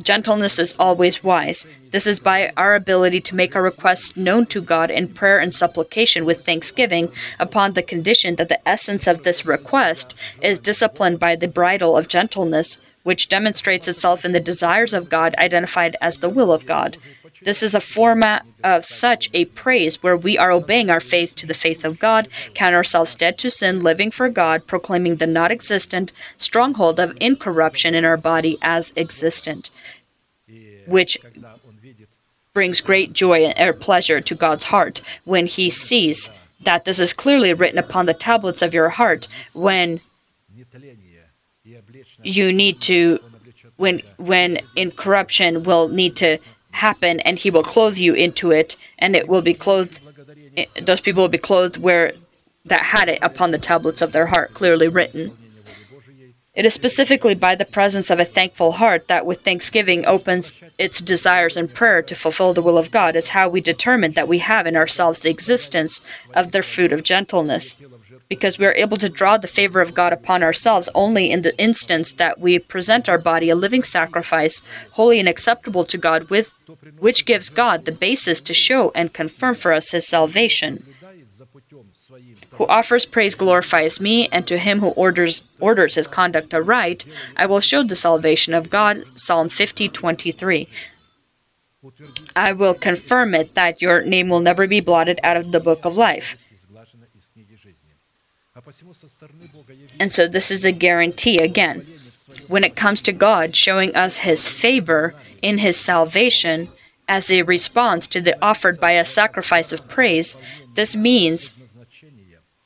gentleness 0.00 0.60
is 0.60 0.76
always 0.78 1.24
wise. 1.24 1.66
This 1.90 2.06
is 2.06 2.20
by 2.20 2.52
our 2.56 2.76
ability 2.76 3.20
to 3.22 3.34
make 3.34 3.56
our 3.56 3.62
requests 3.62 4.16
known 4.16 4.46
to 4.46 4.60
God 4.60 4.92
in 4.92 5.08
prayer 5.08 5.40
and 5.40 5.52
supplication 5.52 6.24
with 6.24 6.46
thanksgiving, 6.46 7.08
upon 7.40 7.72
the 7.72 7.82
condition 7.82 8.36
that 8.36 8.48
the 8.48 8.68
essence 8.68 9.08
of 9.08 9.24
this 9.24 9.44
request 9.44 10.14
is 10.40 10.60
disciplined 10.60 11.18
by 11.18 11.34
the 11.34 11.48
bridle 11.48 11.96
of 11.96 12.06
gentleness 12.06 12.78
which 13.06 13.28
demonstrates 13.28 13.86
itself 13.86 14.24
in 14.24 14.32
the 14.32 14.40
desires 14.40 14.92
of 14.92 15.08
God 15.08 15.32
identified 15.36 15.94
as 16.00 16.18
the 16.18 16.28
will 16.28 16.50
of 16.52 16.66
God. 16.66 16.96
This 17.40 17.62
is 17.62 17.72
a 17.72 17.80
format 17.80 18.44
of 18.64 18.84
such 18.84 19.30
a 19.32 19.44
praise 19.44 20.02
where 20.02 20.16
we 20.16 20.36
are 20.36 20.50
obeying 20.50 20.90
our 20.90 20.98
faith 20.98 21.36
to 21.36 21.46
the 21.46 21.54
faith 21.54 21.84
of 21.84 22.00
God, 22.00 22.26
count 22.52 22.74
ourselves 22.74 23.14
dead 23.14 23.38
to 23.38 23.48
sin, 23.48 23.84
living 23.84 24.10
for 24.10 24.28
God, 24.28 24.66
proclaiming 24.66 25.16
the 25.16 25.26
not 25.28 25.52
existent 25.52 26.12
stronghold 26.36 26.98
of 26.98 27.16
incorruption 27.20 27.94
in 27.94 28.04
our 28.04 28.16
body 28.16 28.58
as 28.60 28.92
existent, 28.96 29.70
which 30.86 31.16
brings 32.52 32.80
great 32.80 33.12
joy 33.12 33.44
and 33.44 33.80
pleasure 33.80 34.20
to 34.20 34.34
God's 34.34 34.64
heart 34.64 35.00
when 35.24 35.46
He 35.46 35.70
sees 35.70 36.28
that 36.60 36.84
this 36.84 36.98
is 36.98 37.12
clearly 37.12 37.54
written 37.54 37.78
upon 37.78 38.06
the 38.06 38.14
tablets 38.14 38.62
of 38.62 38.74
your 38.74 38.88
heart, 38.88 39.28
when 39.54 40.00
you 42.26 42.52
need 42.52 42.80
to 42.80 43.18
when 43.76 44.00
when 44.16 44.58
in 44.74 44.90
corruption 44.90 45.62
will 45.62 45.88
need 45.88 46.16
to 46.16 46.38
happen 46.72 47.20
and 47.20 47.38
he 47.38 47.50
will 47.50 47.62
clothe 47.62 47.96
you 47.96 48.14
into 48.14 48.50
it 48.50 48.76
and 48.98 49.14
it 49.14 49.28
will 49.28 49.42
be 49.42 49.54
clothed 49.54 50.00
those 50.82 51.00
people 51.00 51.22
will 51.22 51.28
be 51.28 51.38
clothed 51.38 51.76
where 51.76 52.12
that 52.64 52.86
had 52.86 53.08
it 53.08 53.18
upon 53.22 53.50
the 53.50 53.58
tablets 53.58 54.02
of 54.02 54.12
their 54.12 54.26
heart 54.26 54.52
clearly 54.52 54.88
written. 54.88 55.30
It 56.54 56.64
is 56.64 56.72
specifically 56.72 57.34
by 57.34 57.54
the 57.54 57.66
presence 57.66 58.08
of 58.08 58.18
a 58.18 58.24
thankful 58.24 58.72
heart 58.72 59.08
that 59.08 59.26
with 59.26 59.42
thanksgiving 59.42 60.06
opens 60.06 60.54
its 60.78 61.00
desires 61.00 61.54
and 61.56 61.72
prayer 61.72 62.00
to 62.02 62.14
fulfill 62.14 62.54
the 62.54 62.62
will 62.62 62.78
of 62.78 62.90
God 62.90 63.14
is 63.14 63.28
how 63.28 63.48
we 63.48 63.60
determine 63.60 64.12
that 64.12 64.26
we 64.26 64.38
have 64.38 64.66
in 64.66 64.74
ourselves 64.74 65.20
the 65.20 65.28
existence 65.28 66.00
of 66.34 66.52
the 66.52 66.62
fruit 66.62 66.92
of 66.92 67.02
gentleness 67.02 67.76
because 68.28 68.58
we 68.58 68.66
are 68.66 68.74
able 68.74 68.96
to 68.96 69.08
draw 69.08 69.36
the 69.36 69.48
favor 69.48 69.80
of 69.80 69.94
God 69.94 70.12
upon 70.12 70.42
ourselves 70.42 70.88
only 70.94 71.30
in 71.30 71.42
the 71.42 71.56
instance 71.58 72.12
that 72.14 72.40
we 72.40 72.58
present 72.58 73.08
our 73.08 73.18
body 73.18 73.50
a 73.50 73.56
living 73.56 73.82
sacrifice, 73.82 74.62
holy 74.92 75.20
and 75.20 75.28
acceptable 75.28 75.84
to 75.84 75.98
God, 75.98 76.28
with 76.28 76.52
which 76.98 77.26
gives 77.26 77.48
God 77.48 77.84
the 77.84 77.92
basis 77.92 78.40
to 78.40 78.54
show 78.54 78.90
and 78.94 79.14
confirm 79.14 79.54
for 79.54 79.72
us 79.72 79.90
his 79.90 80.06
salvation. 80.06 80.82
Who 82.52 82.66
offers 82.66 83.06
praise 83.06 83.34
glorifies 83.34 84.00
me, 84.00 84.28
and 84.28 84.46
to 84.46 84.58
him 84.58 84.80
who 84.80 84.90
orders 84.90 85.42
orders 85.58 85.94
his 85.94 86.06
conduct 86.06 86.54
aright, 86.54 87.04
I 87.36 87.46
will 87.46 87.60
show 87.60 87.82
the 87.82 87.96
salvation 87.96 88.54
of 88.54 88.70
God. 88.70 89.04
Psalm 89.16 89.48
50:23. 89.48 90.68
I 92.34 92.52
will 92.52 92.74
confirm 92.74 93.34
it 93.34 93.54
that 93.54 93.82
your 93.82 94.02
name 94.02 94.28
will 94.28 94.40
never 94.40 94.66
be 94.66 94.80
blotted 94.80 95.20
out 95.22 95.36
of 95.36 95.52
the 95.52 95.60
book 95.60 95.84
of 95.84 95.96
life. 95.96 96.36
And 99.98 100.12
so 100.12 100.28
this 100.28 100.50
is 100.50 100.64
a 100.64 100.72
guarantee 100.72 101.38
again. 101.38 101.86
When 102.48 102.64
it 102.64 102.76
comes 102.76 103.00
to 103.02 103.12
God 103.12 103.56
showing 103.56 103.94
us 103.94 104.18
his 104.18 104.48
favor 104.48 105.14
in 105.42 105.58
his 105.58 105.78
salvation 105.78 106.68
as 107.08 107.30
a 107.30 107.42
response 107.42 108.06
to 108.08 108.20
the 108.20 108.36
offered 108.44 108.80
by 108.80 108.92
a 108.92 109.04
sacrifice 109.04 109.72
of 109.72 109.88
praise, 109.88 110.36
this 110.74 110.94
means 110.94 111.52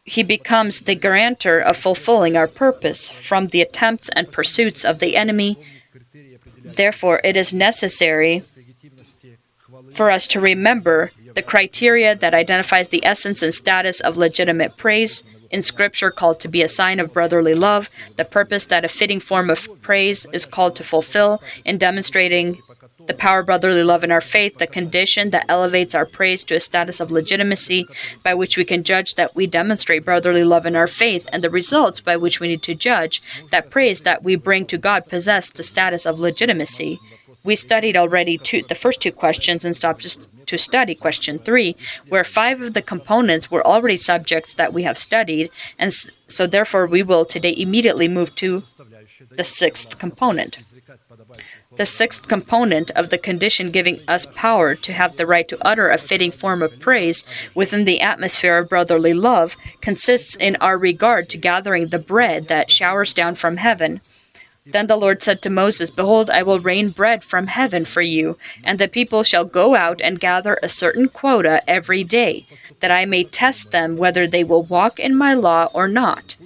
he 0.04 0.22
becomes 0.22 0.80
the 0.80 0.94
grantor 0.94 1.60
of 1.60 1.76
fulfilling 1.76 2.36
our 2.36 2.48
purpose 2.48 3.08
from 3.08 3.48
the 3.48 3.60
attempts 3.60 4.08
and 4.10 4.32
pursuits 4.32 4.84
of 4.84 4.98
the 4.98 5.16
enemy. 5.16 5.56
Therefore, 6.64 7.20
it 7.22 7.36
is 7.36 7.52
necessary 7.52 8.42
for 9.92 10.10
us 10.10 10.26
to 10.28 10.40
remember 10.40 11.10
the 11.34 11.42
criteria 11.42 12.14
that 12.14 12.34
identifies 12.34 12.88
the 12.88 13.04
essence 13.04 13.42
and 13.42 13.54
status 13.54 14.00
of 14.00 14.16
legitimate 14.16 14.76
praise 14.76 15.22
in 15.50 15.62
scripture 15.62 16.10
called 16.10 16.40
to 16.40 16.48
be 16.48 16.62
a 16.62 16.68
sign 16.68 17.00
of 17.00 17.12
brotherly 17.12 17.54
love 17.54 17.88
the 18.16 18.24
purpose 18.24 18.66
that 18.66 18.84
a 18.84 18.88
fitting 18.88 19.20
form 19.20 19.50
of 19.50 19.68
praise 19.82 20.26
is 20.32 20.46
called 20.46 20.76
to 20.76 20.84
fulfill 20.84 21.42
in 21.64 21.78
demonstrating 21.78 22.58
the 23.06 23.14
power 23.14 23.40
of 23.40 23.46
brotherly 23.46 23.82
love 23.82 24.04
in 24.04 24.12
our 24.12 24.20
faith 24.20 24.58
the 24.58 24.66
condition 24.66 25.30
that 25.30 25.46
elevates 25.48 25.94
our 25.94 26.06
praise 26.06 26.44
to 26.44 26.54
a 26.54 26.60
status 26.60 27.00
of 27.00 27.10
legitimacy 27.10 27.88
by 28.22 28.32
which 28.34 28.56
we 28.56 28.64
can 28.64 28.84
judge 28.84 29.16
that 29.16 29.34
we 29.34 29.46
demonstrate 29.46 30.04
brotherly 30.04 30.44
love 30.44 30.64
in 30.64 30.76
our 30.76 30.86
faith 30.86 31.28
and 31.32 31.42
the 31.42 31.50
results 31.50 32.00
by 32.00 32.16
which 32.16 32.38
we 32.38 32.46
need 32.46 32.62
to 32.62 32.74
judge 32.74 33.20
that 33.50 33.70
praise 33.70 34.02
that 34.02 34.22
we 34.22 34.36
bring 34.36 34.64
to 34.64 34.78
god 34.78 35.06
possess 35.08 35.50
the 35.50 35.64
status 35.64 36.06
of 36.06 36.20
legitimacy. 36.20 37.00
We 37.42 37.56
studied 37.56 37.96
already 37.96 38.38
two, 38.38 38.62
the 38.62 38.74
first 38.74 39.00
two 39.00 39.12
questions 39.12 39.64
and 39.64 39.74
stopped 39.74 40.02
just 40.02 40.29
to 40.50 40.58
study, 40.58 40.96
question 40.96 41.38
three, 41.38 41.76
where 42.08 42.24
five 42.24 42.60
of 42.60 42.74
the 42.74 42.82
components 42.82 43.52
were 43.52 43.64
already 43.64 43.96
subjects 43.96 44.52
that 44.54 44.72
we 44.72 44.82
have 44.82 44.98
studied, 44.98 45.48
and 45.78 45.92
so 45.92 46.44
therefore 46.44 46.86
we 46.86 47.04
will 47.04 47.24
today 47.24 47.54
immediately 47.56 48.08
move 48.08 48.34
to 48.34 48.64
the 49.30 49.44
sixth 49.44 49.98
component. 50.00 50.58
The 51.76 51.86
sixth 51.86 52.26
component 52.26 52.90
of 52.90 53.10
the 53.10 53.18
condition 53.18 53.70
giving 53.70 54.00
us 54.08 54.26
power 54.26 54.74
to 54.74 54.92
have 54.92 55.16
the 55.16 55.26
right 55.26 55.46
to 55.46 55.64
utter 55.64 55.88
a 55.88 55.98
fitting 55.98 56.32
form 56.32 56.62
of 56.62 56.80
praise 56.80 57.24
within 57.54 57.84
the 57.84 58.00
atmosphere 58.00 58.58
of 58.58 58.68
brotherly 58.68 59.14
love 59.14 59.54
consists 59.80 60.34
in 60.34 60.56
our 60.56 60.76
regard 60.76 61.28
to 61.28 61.38
gathering 61.38 61.86
the 61.88 62.00
bread 62.00 62.48
that 62.48 62.72
showers 62.72 63.14
down 63.14 63.36
from 63.36 63.58
heaven 63.58 64.00
then 64.66 64.86
the 64.86 64.96
Lord 64.96 65.22
said 65.22 65.40
to 65.42 65.50
Moses, 65.50 65.90
Behold, 65.90 66.30
I 66.30 66.42
will 66.42 66.60
rain 66.60 66.90
bread 66.90 67.24
from 67.24 67.46
heaven 67.46 67.84
for 67.84 68.02
you, 68.02 68.36
and 68.62 68.78
the 68.78 68.88
people 68.88 69.22
shall 69.22 69.44
go 69.44 69.74
out 69.74 70.00
and 70.00 70.20
gather 70.20 70.58
a 70.62 70.68
certain 70.68 71.08
quota 71.08 71.62
every 71.68 72.04
day, 72.04 72.46
that 72.80 72.90
I 72.90 73.04
may 73.04 73.24
test 73.24 73.70
them 73.70 73.96
whether 73.96 74.26
they 74.26 74.44
will 74.44 74.62
walk 74.62 75.00
in 75.00 75.16
my 75.16 75.34
law 75.34 75.68
or 75.72 75.88
not. 75.88 76.36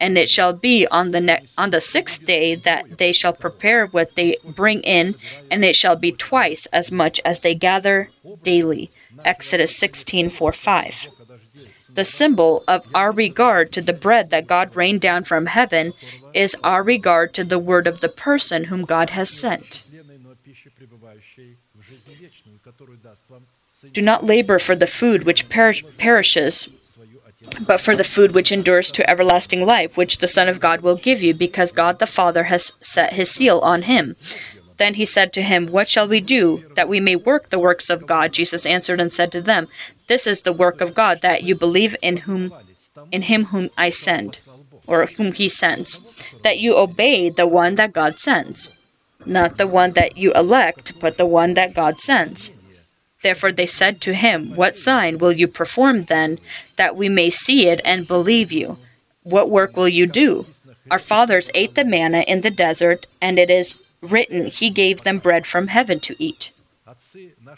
And 0.00 0.16
it 0.16 0.30
shall 0.30 0.52
be 0.52 0.86
on 0.86 1.10
the 1.10 1.20
ne- 1.20 1.46
on 1.58 1.70
the 1.70 1.80
sixth 1.80 2.24
day 2.24 2.54
that 2.54 2.98
they 2.98 3.12
shall 3.12 3.32
prepare 3.32 3.86
what 3.86 4.14
they 4.14 4.36
bring 4.44 4.80
in, 4.82 5.16
and 5.50 5.64
it 5.64 5.76
shall 5.76 5.96
be 5.96 6.12
twice 6.12 6.66
as 6.66 6.92
much 6.92 7.20
as 7.24 7.40
they 7.40 7.54
gather 7.54 8.10
daily. 8.42 8.90
Exodus 9.24 9.76
16 9.76 10.30
4 10.30 10.52
5 10.52 11.08
the 11.94 12.04
symbol 12.04 12.64
of 12.66 12.84
our 12.94 13.12
regard 13.12 13.72
to 13.72 13.80
the 13.80 13.92
bread 13.92 14.30
that 14.30 14.46
God 14.46 14.74
rained 14.74 15.00
down 15.00 15.24
from 15.24 15.46
heaven 15.46 15.92
is 16.34 16.56
our 16.62 16.82
regard 16.82 17.32
to 17.34 17.44
the 17.44 17.58
word 17.58 17.86
of 17.86 18.00
the 18.00 18.08
person 18.08 18.64
whom 18.64 18.84
God 18.84 19.10
has 19.10 19.30
sent. 19.30 19.84
Do 23.92 24.02
not 24.02 24.24
labor 24.24 24.58
for 24.58 24.74
the 24.76 24.86
food 24.86 25.24
which 25.24 25.48
per- 25.48 25.74
perishes, 25.98 26.68
but 27.66 27.80
for 27.80 27.94
the 27.94 28.04
food 28.04 28.32
which 28.32 28.50
endures 28.50 28.90
to 28.92 29.08
everlasting 29.08 29.66
life, 29.66 29.96
which 29.96 30.18
the 30.18 30.28
Son 30.28 30.48
of 30.48 30.60
God 30.60 30.80
will 30.80 30.96
give 30.96 31.22
you, 31.22 31.34
because 31.34 31.72
God 31.72 31.98
the 31.98 32.06
Father 32.06 32.44
has 32.44 32.72
set 32.80 33.14
his 33.14 33.30
seal 33.30 33.58
on 33.60 33.82
him. 33.82 34.16
Then 34.76 34.94
he 34.94 35.04
said 35.04 35.32
to 35.34 35.42
him, 35.42 35.66
What 35.66 35.88
shall 35.88 36.08
we 36.08 36.20
do 36.20 36.64
that 36.74 36.88
we 36.88 37.00
may 37.00 37.16
work 37.16 37.50
the 37.50 37.58
works 37.58 37.90
of 37.90 38.06
God? 38.06 38.32
Jesus 38.32 38.66
answered 38.66 39.00
and 39.00 39.12
said 39.12 39.30
to 39.32 39.40
them, 39.40 39.68
This 40.08 40.26
is 40.26 40.42
the 40.42 40.52
work 40.52 40.80
of 40.80 40.94
God, 40.94 41.20
that 41.20 41.42
you 41.42 41.54
believe 41.54 41.94
in 42.02 42.18
whom 42.18 42.52
in 43.10 43.22
him 43.22 43.46
whom 43.46 43.70
I 43.76 43.90
send, 43.90 44.38
or 44.86 45.06
whom 45.06 45.32
he 45.32 45.48
sends, 45.48 46.00
that 46.42 46.58
you 46.58 46.76
obey 46.76 47.30
the 47.30 47.46
one 47.46 47.76
that 47.76 47.92
God 47.92 48.18
sends, 48.18 48.70
not 49.26 49.56
the 49.56 49.66
one 49.66 49.92
that 49.92 50.16
you 50.16 50.32
elect, 50.34 51.00
but 51.00 51.16
the 51.16 51.26
one 51.26 51.54
that 51.54 51.74
God 51.74 51.98
sends. 51.98 52.50
Therefore 53.22 53.52
they 53.52 53.66
said 53.66 54.00
to 54.02 54.14
him, 54.14 54.54
What 54.54 54.76
sign 54.76 55.18
will 55.18 55.32
you 55.32 55.48
perform 55.48 56.04
then, 56.04 56.38
that 56.76 56.94
we 56.94 57.08
may 57.08 57.30
see 57.30 57.68
it 57.68 57.80
and 57.84 58.06
believe 58.06 58.52
you? 58.52 58.78
What 59.22 59.50
work 59.50 59.76
will 59.76 59.88
you 59.88 60.06
do? 60.06 60.46
Our 60.90 60.98
fathers 60.98 61.50
ate 61.54 61.74
the 61.74 61.84
manna 61.84 62.20
in 62.20 62.42
the 62.42 62.50
desert, 62.50 63.06
and 63.22 63.38
it 63.38 63.48
is 63.48 63.82
written, 64.02 64.48
He 64.48 64.68
gave 64.68 65.02
them 65.02 65.18
bread 65.18 65.46
from 65.46 65.68
heaven 65.68 66.00
to 66.00 66.14
eat. 66.18 66.52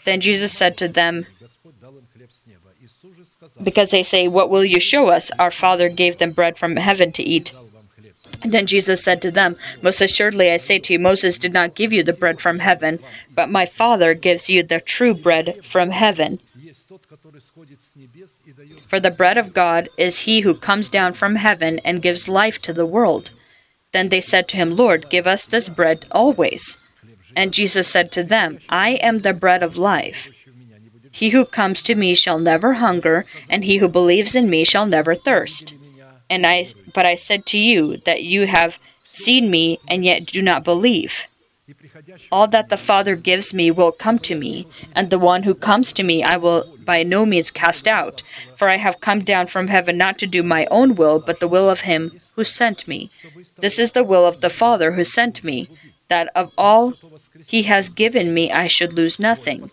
Then 0.05 0.21
Jesus 0.21 0.53
said 0.53 0.77
to 0.77 0.87
them, 0.87 1.25
Because 3.61 3.91
they 3.91 4.03
say, 4.03 4.27
What 4.27 4.49
will 4.49 4.63
you 4.63 4.79
show 4.79 5.07
us? 5.07 5.31
Our 5.37 5.51
Father 5.51 5.89
gave 5.89 6.17
them 6.17 6.31
bread 6.31 6.57
from 6.57 6.77
heaven 6.77 7.11
to 7.13 7.23
eat. 7.23 7.53
And 8.43 8.51
then 8.51 8.65
Jesus 8.65 9.03
said 9.03 9.21
to 9.21 9.31
them, 9.31 9.55
Most 9.81 10.01
assuredly 10.01 10.51
I 10.51 10.57
say 10.57 10.79
to 10.79 10.93
you, 10.93 10.99
Moses 10.99 11.37
did 11.37 11.53
not 11.53 11.75
give 11.75 11.91
you 11.91 12.03
the 12.03 12.13
bread 12.13 12.39
from 12.39 12.59
heaven, 12.59 12.99
but 13.33 13.49
my 13.49 13.65
Father 13.65 14.13
gives 14.13 14.49
you 14.49 14.63
the 14.63 14.79
true 14.79 15.13
bread 15.13 15.63
from 15.63 15.91
heaven. 15.91 16.39
For 18.87 18.99
the 18.99 19.11
bread 19.11 19.37
of 19.37 19.53
God 19.53 19.89
is 19.97 20.19
he 20.19 20.41
who 20.41 20.53
comes 20.55 20.87
down 20.87 21.13
from 21.13 21.35
heaven 21.35 21.79
and 21.83 22.01
gives 22.01 22.27
life 22.29 22.61
to 22.61 22.73
the 22.73 22.85
world. 22.85 23.31
Then 23.91 24.09
they 24.09 24.21
said 24.21 24.47
to 24.49 24.57
him, 24.57 24.71
Lord, 24.71 25.09
give 25.09 25.27
us 25.27 25.45
this 25.45 25.69
bread 25.69 26.05
always. 26.11 26.77
And 27.37 27.53
Jesus 27.53 27.87
said 27.87 28.11
to 28.13 28.23
them, 28.23 28.57
I 28.67 28.93
am 29.09 29.19
the 29.19 29.31
bread 29.31 29.61
of 29.61 29.77
life. 29.77 30.31
He 31.11 31.29
who 31.29 31.45
comes 31.45 31.83
to 31.83 31.93
me 31.93 32.15
shall 32.15 32.39
never 32.39 32.73
hunger, 32.73 33.25
and 33.47 33.63
he 33.63 33.77
who 33.77 33.87
believes 33.87 34.33
in 34.33 34.49
me 34.49 34.63
shall 34.63 34.87
never 34.87 35.13
thirst. 35.13 35.75
And 36.31 36.47
I 36.47 36.65
but 36.95 37.05
I 37.05 37.13
said 37.13 37.45
to 37.47 37.59
you 37.59 37.97
that 37.97 38.23
you 38.23 38.47
have 38.47 38.79
seen 39.03 39.51
me 39.51 39.77
and 39.87 40.03
yet 40.03 40.25
do 40.25 40.41
not 40.41 40.63
believe. 40.63 41.27
All 42.31 42.47
that 42.47 42.69
the 42.69 42.77
Father 42.89 43.15
gives 43.15 43.53
me 43.53 43.69
will 43.69 43.91
come 43.91 44.17
to 44.19 44.35
me, 44.35 44.67
and 44.95 45.09
the 45.09 45.19
one 45.19 45.43
who 45.43 45.53
comes 45.53 45.93
to 45.93 46.03
me 46.03 46.23
I 46.23 46.37
will 46.37 46.65
by 46.83 47.03
no 47.03 47.25
means 47.25 47.51
cast 47.51 47.87
out. 47.87 48.23
For 48.55 48.67
I 48.67 48.77
have 48.77 48.99
come 48.99 49.19
down 49.19 49.45
from 49.47 49.67
heaven 49.67 49.95
not 49.97 50.17
to 50.19 50.27
do 50.27 50.41
my 50.41 50.65
own 50.71 50.95
will, 50.95 51.19
but 51.19 51.39
the 51.39 51.47
will 51.47 51.69
of 51.69 51.81
him 51.81 52.19
who 52.35 52.43
sent 52.43 52.87
me. 52.87 53.11
This 53.57 53.77
is 53.77 53.91
the 53.91 54.03
will 54.03 54.25
of 54.25 54.41
the 54.41 54.49
Father 54.49 54.93
who 54.93 55.03
sent 55.03 55.43
me, 55.43 55.67
that 56.07 56.29
of 56.35 56.53
all 56.57 56.93
he 57.45 57.63
has 57.63 57.89
given 57.89 58.33
me 58.33 58.51
I 58.51 58.67
should 58.67 58.93
lose 58.93 59.19
nothing, 59.19 59.69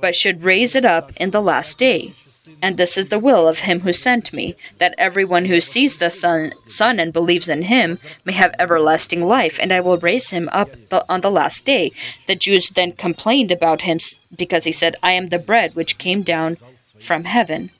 but 0.00 0.16
should 0.16 0.42
raise 0.42 0.74
it 0.74 0.84
up 0.84 1.12
in 1.16 1.30
the 1.30 1.42
last 1.42 1.78
day. 1.78 2.14
And 2.62 2.76
this 2.76 2.96
is 2.96 3.06
the 3.06 3.18
will 3.18 3.46
of 3.46 3.60
him 3.60 3.80
who 3.80 3.92
sent 3.92 4.32
me, 4.32 4.56
that 4.78 4.94
everyone 4.98 5.46
who 5.46 5.60
sees 5.60 5.98
the 5.98 6.10
Son, 6.10 6.52
Son 6.66 6.98
and 6.98 7.12
believes 7.12 7.48
in 7.48 7.62
him 7.62 7.98
may 8.24 8.32
have 8.32 8.54
everlasting 8.58 9.24
life, 9.24 9.58
and 9.60 9.72
I 9.72 9.80
will 9.80 9.98
raise 9.98 10.30
him 10.30 10.48
up 10.50 10.72
the, 10.88 11.04
on 11.08 11.20
the 11.20 11.30
last 11.30 11.64
day. 11.64 11.92
The 12.26 12.34
Jews 12.34 12.70
then 12.70 12.92
complained 12.92 13.52
about 13.52 13.82
him 13.82 13.98
because 14.34 14.64
he 14.64 14.72
said, 14.72 14.96
I 15.02 15.12
am 15.12 15.28
the 15.28 15.38
bread 15.38 15.74
which 15.74 15.98
came 15.98 16.22
down 16.22 16.56
from 16.98 17.24
heaven. 17.24 17.70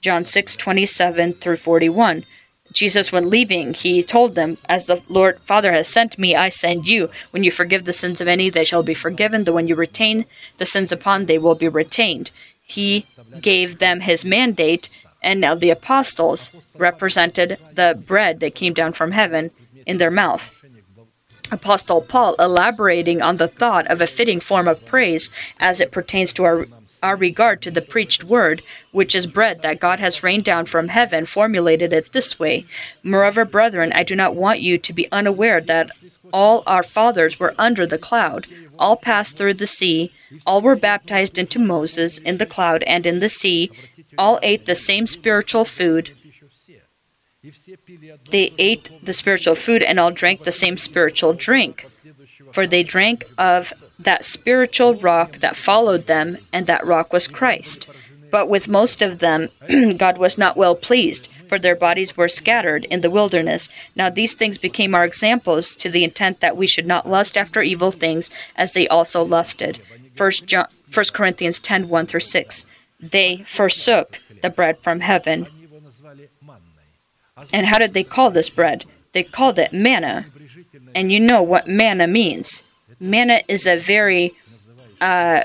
John 0.00 0.24
6 0.24 0.56
27 0.56 1.32
through 1.34 1.56
41. 1.56 2.24
Jesus, 2.74 3.12
when 3.12 3.30
leaving, 3.30 3.72
he 3.72 4.02
told 4.02 4.34
them, 4.34 4.58
As 4.68 4.86
the 4.86 5.00
Lord 5.08 5.38
Father 5.40 5.72
has 5.72 5.88
sent 5.88 6.18
me, 6.18 6.34
I 6.34 6.48
send 6.48 6.88
you. 6.88 7.08
When 7.30 7.44
you 7.44 7.52
forgive 7.52 7.84
the 7.84 7.92
sins 7.92 8.20
of 8.20 8.26
any, 8.28 8.50
they 8.50 8.64
shall 8.64 8.82
be 8.82 8.94
forgiven. 8.94 9.44
The 9.44 9.52
when 9.52 9.68
you 9.68 9.76
retain 9.76 10.26
the 10.58 10.66
sins 10.66 10.90
upon, 10.90 11.26
they 11.26 11.38
will 11.38 11.54
be 11.54 11.68
retained. 11.68 12.32
He 12.66 13.06
gave 13.40 13.78
them 13.78 14.00
his 14.00 14.24
mandate, 14.24 14.88
and 15.22 15.40
now 15.40 15.54
the 15.54 15.70
apostles 15.70 16.50
represented 16.76 17.58
the 17.72 18.02
bread 18.06 18.40
that 18.40 18.56
came 18.56 18.74
down 18.74 18.92
from 18.92 19.12
heaven 19.12 19.52
in 19.86 19.98
their 19.98 20.10
mouth. 20.10 20.63
Apostle 21.50 22.02
Paul 22.02 22.34
elaborating 22.38 23.20
on 23.22 23.36
the 23.36 23.48
thought 23.48 23.86
of 23.88 24.00
a 24.00 24.06
fitting 24.06 24.40
form 24.40 24.66
of 24.66 24.84
praise 24.86 25.30
as 25.60 25.80
it 25.80 25.92
pertains 25.92 26.32
to 26.34 26.44
our 26.44 26.66
our 27.02 27.16
regard 27.16 27.60
to 27.60 27.70
the 27.70 27.82
preached 27.82 28.24
word, 28.24 28.62
which 28.90 29.14
is 29.14 29.26
bread 29.26 29.60
that 29.60 29.78
God 29.78 30.00
has 30.00 30.22
rained 30.22 30.44
down 30.44 30.64
from 30.64 30.88
heaven, 30.88 31.26
formulated 31.26 31.92
it 31.92 32.12
this 32.12 32.38
way. 32.38 32.64
Moreover, 33.02 33.44
brethren, 33.44 33.92
I 33.94 34.04
do 34.04 34.16
not 34.16 34.34
want 34.34 34.62
you 34.62 34.78
to 34.78 34.92
be 34.94 35.12
unaware 35.12 35.60
that 35.60 35.90
all 36.32 36.62
our 36.66 36.82
fathers 36.82 37.38
were 37.38 37.54
under 37.58 37.86
the 37.86 37.98
cloud, 37.98 38.46
all 38.78 38.96
passed 38.96 39.36
through 39.36 39.54
the 39.54 39.66
sea, 39.66 40.12
all 40.46 40.62
were 40.62 40.74
baptized 40.76 41.36
into 41.36 41.58
Moses 41.58 42.16
in 42.16 42.38
the 42.38 42.46
cloud 42.46 42.82
and 42.84 43.04
in 43.04 43.18
the 43.18 43.28
sea, 43.28 43.70
all 44.16 44.40
ate 44.42 44.64
the 44.64 44.74
same 44.74 45.06
spiritual 45.06 45.66
food. 45.66 46.12
They 48.30 48.52
ate 48.58 48.90
the 49.02 49.12
spiritual 49.12 49.54
food 49.54 49.82
and 49.82 50.00
all 50.00 50.10
drank 50.10 50.44
the 50.44 50.52
same 50.52 50.76
spiritual 50.76 51.32
drink. 51.32 51.86
For 52.52 52.66
they 52.66 52.82
drank 52.82 53.24
of 53.36 53.72
that 53.98 54.24
spiritual 54.24 54.94
rock 54.94 55.38
that 55.38 55.56
followed 55.56 56.06
them, 56.06 56.38
and 56.52 56.66
that 56.66 56.86
rock 56.86 57.12
was 57.12 57.28
Christ. 57.28 57.88
But 58.30 58.48
with 58.48 58.68
most 58.68 59.02
of 59.02 59.18
them, 59.18 59.50
God 59.96 60.18
was 60.18 60.38
not 60.38 60.56
well 60.56 60.74
pleased, 60.74 61.28
for 61.48 61.58
their 61.58 61.76
bodies 61.76 62.16
were 62.16 62.28
scattered 62.28 62.84
in 62.86 63.00
the 63.00 63.10
wilderness. 63.10 63.68
Now 63.94 64.10
these 64.10 64.34
things 64.34 64.58
became 64.58 64.94
our 64.94 65.04
examples 65.04 65.76
to 65.76 65.90
the 65.90 66.04
intent 66.04 66.40
that 66.40 66.56
we 66.56 66.66
should 66.66 66.86
not 66.86 67.08
lust 67.08 67.36
after 67.36 67.62
evil 67.62 67.90
things 67.90 68.30
as 68.56 68.72
they 68.72 68.88
also 68.88 69.22
lusted. 69.22 69.78
1 70.16 70.30
John, 70.46 70.66
1 70.92 71.04
Corinthians 71.12 71.58
10 71.58 71.88
1 71.88 72.06
through 72.06 72.20
6. 72.20 72.66
They 73.00 73.44
forsook 73.46 74.20
the 74.42 74.50
bread 74.50 74.78
from 74.78 75.00
heaven. 75.00 75.46
And 77.52 77.66
how 77.66 77.78
did 77.78 77.94
they 77.94 78.04
call 78.04 78.30
this 78.30 78.50
bread? 78.50 78.84
They 79.12 79.22
called 79.22 79.58
it 79.58 79.72
manna. 79.72 80.26
And 80.94 81.10
you 81.10 81.20
know 81.20 81.42
what 81.42 81.66
manna 81.66 82.06
means. 82.06 82.62
Manna 83.00 83.40
is 83.48 83.66
a 83.66 83.76
very 83.76 84.32
uh, 85.00 85.42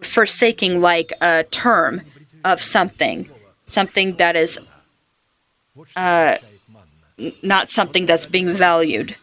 forsaking 0.00 0.80
like 0.80 1.12
a 1.20 1.44
term 1.44 2.02
of 2.44 2.62
something, 2.62 3.28
something 3.64 4.16
that 4.16 4.36
is 4.36 4.58
uh, 5.96 6.36
not 7.42 7.70
something 7.70 8.06
that's 8.06 8.26
being 8.26 8.54
valued. 8.54 9.16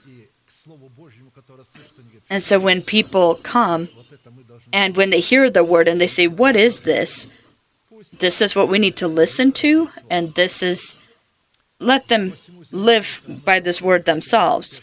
And 2.30 2.44
so 2.44 2.60
when 2.60 2.82
people 2.82 3.36
come 3.36 3.90
and 4.72 4.96
when 4.96 5.10
they 5.10 5.20
hear 5.20 5.50
the 5.50 5.64
word 5.64 5.88
and 5.88 6.00
they 6.00 6.08
say, 6.08 6.28
What 6.28 6.56
is 6.56 6.82
this? 6.82 7.28
This 8.18 8.42
is 8.42 8.56
what 8.56 8.70
we 8.70 8.80
need 8.80 8.96
to 8.98 9.08
listen 9.08 9.52
to, 9.54 9.90
and 10.10 10.36
this 10.36 10.64
is, 10.64 10.96
let 11.80 12.08
them 12.08 12.34
live 12.72 13.42
by 13.46 13.60
this 13.60 13.82
word 13.82 14.06
themselves. 14.06 14.82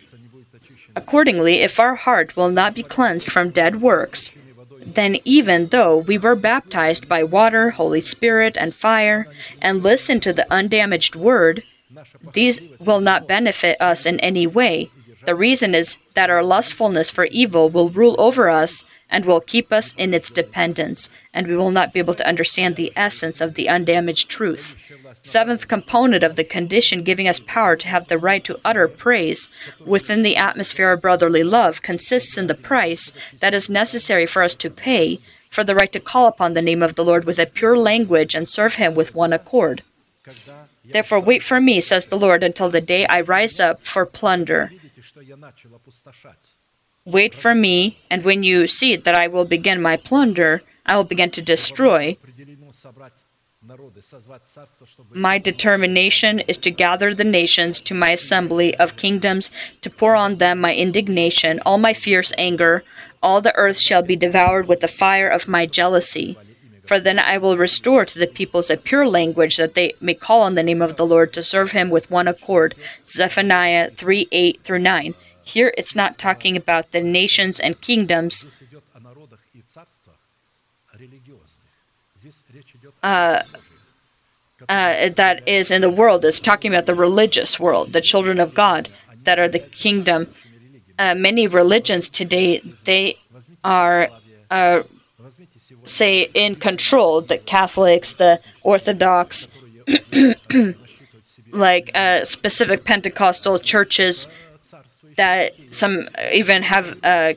Accordingly, 0.95 1.61
if 1.61 1.79
our 1.79 1.95
heart 1.95 2.37
will 2.37 2.51
not 2.51 2.75
be 2.75 2.83
cleansed 2.83 3.31
from 3.31 3.51
dead 3.51 3.83
works, 3.83 4.33
then 4.81 5.19
even 5.25 5.67
though 5.67 5.99
we 5.99 6.17
were 6.17 6.35
baptized 6.35 7.09
by 7.09 7.23
water, 7.23 7.71
Holy 7.71 8.01
Spirit, 8.01 8.57
and 8.59 8.75
fire, 8.75 9.27
and 9.61 9.83
listen 9.83 10.21
to 10.21 10.33
the 10.33 10.51
undamaged 10.51 11.15
word, 11.15 11.65
these 12.33 12.61
will 12.81 13.01
not 13.01 13.29
benefit 13.29 13.81
us 13.81 14.07
in 14.07 14.19
any 14.21 14.47
way. 14.47 14.91
The 15.27 15.35
reason 15.35 15.75
is 15.75 15.99
that 16.15 16.31
our 16.31 16.43
lustfulness 16.43 17.11
for 17.11 17.25
evil 17.27 17.69
will 17.69 17.91
rule 17.91 18.15
over 18.19 18.49
us 18.49 18.85
and 19.11 19.25
will 19.25 19.41
keep 19.41 19.73
us 19.73 19.93
in 19.99 20.15
its 20.15 20.31
dependence, 20.31 21.11
and 21.35 21.47
we 21.47 21.57
will 21.57 21.71
not 21.71 21.93
be 21.93 21.99
able 21.99 22.15
to 22.15 22.27
understand 22.27 22.77
the 22.77 22.93
essence 22.97 23.41
of 23.41 23.55
the 23.55 23.69
undamaged 23.69 24.31
truth. 24.31 24.77
Seventh 25.23 25.69
component 25.69 26.23
of 26.23 26.37
the 26.37 26.45
condition 26.45 27.03
giving 27.03 27.27
us 27.27 27.41
power 27.41 27.77
to 27.77 27.89
have 27.89 28.07
the 28.07 28.19
right 28.19 28.45
to 28.45 28.59
utter 28.65 28.89
praise 28.89 29.49
within 29.85 30.23
the 30.23 30.37
atmosphere 30.37 30.93
of 30.93 31.03
brotherly 31.03 31.43
love 31.43 31.83
consists 31.83 32.39
in 32.39 32.47
the 32.47 32.55
price 32.55 33.13
that 33.41 33.55
is 33.55 33.69
necessary 33.69 34.27
for 34.27 34.43
us 34.43 34.55
to 34.55 34.71
pay 34.71 35.19
for 35.51 35.65
the 35.65 35.75
right 35.75 35.93
to 35.93 36.01
call 36.01 36.27
upon 36.27 36.55
the 36.55 36.63
name 36.63 36.83
of 36.83 36.95
the 36.95 37.05
Lord 37.05 37.25
with 37.25 37.39
a 37.39 37.47
pure 37.47 37.79
language 37.79 38.35
and 38.35 38.49
serve 38.49 38.75
Him 38.75 38.95
with 38.95 39.15
one 39.15 39.33
accord. 39.33 39.83
Therefore, 40.85 41.21
wait 41.21 41.43
for 41.43 41.61
me, 41.61 41.81
says 41.81 42.07
the 42.07 42.19
Lord, 42.19 42.43
until 42.43 42.69
the 42.69 42.81
day 42.81 43.07
I 43.07 43.21
rise 43.21 43.59
up 43.59 43.83
for 43.83 44.07
plunder. 44.07 44.71
Wait 47.05 47.35
for 47.35 47.55
me, 47.55 47.99
and 48.11 48.25
when 48.25 48.43
you 48.43 48.67
see 48.67 48.97
that 48.97 49.19
I 49.19 49.29
will 49.29 49.45
begin 49.45 49.81
my 49.81 49.97
plunder, 49.97 50.63
I 50.85 50.97
will 50.97 51.05
begin 51.05 51.31
to 51.33 51.43
destroy. 51.43 52.17
My 55.11 55.39
determination 55.39 56.41
is 56.41 56.59
to 56.59 56.71
gather 56.71 57.15
the 57.15 57.25
nations 57.25 57.81
to 57.81 57.95
my 57.95 58.11
assembly 58.11 58.75
of 58.77 58.97
kingdoms, 58.97 59.51
to 59.83 59.91
pour 59.91 60.15
on 60.15 60.37
them 60.37 60.61
my 60.61 60.75
indignation, 60.75 61.61
all 61.67 61.79
my 61.79 61.93
fierce 61.93 62.33
anger. 62.39 62.85
All 63.23 63.41
the 63.41 63.55
earth 63.57 63.79
shall 63.79 64.03
be 64.03 64.17
devoured 64.17 64.69
with 64.69 64.81
the 64.81 64.89
fire 64.89 65.29
of 65.29 65.49
my 65.49 65.67
jealousy. 65.67 66.39
For 66.87 67.01
then 67.01 67.19
I 67.19 67.39
will 67.39 67.57
restore 67.57 68.05
to 68.05 68.19
the 68.19 68.29
peoples 68.29 68.71
a 68.71 68.77
pure 68.77 69.07
language, 69.07 69.57
that 69.57 69.75
they 69.75 69.95
may 70.01 70.15
call 70.15 70.43
on 70.43 70.55
the 70.55 70.63
name 70.63 70.81
of 70.81 70.97
the 70.97 71.07
Lord 71.07 71.33
to 71.33 71.43
serve 71.43 71.73
him 71.73 71.91
with 71.91 72.11
one 72.11 72.29
accord. 72.29 72.75
Zephaniah 73.05 73.91
3 73.91 74.29
8 74.31 74.61
through 74.63 74.79
9. 74.79 75.15
Here 75.43 75.75
it's 75.77 75.97
not 75.97 76.19
talking 76.19 76.57
about 76.57 76.93
the 76.93 77.01
nations 77.01 77.59
and 77.59 77.81
kingdoms. 77.81 78.47
Uh, 83.07 83.45
uh, 84.69 85.11
that 85.11 85.47
is 85.47 85.71
in 85.71 85.81
the 85.81 85.91
world. 85.91 86.25
It's 86.25 86.41
talking 86.41 86.73
about 86.75 86.87
the 86.87 86.95
religious 86.95 87.61
world, 87.61 87.93
the 87.93 88.01
children 88.01 88.41
of 88.41 88.53
God 88.53 88.89
that 89.23 89.39
are 89.39 89.47
the 89.47 89.61
kingdom. 89.61 90.35
Uh, 90.99 91.15
many 91.15 91.47
religions 91.47 92.09
today 92.09 92.59
they 92.83 93.17
are 93.63 94.09
uh, 94.51 94.83
say 95.85 96.31
in 96.35 96.57
control. 96.57 97.21
The 97.21 97.39
Catholics, 97.39 98.13
the 98.13 98.41
Orthodox, 98.63 99.47
like 101.53 101.93
uh, 101.95 102.25
specific 102.25 102.85
Pentecostal 102.85 103.61
churches 103.61 104.27
that 105.17 105.53
some 105.71 106.09
even 106.33 106.65
have 106.65 106.99
uh, 107.05 107.35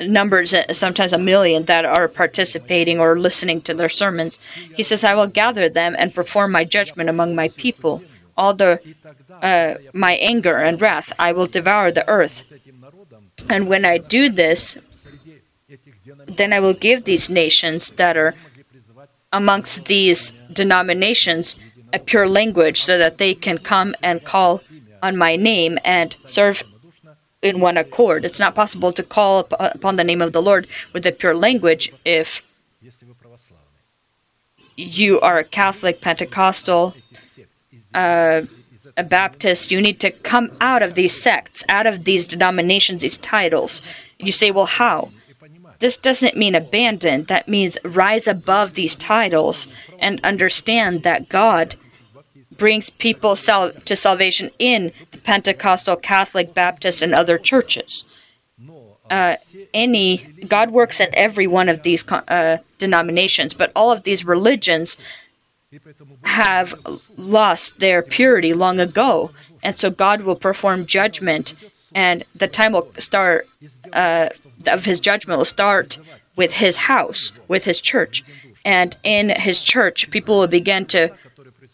numbers, 0.00 0.54
uh, 0.54 0.72
sometimes 0.72 1.12
a 1.12 1.18
million, 1.18 1.64
that 1.64 1.84
are 1.84 2.08
participating 2.08 2.98
or 2.98 3.18
listening 3.18 3.60
to 3.62 3.74
their 3.74 3.88
sermons. 3.88 4.38
He 4.74 4.82
says, 4.82 5.04
I 5.04 5.14
will 5.14 5.26
gather 5.26 5.68
them 5.68 5.94
and 5.98 6.14
perform 6.14 6.52
my 6.52 6.64
judgment 6.64 7.08
among 7.08 7.34
my 7.34 7.48
people. 7.48 8.02
All 8.36 8.54
the 8.54 8.80
uh, 9.42 9.74
my 9.92 10.14
anger 10.14 10.56
and 10.56 10.80
wrath, 10.80 11.12
I 11.18 11.32
will 11.32 11.46
devour 11.46 11.90
the 11.90 12.08
earth. 12.08 12.44
And 13.50 13.68
when 13.68 13.84
I 13.84 13.98
do 13.98 14.28
this, 14.28 14.78
then 16.26 16.52
I 16.52 16.60
will 16.60 16.74
give 16.74 17.04
these 17.04 17.28
nations 17.28 17.90
that 17.92 18.16
are 18.16 18.34
amongst 19.32 19.86
these 19.86 20.30
denominations 20.52 21.56
a 21.92 21.98
pure 21.98 22.28
language 22.28 22.82
so 22.82 22.98
that 22.98 23.18
they 23.18 23.34
can 23.34 23.58
come 23.58 23.94
and 24.02 24.24
call 24.24 24.62
on 25.02 25.16
my 25.16 25.36
name 25.36 25.78
and 25.84 26.16
serve 26.24 26.62
in 27.42 27.60
one 27.60 27.76
accord. 27.76 28.24
It's 28.24 28.38
not 28.38 28.54
possible 28.54 28.92
to 28.92 29.02
call 29.02 29.40
upon 29.40 29.96
the 29.96 30.04
name 30.04 30.22
of 30.22 30.32
the 30.32 30.40
Lord 30.40 30.66
with 30.92 31.04
a 31.04 31.12
pure 31.12 31.34
language 31.34 31.92
if 32.04 32.42
you 34.76 35.20
are 35.20 35.38
a 35.38 35.44
Catholic, 35.44 36.00
Pentecostal, 36.00 36.94
uh, 37.94 38.42
a 38.96 39.02
Baptist. 39.02 39.70
You 39.70 39.80
need 39.80 40.00
to 40.00 40.10
come 40.10 40.52
out 40.60 40.82
of 40.82 40.94
these 40.94 41.20
sects, 41.20 41.64
out 41.68 41.86
of 41.86 42.04
these 42.04 42.24
denominations, 42.26 43.02
these 43.02 43.16
titles. 43.16 43.82
You 44.18 44.32
say, 44.32 44.50
well, 44.50 44.66
how? 44.66 45.10
This 45.80 45.96
doesn't 45.96 46.36
mean 46.36 46.54
abandon. 46.54 47.24
That 47.24 47.48
means 47.48 47.76
rise 47.84 48.28
above 48.28 48.74
these 48.74 48.94
titles 48.94 49.66
and 49.98 50.24
understand 50.24 51.02
that 51.02 51.28
God 51.28 51.74
brings 52.62 52.90
people 52.90 53.34
sal- 53.34 53.72
to 53.72 53.96
salvation 53.96 54.48
in 54.60 54.92
the 55.10 55.18
Pentecostal, 55.18 55.96
Catholic, 55.96 56.54
Baptist, 56.54 57.02
and 57.02 57.12
other 57.12 57.36
churches. 57.36 58.04
Uh, 59.10 59.34
any 59.74 60.18
God 60.46 60.70
works 60.70 61.00
in 61.00 61.08
every 61.12 61.48
one 61.48 61.68
of 61.68 61.82
these 61.82 62.08
uh, 62.08 62.58
denominations, 62.78 63.52
but 63.52 63.72
all 63.74 63.90
of 63.90 64.04
these 64.04 64.24
religions 64.24 64.96
have 66.22 66.72
lost 67.16 67.80
their 67.80 68.00
purity 68.00 68.54
long 68.54 68.78
ago, 68.78 69.32
and 69.64 69.76
so 69.76 69.90
God 69.90 70.22
will 70.22 70.36
perform 70.36 70.86
judgment, 70.86 71.54
and 71.92 72.22
the 72.32 72.46
time 72.46 72.74
will 72.74 72.92
start 72.98 73.48
uh, 73.92 74.28
of 74.68 74.84
His 74.84 75.00
judgment 75.00 75.36
will 75.38 75.44
start 75.44 75.98
with 76.36 76.52
His 76.64 76.76
house, 76.92 77.32
with 77.48 77.64
His 77.64 77.80
church, 77.80 78.22
and 78.64 78.96
in 79.02 79.30
His 79.30 79.60
church, 79.62 80.10
people 80.10 80.38
will 80.38 80.46
begin 80.46 80.86
to 80.86 81.12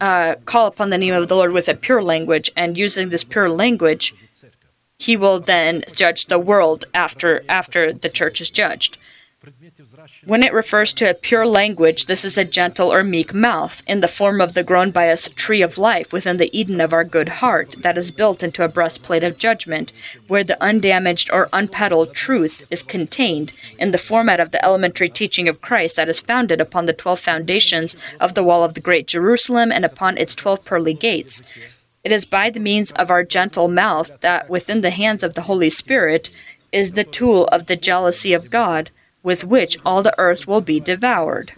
uh, 0.00 0.36
call 0.44 0.66
upon 0.66 0.90
the 0.90 0.98
name 0.98 1.14
of 1.14 1.28
the 1.28 1.36
Lord 1.36 1.52
with 1.52 1.68
a 1.68 1.74
pure 1.74 2.02
language, 2.02 2.50
and 2.56 2.78
using 2.78 3.08
this 3.08 3.24
pure 3.24 3.48
language, 3.48 4.14
he 4.98 5.16
will 5.16 5.38
then 5.40 5.84
judge 5.92 6.26
the 6.26 6.38
world 6.38 6.86
after 6.92 7.44
after 7.48 7.92
the 7.92 8.08
church 8.08 8.40
is 8.40 8.50
judged. 8.50 8.98
When 10.24 10.42
it 10.42 10.52
refers 10.52 10.92
to 10.94 11.08
a 11.08 11.14
pure 11.14 11.46
language, 11.46 12.06
this 12.06 12.24
is 12.24 12.36
a 12.36 12.44
gentle 12.44 12.92
or 12.92 13.04
meek 13.04 13.32
mouth, 13.32 13.82
in 13.86 14.00
the 14.00 14.08
form 14.08 14.40
of 14.40 14.54
the 14.54 14.64
grown 14.64 14.90
by 14.90 15.10
us 15.10 15.28
tree 15.28 15.62
of 15.62 15.78
life 15.78 16.12
within 16.12 16.38
the 16.38 16.50
Eden 16.58 16.80
of 16.80 16.92
our 16.92 17.04
good 17.04 17.28
heart, 17.28 17.76
that 17.82 17.96
is 17.96 18.10
built 18.10 18.42
into 18.42 18.64
a 18.64 18.68
breastplate 18.68 19.22
of 19.22 19.38
judgment, 19.38 19.92
where 20.26 20.42
the 20.42 20.60
undamaged 20.60 21.30
or 21.32 21.48
unpeddled 21.52 22.14
truth 22.14 22.66
is 22.68 22.82
contained, 22.82 23.52
in 23.78 23.92
the 23.92 23.96
format 23.96 24.40
of 24.40 24.50
the 24.50 24.64
elementary 24.64 25.08
teaching 25.08 25.48
of 25.48 25.62
Christ 25.62 25.94
that 25.94 26.08
is 26.08 26.18
founded 26.18 26.60
upon 26.60 26.86
the 26.86 26.92
twelve 26.92 27.20
foundations 27.20 27.94
of 28.18 28.34
the 28.34 28.42
wall 28.42 28.64
of 28.64 28.74
the 28.74 28.80
great 28.80 29.06
Jerusalem 29.06 29.70
and 29.70 29.84
upon 29.84 30.18
its 30.18 30.34
twelve 30.34 30.64
pearly 30.64 30.94
gates. 30.94 31.44
It 32.02 32.10
is 32.10 32.24
by 32.24 32.50
the 32.50 32.60
means 32.60 32.90
of 32.92 33.08
our 33.08 33.22
gentle 33.22 33.68
mouth 33.68 34.20
that, 34.20 34.50
within 34.50 34.80
the 34.80 34.90
hands 34.90 35.22
of 35.22 35.34
the 35.34 35.42
Holy 35.42 35.70
Spirit, 35.70 36.30
is 36.72 36.92
the 36.92 37.04
tool 37.04 37.44
of 37.46 37.66
the 37.66 37.76
jealousy 37.76 38.32
of 38.32 38.50
God 38.50 38.90
with 39.22 39.44
which 39.44 39.76
all 39.84 40.02
the 40.02 40.14
earth 40.18 40.46
will 40.46 40.60
be 40.60 40.80
devoured, 40.80 41.52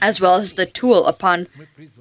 as 0.00 0.20
well 0.20 0.36
as 0.36 0.54
the 0.54 0.66
tool 0.66 1.06
upon 1.06 1.48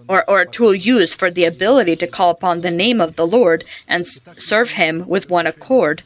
or, 0.07 0.29
or 0.29 0.41
a 0.41 0.45
tool 0.45 0.73
used 0.73 1.17
for 1.17 1.29
the 1.29 1.45
ability 1.45 1.95
to 1.97 2.07
call 2.07 2.29
upon 2.29 2.61
the 2.61 2.71
name 2.71 3.01
of 3.01 3.15
the 3.15 3.27
Lord 3.27 3.63
and 3.87 4.07
serve 4.07 4.71
him 4.71 5.07
with 5.07 5.29
one 5.29 5.47
accord. 5.47 6.03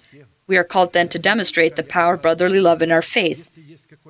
We 0.47 0.57
are 0.57 0.63
called 0.63 0.93
then 0.93 1.09
to 1.09 1.19
demonstrate 1.19 1.75
the 1.75 1.83
power 1.83 2.15
of 2.15 2.23
brotherly 2.23 2.59
love 2.59 2.81
in 2.81 2.91
our 2.91 3.03
faith. 3.03 3.55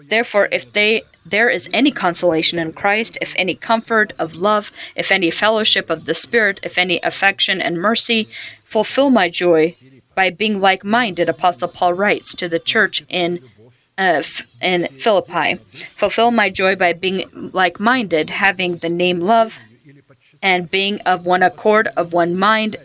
Therefore, 0.08 0.48
if 0.52 0.72
they 0.72 1.04
there 1.26 1.50
is 1.50 1.70
any 1.74 1.92
consolation 1.92 2.58
in 2.60 2.74
Christ, 2.74 3.18
if 3.22 3.34
any 3.36 3.56
comfort 3.56 4.14
of 4.18 4.36
love, 4.36 4.72
if 4.96 5.12
any 5.12 5.32
fellowship 5.32 5.90
of 5.90 6.06
the 6.06 6.14
Spirit, 6.14 6.60
if 6.64 6.78
any 6.78 7.00
affection 7.04 7.62
and 7.62 7.78
mercy, 7.78 8.30
fulfill 8.64 9.10
my 9.10 9.30
joy 9.30 9.76
by 10.16 10.30
being 10.30 10.60
like 10.60 10.84
minded, 10.84 11.30
Apostle 11.30 11.68
Paul 11.68 11.94
writes 11.94 12.34
to 12.36 12.50
the 12.50 12.60
church 12.60 13.04
in 13.10 13.40
uh, 14.00 14.24
in 14.62 14.88
Philippi. 14.98 15.56
Fulfill 15.96 16.32
my 16.32 16.50
joy 16.50 16.76
by 16.76 16.94
being 16.94 17.26
like 17.54 17.80
minded, 17.80 18.32
having 18.32 18.78
the 18.78 18.90
name 18.90 19.20
love, 19.20 19.60
and 20.42 20.72
being 20.72 21.02
of 21.02 21.26
one 21.26 21.44
accord, 21.44 21.90
of 21.98 22.14
one 22.14 22.36
mind. 22.38 22.78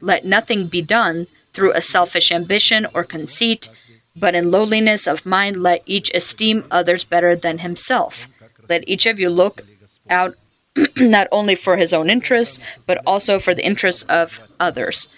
Let 0.00 0.24
nothing 0.24 0.68
be 0.68 0.80
done 0.80 1.26
through 1.52 1.72
a 1.72 1.80
selfish 1.82 2.30
ambition 2.30 2.86
or 2.94 3.02
conceit, 3.02 3.68
but 4.14 4.36
in 4.36 4.50
lowliness 4.50 5.06
of 5.08 5.26
mind 5.26 5.56
let 5.56 5.82
each 5.84 6.14
esteem 6.14 6.64
others 6.70 7.02
better 7.02 7.34
than 7.34 7.58
himself. 7.58 8.28
Let 8.68 8.88
each 8.88 9.06
of 9.06 9.18
you 9.18 9.28
look 9.28 9.62
out 10.08 10.36
not 10.96 11.26
only 11.32 11.56
for 11.56 11.76
his 11.76 11.92
own 11.92 12.08
interests, 12.08 12.60
but 12.86 13.02
also 13.04 13.40
for 13.40 13.54
the 13.54 13.66
interests 13.66 14.04
of 14.04 14.40
others. 14.60 15.08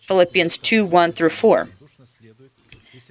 Philippians 0.00 0.58
2 0.58 0.84
1 0.84 1.12
through 1.12 1.30
4. 1.30 1.68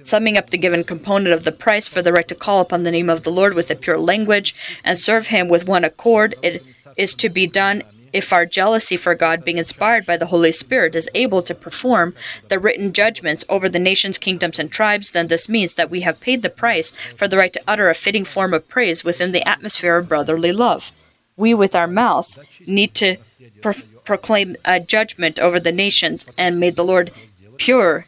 Summing 0.02 0.36
up 0.36 0.50
the 0.50 0.58
given 0.58 0.84
component 0.84 1.34
of 1.34 1.44
the 1.44 1.52
price 1.52 1.86
for 1.86 2.02
the 2.02 2.12
right 2.12 2.28
to 2.28 2.34
call 2.34 2.60
upon 2.60 2.82
the 2.82 2.90
name 2.90 3.08
of 3.08 3.22
the 3.22 3.30
Lord 3.30 3.54
with 3.54 3.70
a 3.70 3.76
pure 3.76 3.98
language 3.98 4.54
and 4.84 4.98
serve 4.98 5.28
him 5.28 5.48
with 5.48 5.66
one 5.66 5.84
accord, 5.84 6.34
it 6.42 6.64
is 6.96 7.14
to 7.14 7.28
be 7.28 7.46
done 7.46 7.82
if 8.12 8.32
our 8.32 8.44
jealousy 8.44 8.96
for 8.96 9.14
God, 9.14 9.44
being 9.44 9.58
inspired 9.58 10.04
by 10.04 10.16
the 10.16 10.26
Holy 10.26 10.52
Spirit, 10.52 10.94
is 10.94 11.08
able 11.14 11.42
to 11.42 11.54
perform 11.54 12.14
the 12.48 12.58
written 12.58 12.92
judgments 12.92 13.44
over 13.48 13.68
the 13.68 13.78
nations, 13.78 14.18
kingdoms, 14.18 14.58
and 14.58 14.70
tribes, 14.70 15.10
then 15.10 15.28
this 15.28 15.48
means 15.48 15.74
that 15.74 15.90
we 15.90 16.02
have 16.02 16.20
paid 16.20 16.42
the 16.42 16.50
price 16.50 16.90
for 17.16 17.26
the 17.26 17.38
right 17.38 17.52
to 17.52 17.62
utter 17.66 17.88
a 17.88 17.94
fitting 17.94 18.24
form 18.24 18.52
of 18.52 18.68
praise 18.68 19.02
within 19.02 19.32
the 19.32 19.46
atmosphere 19.48 19.96
of 19.96 20.08
brotherly 20.08 20.52
love. 20.52 20.92
We, 21.36 21.54
with 21.54 21.74
our 21.74 21.86
mouth, 21.86 22.38
need 22.66 22.94
to 22.96 23.16
pro- 23.62 23.72
proclaim 24.04 24.56
a 24.64 24.78
judgment 24.78 25.38
over 25.38 25.58
the 25.58 25.72
nations 25.72 26.26
and 26.36 26.60
made 26.60 26.76
the 26.76 26.84
Lord 26.84 27.10
pure 27.56 28.06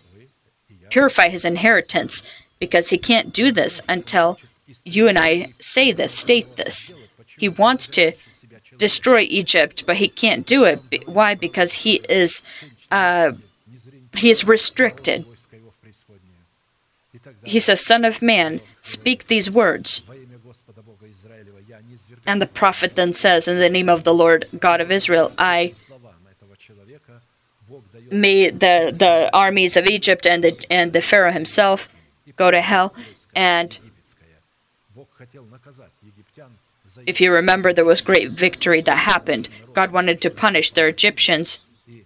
purify 0.95 1.28
his 1.28 1.45
inheritance 1.45 2.22
because 2.61 2.90
he 2.90 2.99
can't 2.99 3.32
do 3.32 3.51
this 3.51 3.80
until 3.88 4.38
you 4.84 5.09
and 5.09 5.18
I 5.18 5.53
say 5.59 5.90
this, 5.90 6.14
state 6.14 6.55
this. 6.55 6.92
He 7.36 7.49
wants 7.49 7.88
to 7.99 8.12
destroy 8.78 9.22
Egypt, 9.22 9.86
but 9.86 9.97
he 9.97 10.07
can't 10.07 10.47
do 10.47 10.62
it. 10.62 10.78
Why? 11.07 11.34
Because 11.34 11.72
he 11.84 11.95
is 12.09 12.42
uh, 12.92 13.32
he 14.16 14.30
is 14.30 14.45
restricted. 14.45 15.26
He 17.42 17.59
says, 17.59 17.84
son 17.84 18.05
of 18.05 18.22
man. 18.22 18.61
Speak 18.80 19.26
these 19.26 19.51
words. 19.51 20.03
And 22.24 22.40
the 22.40 22.47
prophet 22.47 22.95
then 22.95 23.14
says, 23.14 23.49
In 23.49 23.59
the 23.59 23.68
name 23.68 23.88
of 23.88 24.05
the 24.05 24.14
Lord 24.14 24.47
God 24.61 24.80
of 24.80 24.92
Israel, 24.92 25.32
I 25.36 25.74
made 28.15 28.61
the, 28.61 28.95
the 28.97 29.31
armies 29.33 29.77
of 29.77 29.87
Egypt 29.87 30.27
and 30.27 30.43
the, 30.45 30.65
and 30.71 30.93
the 30.93 31.03
Pharaoh 31.03 31.33
himself 31.33 31.89
go 32.37 32.51
to 32.51 32.62
hell. 32.62 32.95
And 33.35 33.79
if 37.07 37.21
you 37.21 37.33
remember, 37.33 37.73
there 37.73 37.85
was 37.85 38.01
great 38.01 38.31
victory 38.31 38.81
that 38.83 38.99
happened. 38.99 39.49
God 39.73 39.93
wanted 39.93 40.21
to 40.23 40.31
punish 40.31 40.71
the 40.71 40.87
Egyptians, 40.87 41.59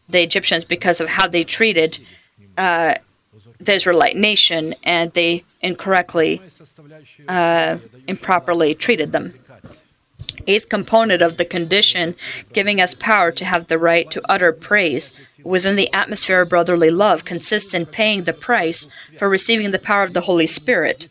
the 0.08 0.22
Egyptians, 0.22 0.64
because 0.64 1.00
of 1.00 1.10
how 1.10 1.28
they 1.28 1.44
treated 1.44 1.98
uh, 2.56 2.94
the 3.60 3.74
Israelite 3.74 4.16
nation, 4.16 4.74
and 4.84 5.12
they 5.12 5.44
incorrectly, 5.60 6.40
uh, 7.28 7.78
improperly 8.06 8.74
treated 8.74 9.12
them. 9.12 9.34
Eighth 10.46 10.68
component 10.68 11.22
of 11.22 11.36
the 11.36 11.44
condition, 11.44 12.14
giving 12.52 12.80
us 12.80 12.94
power 12.94 13.32
to 13.32 13.44
have 13.44 13.66
the 13.66 13.78
right 13.78 14.10
to 14.10 14.22
utter 14.28 14.52
praise 14.52 15.12
within 15.44 15.76
the 15.76 15.92
atmosphere 15.92 16.42
of 16.42 16.48
brotherly 16.48 16.90
love, 16.90 17.24
consists 17.24 17.74
in 17.74 17.86
paying 17.86 18.24
the 18.24 18.32
price 18.32 18.86
for 19.18 19.28
receiving 19.28 19.70
the 19.70 19.78
power 19.78 20.02
of 20.02 20.12
the 20.12 20.22
Holy 20.22 20.46
Spirit. 20.46 21.08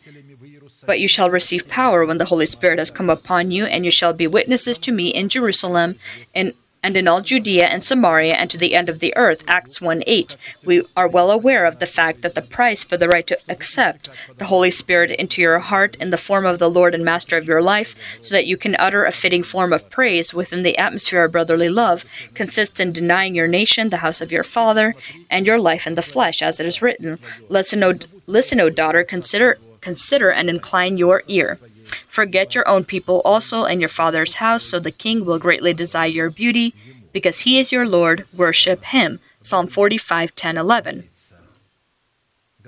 But 0.86 1.00
you 1.00 1.08
shall 1.08 1.30
receive 1.30 1.68
power 1.68 2.04
when 2.04 2.18
the 2.18 2.26
Holy 2.26 2.46
Spirit 2.46 2.78
has 2.78 2.90
come 2.90 3.10
upon 3.10 3.50
you, 3.50 3.64
and 3.66 3.84
you 3.84 3.90
shall 3.90 4.12
be 4.12 4.26
witnesses 4.26 4.78
to 4.78 4.92
me 4.92 5.08
in 5.08 5.28
Jerusalem, 5.28 5.96
in 6.34 6.54
and 6.82 6.96
in 6.96 7.08
all 7.08 7.20
Judea 7.20 7.66
and 7.66 7.84
Samaria 7.84 8.34
and 8.34 8.50
to 8.50 8.58
the 8.58 8.74
end 8.74 8.88
of 8.88 9.00
the 9.00 9.16
earth. 9.16 9.44
Acts 9.48 9.80
1 9.80 10.02
8. 10.06 10.36
We 10.64 10.82
are 10.96 11.08
well 11.08 11.30
aware 11.30 11.64
of 11.64 11.78
the 11.78 11.86
fact 11.86 12.22
that 12.22 12.34
the 12.34 12.42
price 12.42 12.84
for 12.84 12.96
the 12.96 13.08
right 13.08 13.26
to 13.26 13.38
accept 13.48 14.08
the 14.36 14.46
Holy 14.46 14.70
Spirit 14.70 15.10
into 15.10 15.42
your 15.42 15.58
heart 15.58 15.96
in 15.96 16.10
the 16.10 16.18
form 16.18 16.46
of 16.46 16.58
the 16.58 16.70
Lord 16.70 16.94
and 16.94 17.04
Master 17.04 17.36
of 17.36 17.46
your 17.46 17.62
life, 17.62 18.18
so 18.22 18.34
that 18.34 18.46
you 18.46 18.56
can 18.56 18.76
utter 18.78 19.04
a 19.04 19.12
fitting 19.12 19.42
form 19.42 19.72
of 19.72 19.90
praise 19.90 20.32
within 20.32 20.62
the 20.62 20.78
atmosphere 20.78 21.24
of 21.24 21.32
brotherly 21.32 21.68
love, 21.68 22.04
consists 22.34 22.80
in 22.80 22.92
denying 22.92 23.34
your 23.34 23.48
nation, 23.48 23.88
the 23.88 23.98
house 23.98 24.20
of 24.20 24.32
your 24.32 24.44
father, 24.44 24.94
and 25.30 25.46
your 25.46 25.58
life 25.58 25.86
in 25.86 25.94
the 25.94 26.02
flesh, 26.02 26.42
as 26.42 26.60
it 26.60 26.66
is 26.66 26.82
written. 26.82 27.18
Listen, 27.48 27.82
O, 27.82 27.94
listen, 28.26 28.60
o 28.60 28.70
daughter, 28.70 29.04
consider 29.04 29.58
consider 29.80 30.30
and 30.30 30.50
incline 30.50 30.98
your 30.98 31.22
ear. 31.28 31.58
Forget 32.06 32.54
your 32.54 32.66
own 32.68 32.84
people 32.84 33.22
also 33.24 33.64
and 33.64 33.80
your 33.80 33.88
father's 33.88 34.34
house, 34.34 34.64
so 34.64 34.78
the 34.78 34.90
king 34.90 35.24
will 35.24 35.38
greatly 35.38 35.72
desire 35.72 36.08
your 36.08 36.30
beauty, 36.30 36.74
because 37.12 37.40
he 37.40 37.58
is 37.58 37.72
your 37.72 37.86
Lord, 37.86 38.24
worship 38.36 38.84
him. 38.84 39.20
Psalm 39.40 39.66
45, 39.66 40.34
10, 40.34 40.56
11. 40.56 41.08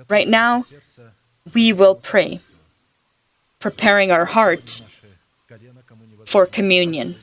Right 0.09 0.27
now, 0.27 0.65
we 1.53 1.73
will 1.73 1.95
pray, 1.95 2.39
preparing 3.59 4.11
our 4.11 4.25
hearts 4.25 4.83
for 6.25 6.45
communion. 6.45 7.15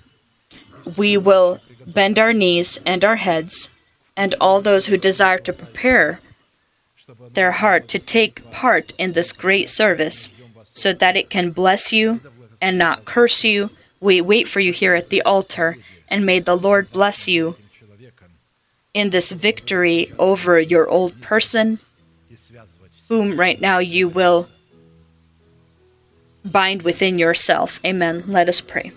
We 0.96 1.16
will 1.16 1.61
bend 1.86 2.18
our 2.18 2.32
knees 2.32 2.78
and 2.84 3.05
our 3.05 3.16
heads, 3.16 3.70
and 4.16 4.34
all 4.40 4.61
those 4.61 4.86
who 4.86 4.96
desire 4.96 5.38
to 5.38 5.53
prepare 5.53 6.20
their 7.32 7.53
heart 7.53 7.88
to 7.88 7.99
take 7.99 8.51
part 8.51 8.92
in 8.99 9.12
this 9.12 9.32
great 9.32 9.68
service 9.68 10.30
so 10.79 10.93
that 10.93 11.16
it 11.16 11.29
can 11.29 11.51
bless 11.51 11.93
you 11.93 12.20
and 12.62 12.79
not 12.79 13.05
curse 13.05 13.45
you. 13.45 13.70
We 14.01 14.20
wait 14.20 14.49
for 14.49 14.61
you 14.61 14.72
here 14.72 14.95
at 14.95 15.11
the 15.11 15.22
altar, 15.22 15.76
and 16.09 16.24
may 16.24 16.39
the 16.39 16.57
Lord 16.57 16.91
bless 16.93 17.26
you 17.26 17.57
in 18.95 19.11
this 19.11 19.33
victory 19.33 20.12
over 20.18 20.59
your 20.59 20.89
old 20.89 21.20
person, 21.20 21.79
whom 23.09 23.39
right 23.39 23.61
now 23.61 23.79
you 23.79 24.09
will 24.09 24.49
bind 26.45 26.83
within 26.83 27.18
yourself. 27.18 27.81
Amen. 27.85 28.24
Let 28.26 28.49
us 28.49 28.61
pray. 28.61 28.93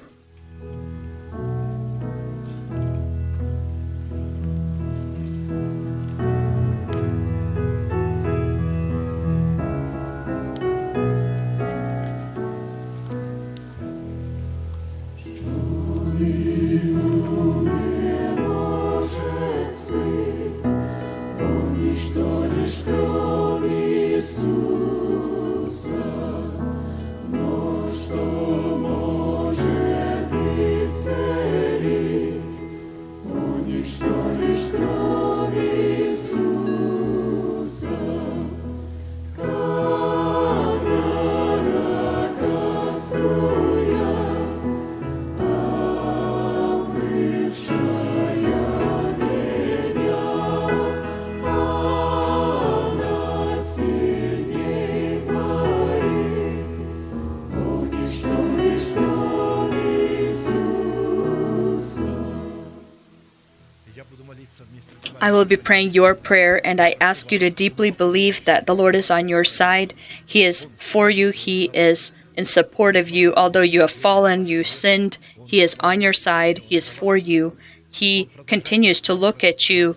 I 65.32 65.34
will 65.34 65.46
be 65.46 65.56
praying 65.56 65.94
your 65.94 66.14
prayer, 66.14 66.60
and 66.68 66.82
I 66.82 66.98
ask 67.00 67.32
you 67.32 67.40
to 67.40 67.50
deeply 67.50 67.90
believe 67.90 68.44
that 68.44 68.68
the 68.68 68.76
Lord 68.76 68.96
is 68.96 69.10
on 69.10 69.30
your 69.30 69.46
side. 69.46 69.94
He 70.26 70.44
is 70.44 70.68
for 70.76 71.10
you, 71.10 71.30
He 71.30 71.70
is 71.74 72.12
in 72.36 72.46
support 72.46 72.98
of 72.98 73.10
you. 73.10 73.34
Although 73.36 73.62
you 73.62 73.80
have 73.80 73.92
fallen, 73.92 74.46
you 74.46 74.66
sinned, 74.66 75.18
He 75.46 75.62
is 75.62 75.78
on 75.80 76.02
your 76.02 76.12
side, 76.12 76.58
He 76.58 76.76
is 76.76 76.90
for 76.90 77.16
you. 77.16 77.56
He 77.90 78.30
continues 78.46 79.00
to 79.02 79.14
look 79.14 79.42
at 79.42 79.70
you 79.70 79.96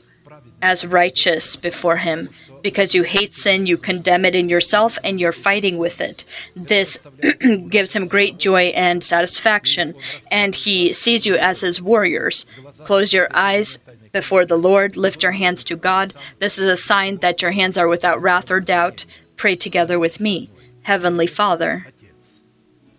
as 0.62 0.86
righteous 0.86 1.56
before 1.56 1.96
Him. 1.96 2.28
Because 2.62 2.94
you 2.94 3.02
hate 3.02 3.34
sin, 3.34 3.66
you 3.66 3.76
condemn 3.76 4.24
it 4.24 4.36
in 4.36 4.48
yourself, 4.48 4.98
and 5.02 5.18
you're 5.18 5.32
fighting 5.32 5.78
with 5.78 6.00
it. 6.00 6.24
This 6.54 6.96
gives 7.68 7.94
Him 7.94 8.06
great 8.06 8.38
joy 8.38 8.66
and 8.66 9.02
satisfaction, 9.02 9.96
and 10.30 10.54
He 10.54 10.92
sees 10.92 11.26
you 11.26 11.34
as 11.34 11.60
His 11.60 11.82
warriors. 11.82 12.46
Close 12.84 13.12
your 13.12 13.26
eyes 13.34 13.80
before 14.14 14.46
the 14.46 14.56
Lord, 14.56 14.96
lift 14.96 15.24
your 15.24 15.32
hands 15.32 15.64
to 15.64 15.74
God. 15.74 16.14
This 16.38 16.56
is 16.56 16.68
a 16.68 16.76
sign 16.76 17.16
that 17.16 17.42
your 17.42 17.50
hands 17.50 17.76
are 17.76 17.88
without 17.88 18.22
wrath 18.22 18.48
or 18.48 18.60
doubt. 18.60 19.04
Pray 19.36 19.56
together 19.56 19.98
with 19.98 20.20
me. 20.20 20.48
Heavenly 20.84 21.26
Father, 21.26 21.88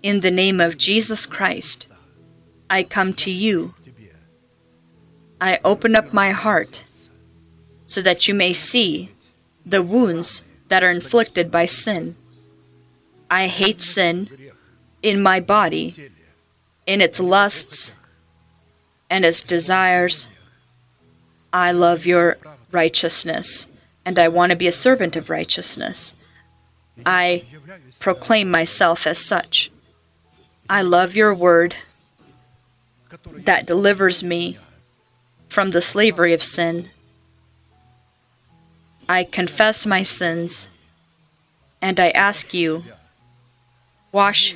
in 0.03 0.19
the 0.19 0.29
name 0.29 0.59
of 0.59 0.77
Jesus 0.77 1.25
Christ, 1.25 1.87
I 2.69 2.83
come 2.83 3.13
to 3.13 3.31
you. 3.31 3.75
I 5.39 5.59
open 5.63 5.95
up 5.95 6.11
my 6.11 6.31
heart 6.31 6.83
so 7.85 8.01
that 8.01 8.27
you 8.27 8.33
may 8.33 8.51
see 8.51 9.11
the 9.65 9.81
wounds 9.81 10.43
that 10.67 10.83
are 10.83 10.89
inflicted 10.89 11.49
by 11.49 11.65
sin. 11.65 12.15
I 13.31 13.47
hate 13.47 13.81
sin 13.81 14.27
in 15.01 15.23
my 15.23 15.39
body, 15.39 16.11
in 16.85 16.99
its 16.99 17.21
lusts 17.21 17.95
and 19.09 19.23
its 19.23 19.41
desires 19.41 20.27
I 21.55 21.71
love 21.71 22.05
your 22.05 22.37
righteousness, 22.69 23.67
and 24.03 24.19
I 24.19 24.27
want 24.27 24.49
to 24.49 24.57
be 24.57 24.67
a 24.67 24.73
servant 24.73 25.15
of 25.15 25.29
righteousness. 25.29 26.21
I 27.05 27.45
proclaim 27.97 28.51
myself 28.51 29.07
as 29.07 29.19
such. 29.19 29.71
I 30.69 30.81
love 30.81 31.15
your 31.15 31.33
word 31.33 31.77
that 33.31 33.65
delivers 33.65 34.21
me 34.21 34.57
from 35.47 35.71
the 35.71 35.81
slavery 35.81 36.33
of 36.33 36.43
sin. 36.43 36.89
I 39.07 39.23
confess 39.23 39.85
my 39.85 40.03
sins, 40.03 40.67
and 41.81 42.01
I 42.01 42.09
ask 42.09 42.53
you, 42.53 42.83
wash 44.11 44.55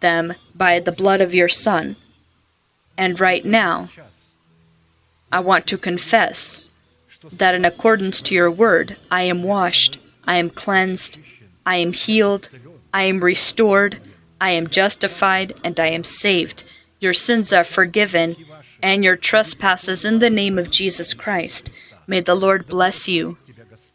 them 0.00 0.34
by 0.56 0.80
the 0.80 0.90
blood 0.90 1.20
of 1.20 1.36
your 1.36 1.48
Son. 1.48 1.94
And 2.98 3.20
right 3.20 3.44
now, 3.44 3.90
I 5.32 5.40
want 5.40 5.66
to 5.68 5.78
confess 5.78 6.60
that 7.32 7.54
in 7.54 7.64
accordance 7.64 8.20
to 8.20 8.34
your 8.34 8.50
word, 8.50 8.96
I 9.10 9.22
am 9.22 9.42
washed, 9.42 9.98
I 10.26 10.36
am 10.36 10.50
cleansed, 10.50 11.18
I 11.64 11.76
am 11.76 11.94
healed, 11.94 12.50
I 12.92 13.04
am 13.04 13.24
restored, 13.24 13.96
I 14.38 14.50
am 14.50 14.66
justified, 14.66 15.54
and 15.64 15.80
I 15.80 15.86
am 15.86 16.04
saved. 16.04 16.64
Your 17.00 17.14
sins 17.14 17.50
are 17.50 17.64
forgiven, 17.64 18.36
and 18.82 19.02
your 19.02 19.16
trespasses 19.16 20.04
in 20.04 20.18
the 20.18 20.28
name 20.28 20.58
of 20.58 20.70
Jesus 20.70 21.14
Christ. 21.14 21.70
May 22.06 22.20
the 22.20 22.34
Lord 22.34 22.66
bless 22.66 23.08
you. 23.08 23.38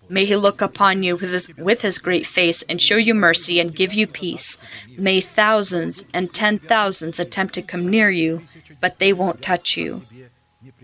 May 0.10 0.26
he 0.26 0.36
look 0.36 0.60
upon 0.60 1.04
you 1.04 1.18
with 1.18 1.32
his, 1.32 1.56
with 1.56 1.84
his 1.84 2.00
great 2.00 2.26
face 2.26 2.64
and 2.64 2.82
show 2.82 2.96
you 2.96 3.14
mercy 3.14 3.60
and 3.60 3.76
give 3.76 3.94
you 3.94 4.08
peace. 4.08 4.58
May 4.98 5.22
thousands 5.22 6.04
and 6.14 6.34
ten 6.34 6.58
thousands 6.58 7.20
attempt 7.20 7.54
to 7.56 7.62
come 7.62 7.88
near 7.88 8.10
you, 8.10 8.42
but 8.82 8.98
they 8.98 9.14
won't 9.14 9.44
touch 9.44 9.78
you. 9.78 10.02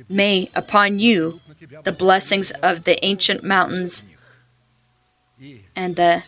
May 0.09 0.49
upon 0.55 0.99
you 0.99 1.39
the 1.83 1.91
blessings 1.91 2.51
of 2.51 2.83
the 2.83 3.03
ancient 3.03 3.43
mountains 3.43 4.03
and 5.75 5.95
the 5.95 6.23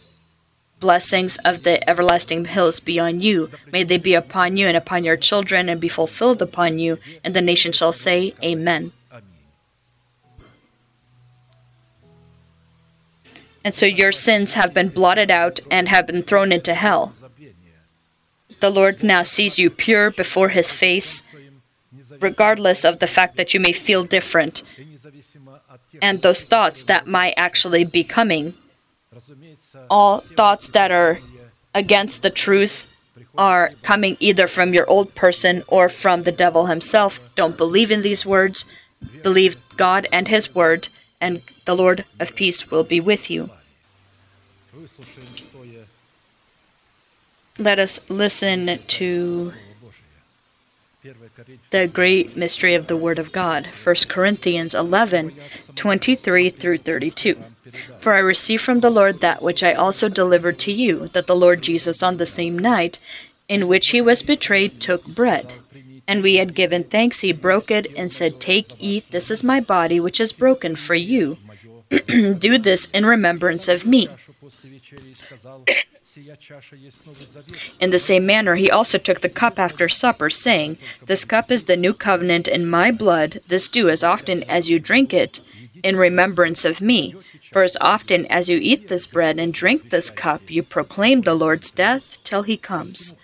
blessings 0.79 1.37
of 1.37 1.63
the 1.63 1.87
everlasting 1.89 2.45
hills 2.45 2.79
be 2.79 2.99
on 2.99 3.21
you. 3.21 3.49
May 3.71 3.83
they 3.83 3.97
be 3.97 4.13
upon 4.13 4.57
you 4.57 4.67
and 4.67 4.77
upon 4.77 5.03
your 5.03 5.17
children 5.17 5.69
and 5.69 5.79
be 5.79 5.87
fulfilled 5.87 6.41
upon 6.41 6.79
you. 6.79 6.99
And 7.23 7.33
the 7.33 7.41
nation 7.41 7.71
shall 7.71 7.93
say, 7.93 8.33
Amen. 8.43 8.91
And 13.63 13.73
so 13.73 13.87
your 13.87 14.11
sins 14.11 14.53
have 14.53 14.75
been 14.75 14.89
blotted 14.89 15.31
out 15.31 15.59
and 15.71 15.89
have 15.89 16.05
been 16.05 16.21
thrown 16.21 16.51
into 16.51 16.75
hell. 16.75 17.13
The 18.59 18.69
Lord 18.69 19.01
now 19.03 19.23
sees 19.23 19.57
you 19.57 19.69
pure 19.71 20.11
before 20.11 20.49
his 20.49 20.71
face, 20.71 21.23
regardless 22.19 22.83
of 22.83 22.99
the 22.99 23.07
fact 23.07 23.35
that 23.37 23.53
you 23.53 23.59
may 23.59 23.71
feel 23.71 24.03
different 24.03 24.63
and 26.01 26.21
those 26.21 26.43
thoughts 26.43 26.83
that 26.83 27.07
might 27.07 27.33
actually 27.37 27.83
be 27.83 28.03
coming. 28.03 28.53
All 29.89 30.19
thoughts 30.19 30.69
that 30.69 30.91
are 30.91 31.19
against 31.73 32.21
the 32.21 32.29
truth 32.29 32.87
are 33.37 33.71
coming 33.81 34.17
either 34.19 34.47
from 34.47 34.73
your 34.73 34.87
old 34.89 35.15
person 35.15 35.63
or 35.67 35.89
from 35.89 36.23
the 36.23 36.31
devil 36.31 36.65
himself. 36.67 37.19
Don't 37.35 37.57
believe 37.57 37.91
in 37.91 38.01
these 38.01 38.25
words. 38.25 38.65
Believe 39.23 39.57
God 39.77 40.07
and 40.11 40.27
His 40.27 40.53
word, 40.55 40.87
and 41.19 41.41
the 41.65 41.75
Lord 41.75 42.05
of 42.19 42.35
peace 42.35 42.71
will 42.71 42.83
be 42.83 42.99
with 42.99 43.29
you. 43.29 43.49
Let 47.57 47.79
us 47.79 47.99
listen 48.09 48.79
to 48.87 49.53
the 51.71 51.87
great 51.87 52.37
mystery 52.37 52.73
of 52.75 52.87
the 52.87 52.97
Word 52.97 53.19
of 53.19 53.31
God. 53.31 53.67
1 53.83 53.95
Corinthians 54.07 54.73
11 54.73 55.31
23 55.75 56.49
through 56.49 56.77
32. 56.77 57.35
For 57.99 58.13
I 58.13 58.19
received 58.19 58.63
from 58.63 58.79
the 58.79 58.89
Lord 58.89 59.19
that 59.19 59.41
which 59.41 59.63
I 59.63 59.73
also 59.73 60.07
delivered 60.07 60.59
to 60.59 60.71
you, 60.71 61.07
that 61.09 61.27
the 61.27 61.35
Lord 61.35 61.61
Jesus, 61.61 62.01
on 62.03 62.17
the 62.17 62.25
same 62.25 62.57
night 62.57 62.99
in 63.47 63.67
which 63.67 63.89
he 63.89 64.01
was 64.01 64.23
betrayed, 64.23 64.79
took 64.79 65.05
bread. 65.05 65.53
And 66.07 66.21
we 66.21 66.35
had 66.35 66.53
given 66.53 66.83
thanks, 66.83 67.21
he 67.21 67.33
broke 67.33 67.71
it, 67.71 67.87
and 67.97 68.13
said, 68.13 68.39
Take, 68.39 68.67
eat, 68.79 69.09
this 69.09 69.31
is 69.31 69.43
my 69.43 69.59
body, 69.59 69.99
which 69.99 70.19
is 70.19 70.31
broken 70.31 70.75
for 70.75 70.95
you. 70.95 71.37
Do 72.07 72.57
this 72.57 72.87
in 72.93 73.05
remembrance 73.05 73.67
of 73.67 73.85
me. 73.85 74.09
In 77.79 77.89
the 77.89 77.99
same 77.99 78.25
manner, 78.25 78.55
he 78.55 78.69
also 78.69 78.97
took 78.97 79.21
the 79.21 79.29
cup 79.29 79.59
after 79.59 79.89
supper, 79.89 80.29
saying, 80.29 80.77
This 81.05 81.25
cup 81.25 81.51
is 81.51 81.65
the 81.65 81.77
new 81.77 81.93
covenant 81.93 82.47
in 82.47 82.69
my 82.69 82.91
blood. 82.91 83.41
This 83.47 83.67
do 83.67 83.89
as 83.89 84.03
often 84.03 84.43
as 84.43 84.69
you 84.69 84.79
drink 84.79 85.13
it 85.13 85.41
in 85.83 85.95
remembrance 85.95 86.63
of 86.63 86.81
me. 86.81 87.15
For 87.51 87.63
as 87.63 87.77
often 87.79 88.25
as 88.27 88.49
you 88.49 88.57
eat 88.61 88.87
this 88.87 89.07
bread 89.07 89.39
and 89.39 89.53
drink 89.53 89.89
this 89.89 90.09
cup, 90.09 90.49
you 90.49 90.63
proclaim 90.63 91.21
the 91.21 91.35
Lord's 91.35 91.71
death 91.71 92.17
till 92.23 92.43
he 92.43 92.57
comes. 92.57 93.15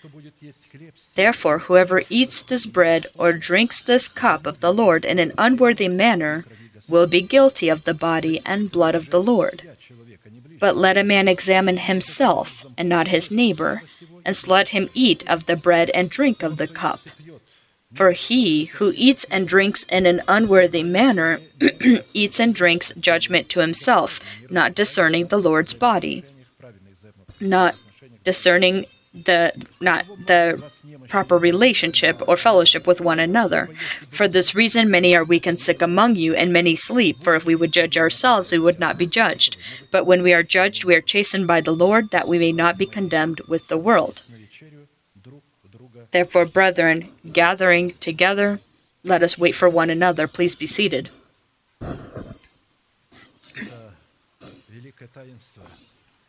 Therefore, 1.15 1.59
whoever 1.59 2.03
eats 2.09 2.43
this 2.43 2.65
bread 2.65 3.07
or 3.17 3.33
drinks 3.33 3.81
this 3.81 4.07
cup 4.07 4.45
of 4.45 4.59
the 4.59 4.73
Lord 4.73 5.05
in 5.05 5.19
an 5.19 5.33
unworthy 5.37 5.87
manner 5.87 6.45
will 6.89 7.07
be 7.07 7.21
guilty 7.21 7.69
of 7.69 7.83
the 7.83 7.93
body 7.93 8.41
and 8.45 8.71
blood 8.71 8.95
of 8.95 9.09
the 9.11 9.21
Lord. 9.21 9.70
But 10.61 10.77
let 10.77 10.95
a 10.95 11.03
man 11.03 11.27
examine 11.27 11.77
himself, 11.77 12.65
and 12.77 12.87
not 12.87 13.09
his 13.09 13.31
neighbor, 13.31 13.81
and 14.23 14.47
let 14.47 14.69
him 14.69 14.89
eat 14.93 15.27
of 15.27 15.47
the 15.47 15.57
bread 15.57 15.89
and 15.89 16.09
drink 16.09 16.43
of 16.43 16.57
the 16.57 16.67
cup. 16.67 17.01
For 17.93 18.11
he 18.11 18.65
who 18.65 18.93
eats 18.95 19.25
and 19.25 19.47
drinks 19.47 19.83
in 19.85 20.05
an 20.05 20.21
unworthy 20.27 20.83
manner 20.83 21.39
eats 22.13 22.39
and 22.39 22.53
drinks 22.55 22.93
judgment 22.93 23.49
to 23.49 23.59
himself, 23.59 24.19
not 24.49 24.75
discerning 24.75 25.27
the 25.27 25.39
Lord's 25.39 25.73
body, 25.73 26.23
not 27.39 27.75
discerning 28.23 28.85
the 29.13 29.51
not 29.81 30.05
the 30.27 30.63
proper 31.09 31.37
relationship 31.37 32.21
or 32.27 32.37
fellowship 32.37 32.87
with 32.87 33.01
one 33.01 33.19
another. 33.19 33.67
For 34.09 34.27
this 34.27 34.55
reason 34.55 34.89
many 34.89 35.15
are 35.15 35.23
weak 35.23 35.45
and 35.45 35.59
sick 35.59 35.81
among 35.81 36.15
you, 36.15 36.33
and 36.33 36.53
many 36.53 36.75
sleep, 36.75 37.21
for 37.21 37.35
if 37.35 37.45
we 37.45 37.55
would 37.55 37.73
judge 37.73 37.97
ourselves 37.97 38.51
we 38.51 38.59
would 38.59 38.79
not 38.79 38.97
be 38.97 39.05
judged. 39.05 39.57
But 39.91 40.05
when 40.05 40.23
we 40.23 40.33
are 40.33 40.43
judged 40.43 40.85
we 40.85 40.95
are 40.95 41.01
chastened 41.01 41.47
by 41.47 41.61
the 41.61 41.73
Lord, 41.73 42.11
that 42.11 42.27
we 42.27 42.39
may 42.39 42.51
not 42.51 42.77
be 42.77 42.85
condemned 42.85 43.41
with 43.47 43.67
the 43.67 43.77
world. 43.77 44.23
Therefore, 46.11 46.45
brethren, 46.45 47.09
gathering 47.31 47.91
together, 47.99 48.59
let 49.03 49.23
us 49.23 49.37
wait 49.37 49.55
for 49.55 49.69
one 49.69 49.89
another. 49.89 50.27
Please 50.27 50.55
be 50.55 50.65
seated. 50.65 51.09
Uh, 51.81 51.95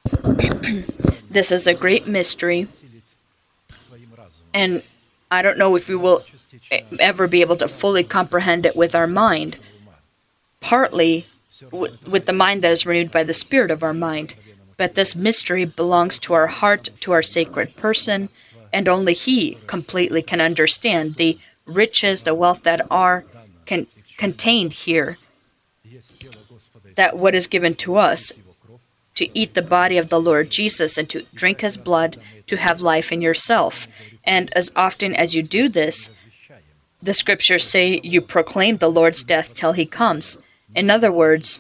this 1.31 1.53
is 1.53 1.67
a 1.67 1.75
great 1.75 2.07
mystery, 2.07 2.67
and 4.53 4.83
I 5.31 5.43
don't 5.43 5.59
know 5.59 5.77
if 5.77 5.89
we 5.89 5.97
will 5.97 6.25
ever 6.99 7.27
be 7.27 7.41
able 7.41 7.57
to 7.57 7.69
fully 7.69 8.05
comprehend 8.05 8.67
it 8.67 8.77
with 8.77 8.95
our 8.95 9.07
mind. 9.07 9.59
Partly 10.61 11.27
with 11.71 12.27
the 12.27 12.33
mind 12.33 12.63
that 12.63 12.73
is 12.73 12.87
renewed 12.87 13.11
by 13.11 13.25
the 13.25 13.35
spirit 13.35 13.71
of 13.71 13.83
our 13.83 13.95
mind. 13.95 14.35
But 14.77 14.95
this 14.95 15.15
mystery 15.15 15.65
belongs 15.65 16.19
to 16.21 16.33
our 16.35 16.49
heart, 16.49 16.91
to 17.01 17.13
our 17.13 17.23
sacred 17.23 17.77
person, 17.77 18.29
and 18.73 18.89
only 18.89 19.15
He 19.15 19.59
completely 19.67 20.23
can 20.23 20.41
understand 20.41 21.17
the 21.17 21.39
riches, 21.67 22.23
the 22.23 22.35
wealth 22.35 22.63
that 22.63 22.81
are 22.91 23.25
con- 23.67 23.87
contained 24.17 24.73
here. 24.73 25.19
That 26.97 27.17
what 27.17 27.35
is 27.35 27.47
given 27.47 27.75
to 27.77 27.97
us 27.97 28.33
to 29.15 29.39
eat 29.39 29.55
the 29.55 29.63
body 29.63 29.99
of 29.99 30.09
the 30.09 30.21
Lord 30.21 30.51
Jesus 30.51 30.97
and 30.97 31.09
to 31.11 31.27
drink 31.35 31.61
his 31.61 31.77
blood 31.77 32.17
to 32.47 32.57
have 32.57 32.81
life 32.81 33.13
in 33.13 33.21
yourself. 33.21 33.87
And 34.25 34.53
as 34.57 34.71
often 34.75 35.15
as 35.15 35.35
you 35.35 35.43
do 35.43 35.69
this, 35.69 36.11
the 37.01 37.15
scriptures 37.15 37.65
say 37.65 38.01
you 38.03 38.21
proclaim 38.21 38.77
the 38.77 38.91
Lord's 38.91 39.25
death 39.25 39.55
till 39.55 39.73
he 39.73 39.87
comes. 39.87 40.39
In 40.75 40.89
other 40.91 41.13
words, 41.13 41.59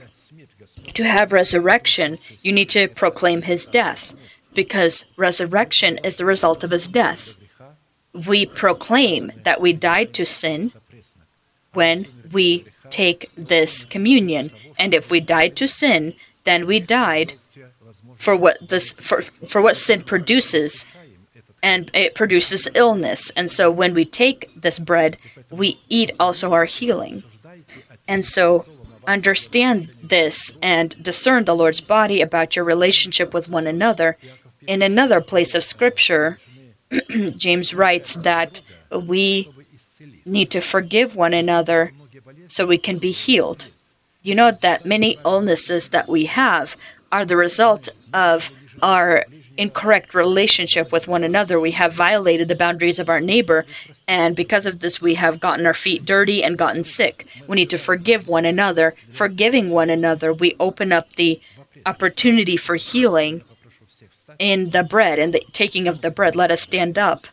to 0.94 1.04
have 1.04 1.32
resurrection, 1.32 2.18
you 2.42 2.52
need 2.52 2.70
to 2.70 2.88
proclaim 2.88 3.42
his 3.42 3.66
death 3.66 4.14
because 4.54 5.04
resurrection 5.16 5.98
is 6.04 6.16
the 6.16 6.24
result 6.24 6.62
of 6.62 6.70
his 6.70 6.86
death. 6.86 7.36
We 8.26 8.46
proclaim 8.46 9.32
that 9.42 9.60
we 9.60 9.72
died 9.72 10.12
to 10.14 10.26
sin 10.26 10.72
when 11.72 12.06
we 12.30 12.66
take 12.90 13.30
this 13.36 13.84
communion. 13.84 14.50
And 14.78 14.92
if 14.94 15.10
we 15.10 15.20
died 15.20 15.56
to 15.56 15.66
sin, 15.66 16.14
then 16.44 16.66
we 16.66 16.78
died 16.78 17.34
for 18.22 18.36
what 18.36 18.68
this 18.68 18.92
for, 18.92 19.20
for 19.20 19.60
what 19.60 19.76
sin 19.76 20.00
produces 20.00 20.86
and 21.60 21.90
it 21.92 22.14
produces 22.14 22.68
illness. 22.72 23.30
And 23.30 23.50
so 23.50 23.68
when 23.68 23.94
we 23.94 24.04
take 24.04 24.48
this 24.54 24.78
bread, 24.78 25.16
we 25.50 25.80
eat 25.88 26.12
also 26.20 26.52
our 26.52 26.64
healing. 26.64 27.24
And 28.06 28.24
so 28.24 28.64
understand 29.08 29.90
this 30.00 30.54
and 30.62 31.02
discern 31.02 31.44
the 31.44 31.56
Lord's 31.56 31.80
body 31.80 32.20
about 32.20 32.54
your 32.54 32.64
relationship 32.64 33.34
with 33.34 33.48
one 33.48 33.66
another. 33.66 34.16
In 34.68 34.82
another 34.82 35.20
place 35.20 35.52
of 35.56 35.64
scripture, 35.64 36.38
James 37.36 37.74
writes 37.74 38.14
that 38.14 38.60
we 38.90 39.50
need 40.24 40.48
to 40.52 40.60
forgive 40.60 41.16
one 41.16 41.34
another 41.34 41.90
so 42.46 42.66
we 42.66 42.78
can 42.78 42.98
be 42.98 43.10
healed. 43.10 43.66
You 44.22 44.36
know 44.36 44.52
that 44.52 44.86
many 44.86 45.18
illnesses 45.24 45.88
that 45.88 46.08
we 46.08 46.26
have 46.26 46.76
are 47.10 47.24
the 47.24 47.36
result 47.36 47.88
of 48.12 48.50
our 48.82 49.24
incorrect 49.56 50.14
relationship 50.14 50.90
with 50.90 51.06
one 51.06 51.22
another. 51.24 51.60
We 51.60 51.72
have 51.72 51.92
violated 51.92 52.48
the 52.48 52.54
boundaries 52.54 52.98
of 52.98 53.08
our 53.08 53.20
neighbor, 53.20 53.66
and 54.08 54.34
because 54.34 54.66
of 54.66 54.80
this, 54.80 55.00
we 55.00 55.14
have 55.14 55.40
gotten 55.40 55.66
our 55.66 55.74
feet 55.74 56.04
dirty 56.04 56.42
and 56.42 56.58
gotten 56.58 56.84
sick. 56.84 57.26
We 57.46 57.56
need 57.56 57.70
to 57.70 57.78
forgive 57.78 58.28
one 58.28 58.44
another. 58.44 58.94
Forgiving 59.12 59.70
one 59.70 59.90
another, 59.90 60.32
we 60.32 60.56
open 60.58 60.92
up 60.92 61.10
the 61.14 61.40
opportunity 61.84 62.56
for 62.56 62.76
healing 62.76 63.42
in 64.38 64.70
the 64.70 64.82
bread 64.82 65.18
and 65.18 65.34
the 65.34 65.44
taking 65.52 65.86
of 65.86 66.00
the 66.00 66.10
bread. 66.10 66.34
Let 66.34 66.50
us 66.50 66.62
stand 66.62 66.98
up 66.98 67.26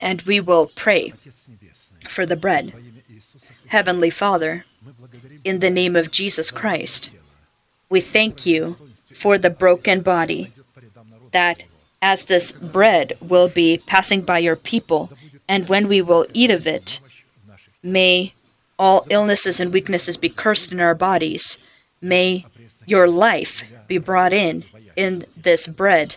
and 0.00 0.22
we 0.22 0.40
will 0.40 0.70
pray 0.74 1.12
for 2.08 2.26
the 2.26 2.36
bread. 2.36 2.72
Heavenly 3.68 4.10
Father, 4.10 4.64
in 5.44 5.60
the 5.60 5.70
name 5.70 5.96
of 5.96 6.10
Jesus 6.10 6.50
Christ, 6.50 7.10
we 7.88 8.00
thank 8.00 8.46
you 8.46 8.76
for 9.16 9.38
the 9.38 9.50
broken 9.50 10.02
body, 10.02 10.52
that 11.32 11.64
as 12.02 12.26
this 12.26 12.52
bread 12.52 13.16
will 13.20 13.48
be 13.48 13.80
passing 13.86 14.20
by 14.20 14.38
your 14.38 14.56
people, 14.56 15.10
and 15.48 15.68
when 15.68 15.88
we 15.88 16.02
will 16.02 16.26
eat 16.32 16.50
of 16.50 16.66
it, 16.66 17.00
may 17.82 18.34
all 18.78 19.06
illnesses 19.10 19.58
and 19.58 19.72
weaknesses 19.72 20.18
be 20.18 20.28
cursed 20.28 20.70
in 20.70 20.80
our 20.80 20.94
bodies. 20.94 21.58
May 22.02 22.44
your 22.84 23.08
life 23.08 23.64
be 23.88 23.98
brought 23.98 24.32
in 24.32 24.64
in 24.94 25.24
this 25.36 25.66
bread. 25.66 26.16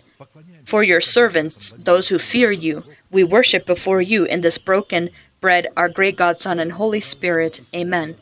For 0.66 0.84
your 0.84 1.02
servants, 1.02 1.72
those 1.72 2.10
who 2.10 2.20
fear 2.20 2.52
you, 2.52 2.84
we 3.10 3.24
worship 3.24 3.66
before 3.66 4.02
you 4.02 4.26
in 4.26 4.42
this 4.42 4.58
broken 4.58 5.10
bread, 5.42 5.68
our 5.78 5.90
great 5.90 6.18
God, 6.18 6.40
Son, 6.42 6.60
and 6.60 6.74
Holy 6.74 7.00
Spirit. 7.00 7.62
Amen. 7.74 8.16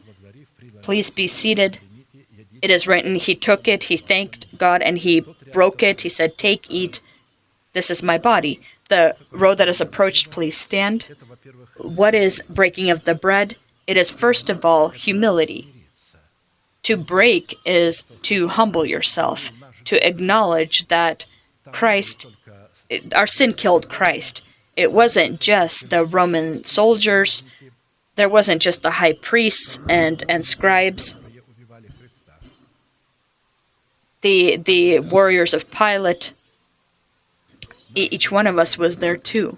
Please 0.81 1.09
be 1.09 1.27
seated. 1.27 1.79
It 2.61 2.69
is 2.69 2.87
written, 2.87 3.15
He 3.15 3.35
took 3.35 3.67
it, 3.67 3.83
He 3.85 3.97
thanked 3.97 4.57
God, 4.57 4.81
and 4.81 4.97
He 4.97 5.23
broke 5.51 5.83
it. 5.83 6.01
He 6.01 6.09
said, 6.09 6.37
Take, 6.37 6.69
eat. 6.71 7.01
This 7.73 7.89
is 7.89 8.01
my 8.01 8.17
body. 8.17 8.59
The 8.89 9.15
row 9.31 9.53
that 9.53 9.67
is 9.67 9.81
approached, 9.81 10.31
please 10.31 10.57
stand. 10.57 11.07
What 11.77 12.15
is 12.15 12.41
breaking 12.49 12.89
of 12.89 13.03
the 13.03 13.15
bread? 13.15 13.57
It 13.85 13.97
is 13.97 14.09
first 14.09 14.49
of 14.49 14.65
all 14.65 14.89
humility. 14.89 15.73
To 16.83 16.97
break 16.97 17.55
is 17.65 18.03
to 18.23 18.47
humble 18.47 18.85
yourself, 18.85 19.49
to 19.85 20.07
acknowledge 20.07 20.87
that 20.87 21.25
Christ, 21.71 22.25
our 23.13 23.27
sin 23.27 23.53
killed 23.53 23.89
Christ. 23.89 24.41
It 24.75 24.91
wasn't 24.91 25.41
just 25.41 25.89
the 25.89 26.05
Roman 26.05 26.63
soldiers, 26.63 27.43
there 28.15 28.29
wasn't 28.29 28.61
just 28.61 28.83
the 28.83 28.91
high 28.91 29.13
priests 29.13 29.79
and, 29.89 30.23
and 30.29 30.45
scribes, 30.45 31.15
the, 34.27 34.57
the 34.57 34.99
warriors 34.99 35.53
of 35.53 35.71
Pilate. 35.71 36.33
Each 37.95 38.29
one 38.29 38.45
of 38.45 38.57
us 38.57 38.77
was 38.77 38.97
there 38.97 39.15
too. 39.15 39.57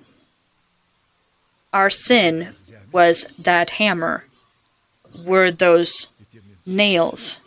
Our 1.73 1.89
sin 1.89 2.49
was 2.91 3.23
that 3.37 3.71
hammer, 3.81 4.25
were 5.25 5.51
those 5.51 6.07
nails, 6.65 7.39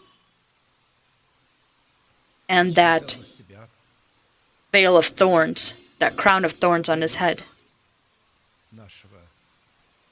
and 2.49 2.75
that 2.75 3.16
veil 4.73 4.97
of 4.97 5.07
thorns, 5.07 5.75
that 5.99 6.16
crown 6.16 6.45
of 6.45 6.53
thorns 6.53 6.89
on 6.89 7.03
his 7.03 7.14
head. 7.16 7.43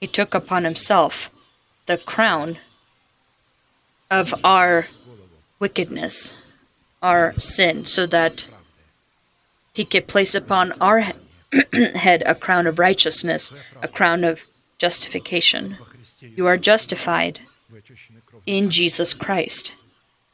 He 0.00 0.06
took 0.06 0.34
upon 0.34 0.64
himself 0.64 1.30
the 1.86 1.98
crown 1.98 2.58
of 4.10 4.32
our 4.44 4.86
wickedness, 5.58 6.34
our 7.02 7.32
sin, 7.34 7.86
so 7.86 8.06
that 8.06 8.46
he 9.72 9.84
could 9.84 10.06
place 10.06 10.34
upon 10.34 10.72
our 10.80 11.04
head 11.94 12.22
a 12.26 12.34
crown 12.34 12.66
of 12.66 12.78
righteousness, 12.78 13.52
a 13.82 13.88
crown 13.88 14.24
of 14.24 14.42
justification. 14.78 15.76
You 16.36 16.46
are 16.46 16.56
justified 16.56 17.40
in 18.46 18.70
Jesus 18.70 19.14
Christ. 19.14 19.74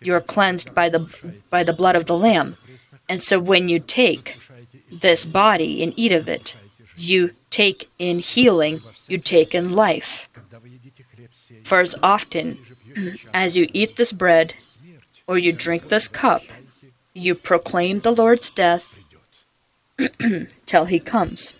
You 0.00 0.14
are 0.14 0.20
cleansed 0.20 0.74
by 0.74 0.88
the 0.88 1.08
by 1.50 1.64
the 1.64 1.72
blood 1.72 1.96
of 1.96 2.06
the 2.06 2.16
lamb. 2.16 2.56
And 3.08 3.22
so 3.22 3.38
when 3.38 3.68
you 3.68 3.78
take 3.78 4.36
this 4.90 5.24
body 5.24 5.82
and 5.82 5.92
eat 5.96 6.12
of 6.12 6.28
it, 6.28 6.54
you 6.96 7.32
take 7.50 7.88
in 7.98 8.18
healing, 8.18 8.80
you 9.08 9.18
take 9.18 9.54
in 9.54 9.72
life. 9.72 10.28
For 11.64 11.80
as 11.80 11.94
often 12.02 12.58
as 13.34 13.56
you 13.56 13.68
eat 13.72 13.96
this 13.96 14.12
bread 14.12 14.54
or 15.26 15.38
you 15.38 15.52
drink 15.52 15.88
this 15.88 16.08
cup, 16.08 16.42
you 17.14 17.34
proclaim 17.34 18.00
the 18.00 18.12
Lord's 18.12 18.50
death 18.50 18.98
till 20.66 20.84
he 20.84 21.00
comes. 21.00 21.54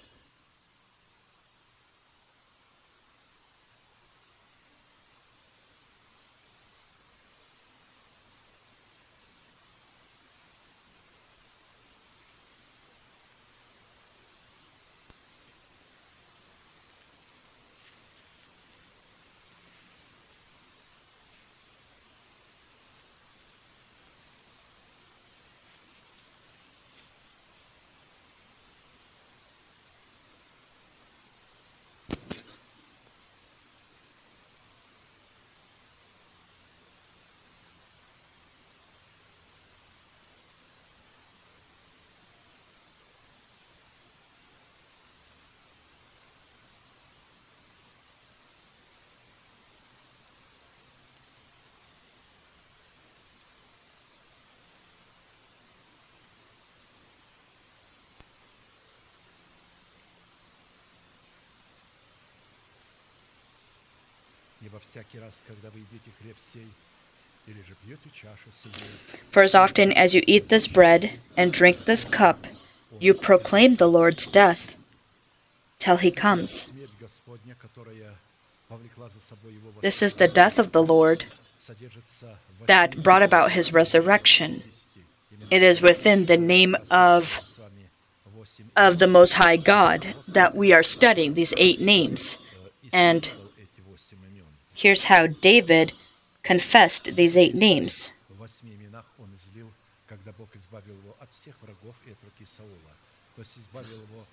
всякий 64.92 65.20
раз, 65.20 65.42
когда 65.48 65.70
вы 65.70 65.80
едите 65.80 66.12
хлеб 66.22 66.38
сей, 66.54 66.68
или 67.48 67.62
же 67.68 67.76
пьете 67.84 68.10
чашу 68.14 68.50
сию, 68.62 68.74
For 69.32 69.44
as 69.44 69.56
often 69.56 69.92
as 69.94 70.14
you 70.14 70.24
eat 70.28 70.50
this 70.50 70.68
bread 70.68 71.12
and 71.36 71.52
drink 71.52 71.86
this 71.86 72.06
cup, 72.06 72.48
you 73.00 73.14
proclaim 73.14 73.78
the 73.78 73.88
Lord's 73.88 74.28
death 74.28 74.76
till 75.80 75.98
he 75.98 76.12
comes. 76.12 76.68
смерть 76.68 76.92
Господня, 77.00 77.56
которая 77.60 78.16
повлекла 78.68 79.10
за 79.10 79.20
собой 79.20 79.54
его 79.54 79.72
This 79.82 80.02
is 80.02 80.16
the 80.16 80.28
death 80.28 80.60
of 80.60 80.72
the 80.72 80.84
Lord 80.84 81.26
содержится 81.60 82.38
в 82.60 82.66
that 82.66 83.02
brought 83.02 83.24
about 83.24 83.52
his 83.52 83.74
resurrection. 83.74 84.64
It 85.50 85.64
is 85.64 85.82
within 85.82 86.28
the 86.28 86.38
name 86.38 86.76
of, 86.90 87.42
с 87.42 87.58
вами 87.58 87.90
восемь 88.36 88.66
of 88.76 89.00
the 89.00 89.08
Most 89.08 89.34
High 89.34 89.58
God 89.58 90.14
that 90.28 90.56
we 90.56 90.72
are 90.72 90.84
studying 90.84 91.34
these 91.34 91.54
eight 91.58 91.82
names. 91.82 92.38
And 92.94 93.24
эти 93.24 93.30
восемь 93.30 93.34
имен. 93.34 93.45
Here's 94.77 95.05
how 95.05 95.27
David 95.27 95.95
confessed 96.43 97.17
these 97.17 97.35
eight 97.35 97.55
names. 97.55 98.13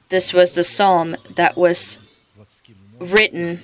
This 0.10 0.34
was 0.34 0.52
the 0.52 0.64
psalm 0.66 1.16
that 1.36 1.56
was 1.56 1.98
written 3.00 3.62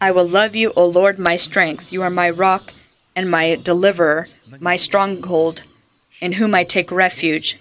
I 0.00 0.10
will 0.10 0.26
love 0.26 0.56
you, 0.56 0.72
O 0.74 0.86
Lord, 0.86 1.18
my 1.18 1.36
strength. 1.36 1.92
You 1.92 2.02
are 2.02 2.10
my 2.10 2.30
rock 2.30 2.72
and 3.14 3.30
my 3.30 3.56
deliverer, 3.56 4.28
my 4.58 4.76
stronghold, 4.76 5.62
in 6.20 6.32
whom 6.32 6.54
I 6.54 6.64
take 6.64 6.90
refuge, 6.90 7.58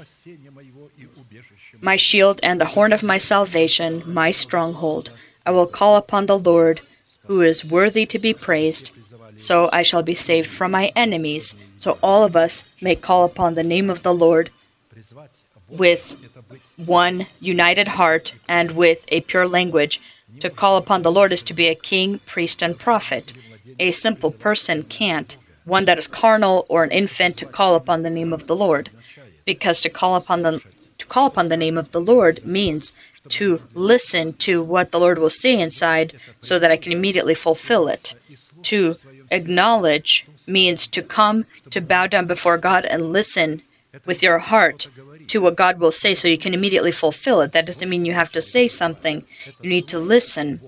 my 1.81 1.95
shield 1.95 2.39
and 2.43 2.59
the 2.59 2.73
horn 2.75 2.91
of 2.93 3.03
my 3.03 3.17
salvation, 3.17 4.03
my 4.05 4.31
stronghold. 4.31 5.11
I 5.45 5.51
will 5.51 5.67
call 5.67 5.95
upon 5.95 6.25
the 6.25 6.37
Lord, 6.37 6.81
who 7.25 7.41
is 7.41 7.63
worthy 7.63 8.05
to 8.05 8.19
be 8.19 8.33
praised. 8.33 8.91
So 9.35 9.69
I 9.71 9.83
shall 9.83 10.03
be 10.03 10.15
saved 10.15 10.49
from 10.49 10.71
my 10.71 10.91
enemies, 10.95 11.55
so 11.77 11.97
all 12.03 12.23
of 12.23 12.35
us 12.35 12.65
may 12.81 12.95
call 12.95 13.23
upon 13.23 13.55
the 13.55 13.63
name 13.63 13.89
of 13.89 14.03
the 14.03 14.13
Lord 14.13 14.49
with 15.69 16.17
one 16.75 17.27
united 17.39 17.89
heart 17.89 18.33
and 18.47 18.71
with 18.71 19.05
a 19.09 19.21
pure 19.21 19.47
language. 19.47 20.01
To 20.41 20.49
call 20.49 20.77
upon 20.77 21.01
the 21.01 21.11
Lord 21.11 21.31
is 21.31 21.43
to 21.43 21.53
be 21.53 21.67
a 21.67 21.75
king, 21.75 22.19
priest, 22.19 22.61
and 22.61 22.77
prophet. 22.77 23.33
A 23.79 23.91
simple 23.91 24.31
person 24.31 24.83
can't 24.83 25.37
one 25.69 25.85
that 25.85 25.97
is 25.97 26.07
carnal 26.07 26.65
or 26.69 26.83
an 26.83 26.91
infant, 26.91 27.37
to 27.37 27.45
call 27.45 27.75
upon 27.75 28.03
the 28.03 28.09
name 28.09 28.33
of 28.33 28.47
the 28.47 28.55
Lord. 28.55 28.89
Because 29.45 29.79
to 29.81 29.89
call 29.89 30.15
upon 30.15 30.41
the 30.41 30.61
to 30.97 31.05
call 31.05 31.27
upon 31.27 31.47
the 31.47 31.57
name 31.57 31.77
of 31.77 31.91
the 31.91 32.01
Lord 32.01 32.45
means 32.45 32.91
to 33.29 33.61
listen 33.73 34.33
to 34.33 34.63
what 34.63 34.91
the 34.91 34.99
Lord 34.99 35.17
will 35.17 35.29
say 35.29 35.59
inside 35.59 36.13
so 36.41 36.59
that 36.59 36.71
I 36.71 36.77
can 36.77 36.91
immediately 36.91 37.35
fulfill 37.35 37.87
it. 37.87 38.13
To 38.63 38.95
acknowledge 39.31 40.25
means 40.47 40.87
to 40.87 41.01
come 41.01 41.45
to 41.69 41.79
bow 41.79 42.07
down 42.07 42.27
before 42.27 42.57
God 42.57 42.85
and 42.85 43.13
listen 43.13 43.61
with 44.05 44.21
your 44.21 44.39
heart 44.39 44.87
to 45.27 45.41
what 45.41 45.55
God 45.55 45.79
will 45.79 45.91
say 45.91 46.15
so 46.15 46.27
you 46.27 46.37
can 46.37 46.53
immediately 46.53 46.91
fulfill 46.91 47.41
it. 47.41 47.51
That 47.51 47.65
doesn't 47.65 47.89
mean 47.89 48.05
you 48.05 48.13
have 48.13 48.31
to 48.33 48.41
say 48.41 48.67
something. 48.67 49.23
You 49.61 49.69
need 49.69 49.87
to 49.87 49.99
listen. 49.99 50.59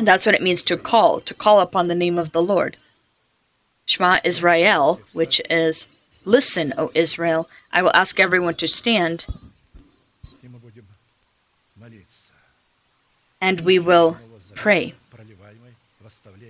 That's 0.00 0.26
what 0.26 0.34
it 0.34 0.42
means 0.42 0.62
to 0.64 0.76
call, 0.76 1.20
to 1.20 1.34
call 1.34 1.60
upon 1.60 1.88
the 1.88 1.94
name 1.94 2.18
of 2.18 2.32
the 2.32 2.42
Lord. 2.42 2.76
Shema 3.88 4.16
Israel, 4.22 5.00
which 5.14 5.40
is, 5.48 5.88
Listen, 6.26 6.74
O 6.76 6.90
Israel, 6.94 7.48
I 7.72 7.80
will 7.80 7.94
ask 7.94 8.20
everyone 8.20 8.54
to 8.56 8.68
stand, 8.68 9.24
and 13.40 13.60
we 13.62 13.78
will 13.78 14.18
pray 14.54 14.92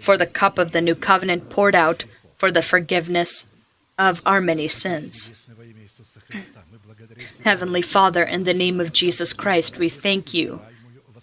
for 0.01 0.17
the 0.17 0.27
cup 0.27 0.59
of 0.59 0.73
the 0.73 0.81
new 0.81 0.97
covenant 0.97 1.49
poured 1.49 1.77
out 1.77 2.05
for 2.39 2.51
the 2.51 2.63
forgiveness 2.63 3.47
of 3.97 4.21
our 4.27 4.41
many 4.41 4.67
sins. 4.67 5.49
Heavenly 7.45 7.83
Father, 7.83 8.25
in 8.25 8.43
the 8.43 8.55
name 8.55 8.81
of 8.81 8.93
Jesus 8.93 9.33
Christ, 9.33 9.79
we 9.79 9.89
thank 9.89 10.35
you 10.35 10.61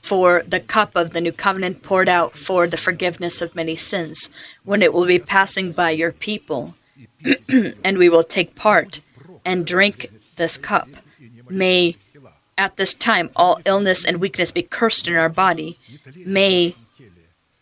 for 0.06 0.44
the 0.48 0.60
cup 0.60 0.96
of 0.96 1.14
the 1.14 1.20
new 1.20 1.32
covenant 1.32 1.82
poured 1.82 2.08
out 2.08 2.38
for 2.38 2.68
the 2.68 2.78
forgiveness 2.78 3.42
of 3.42 3.56
many 3.56 3.76
sins, 3.76 4.30
when 4.64 4.84
it 4.84 4.94
will 4.94 5.08
be 5.08 5.18
passing 5.18 5.72
by 5.72 5.90
your 5.90 6.12
people, 6.12 6.76
and 7.84 7.98
we 7.98 8.08
will 8.08 8.24
take 8.24 8.54
part 8.54 9.02
and 9.44 9.66
drink 9.66 10.06
this 10.38 10.60
cup. 10.60 10.88
May 11.50 11.96
at 12.56 12.78
this 12.78 12.94
time 12.94 13.32
all 13.36 13.60
illness 13.66 14.06
and 14.06 14.22
weakness 14.22 14.52
be 14.52 14.62
cursed 14.62 15.08
in 15.08 15.16
our 15.16 15.28
body. 15.28 15.80
May 16.16 16.76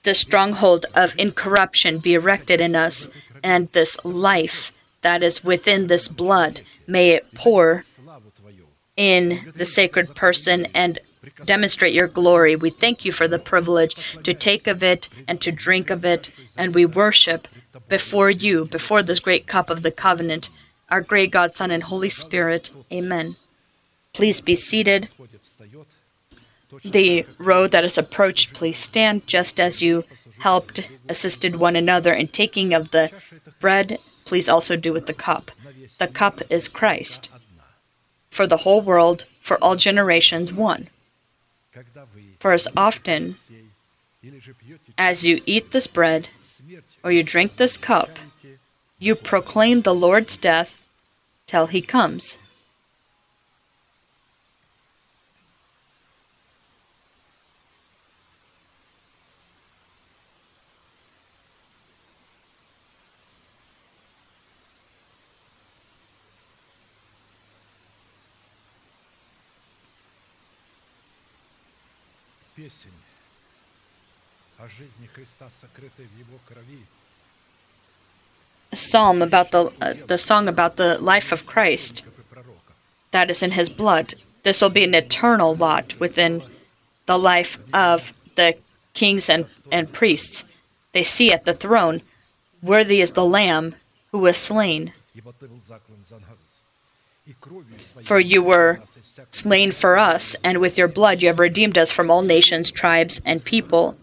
the 0.03 0.13
stronghold 0.13 0.85
of 0.93 1.17
incorruption 1.17 1.99
be 1.99 2.13
erected 2.13 2.59
in 2.59 2.75
us, 2.75 3.07
and 3.41 3.69
this 3.69 3.97
life 4.03 4.73
that 5.01 5.23
is 5.23 5.45
within 5.45 5.87
this 5.87 6.09
blood, 6.09 6.59
may 6.87 7.11
it 7.11 7.33
pour 7.33 7.83
in 8.97 9.39
the 9.55 9.65
sacred 9.65 10.13
person 10.13 10.67
and 10.75 10.99
demonstrate 11.45 11.93
your 11.93 12.07
glory. 12.07 12.55
We 12.55 12.69
thank 12.69 13.05
you 13.05 13.11
for 13.11 13.27
the 13.27 13.39
privilege 13.39 13.95
to 14.23 14.33
take 14.33 14.67
of 14.67 14.83
it 14.83 15.09
and 15.27 15.39
to 15.41 15.51
drink 15.51 15.89
of 15.89 16.05
it, 16.05 16.29
and 16.57 16.73
we 16.73 16.85
worship 16.85 17.47
before 17.87 18.29
you, 18.29 18.65
before 18.65 19.03
this 19.03 19.19
great 19.19 19.47
cup 19.47 19.69
of 19.69 19.81
the 19.81 19.91
covenant, 19.91 20.49
our 20.89 21.01
great 21.01 21.31
God, 21.31 21.55
Son, 21.55 21.71
and 21.71 21.83
Holy 21.83 22.09
Spirit. 22.09 22.69
Amen. 22.91 23.35
Please 24.13 24.41
be 24.41 24.55
seated. 24.55 25.09
The 26.83 27.25
row 27.37 27.67
that 27.67 27.83
is 27.83 27.97
approached, 27.97 28.53
please 28.53 28.79
stand 28.79 29.27
just 29.27 29.59
as 29.59 29.81
you 29.81 30.03
helped, 30.39 30.89
assisted 31.07 31.55
one 31.55 31.75
another 31.75 32.13
in 32.13 32.27
taking 32.27 32.73
of 32.73 32.91
the 32.91 33.11
bread. 33.59 33.99
Please 34.25 34.49
also 34.49 34.75
do 34.75 34.91
with 34.91 35.05
the 35.05 35.13
cup. 35.13 35.51
The 35.99 36.07
cup 36.07 36.41
is 36.49 36.67
Christ. 36.67 37.29
For 38.29 38.47
the 38.47 38.57
whole 38.57 38.81
world, 38.81 39.25
for 39.41 39.57
all 39.63 39.75
generations, 39.75 40.51
one. 40.51 40.87
For 42.39 42.51
as 42.51 42.67
often 42.75 43.35
as 44.97 45.23
you 45.23 45.41
eat 45.45 45.71
this 45.71 45.87
bread 45.87 46.29
or 47.03 47.11
you 47.11 47.23
drink 47.23 47.55
this 47.55 47.77
cup, 47.77 48.19
you 48.99 49.15
proclaim 49.15 49.81
the 49.81 49.95
Lord's 49.95 50.37
death 50.37 50.85
till 51.47 51.67
he 51.67 51.81
comes. 51.81 52.37
песень 72.72 72.90
о 74.58 74.68
жизни 74.68 75.06
Христа, 75.14 75.48
сокрытой 75.50 76.06
в 76.06 76.18
Его 76.18 76.38
крови, 76.46 76.84
A 78.70 78.76
psalm 78.76 79.22
about 79.22 79.50
the 79.50 79.72
uh, 79.80 79.94
the 80.06 80.18
song 80.18 80.46
about 80.46 80.76
the 80.76 80.98
life 81.00 81.32
of 81.32 81.46
Christ 81.46 82.02
как 82.04 82.18
и 82.18 82.22
пророка. 82.28 82.72
that 83.12 83.30
is 83.30 83.42
in 83.42 83.52
his 83.52 83.68
blood. 83.70 84.14
This 84.42 84.60
will 84.60 84.70
be 84.70 84.84
an 84.84 84.94
eternal 84.94 85.54
lot 85.54 85.98
within 85.98 86.42
the 87.06 87.18
life 87.18 87.58
of 87.72 88.12
the 88.34 88.56
kings 88.92 89.30
and, 89.30 89.46
and 89.72 89.90
priests. 89.92 90.58
They 90.92 91.02
see 91.02 91.32
at 91.32 91.44
the 91.44 91.54
throne, 91.54 92.02
worthy 92.62 93.00
is 93.00 93.12
the 93.12 93.24
Lamb 93.24 93.74
who 94.12 94.18
was 94.18 94.36
slain. 94.36 94.92
For 98.03 98.19
you 98.19 98.43
were 98.43 98.81
slain 99.29 99.71
for 99.71 99.97
us, 99.97 100.35
and 100.43 100.59
with 100.59 100.77
your 100.77 100.87
blood 100.87 101.21
you 101.21 101.29
have 101.29 101.39
redeemed 101.39 101.77
us 101.77 101.91
from 101.91 102.11
all 102.11 102.21
nations, 102.21 102.71
tribes, 102.71 103.21
and 103.25 103.43
people. 103.43 103.95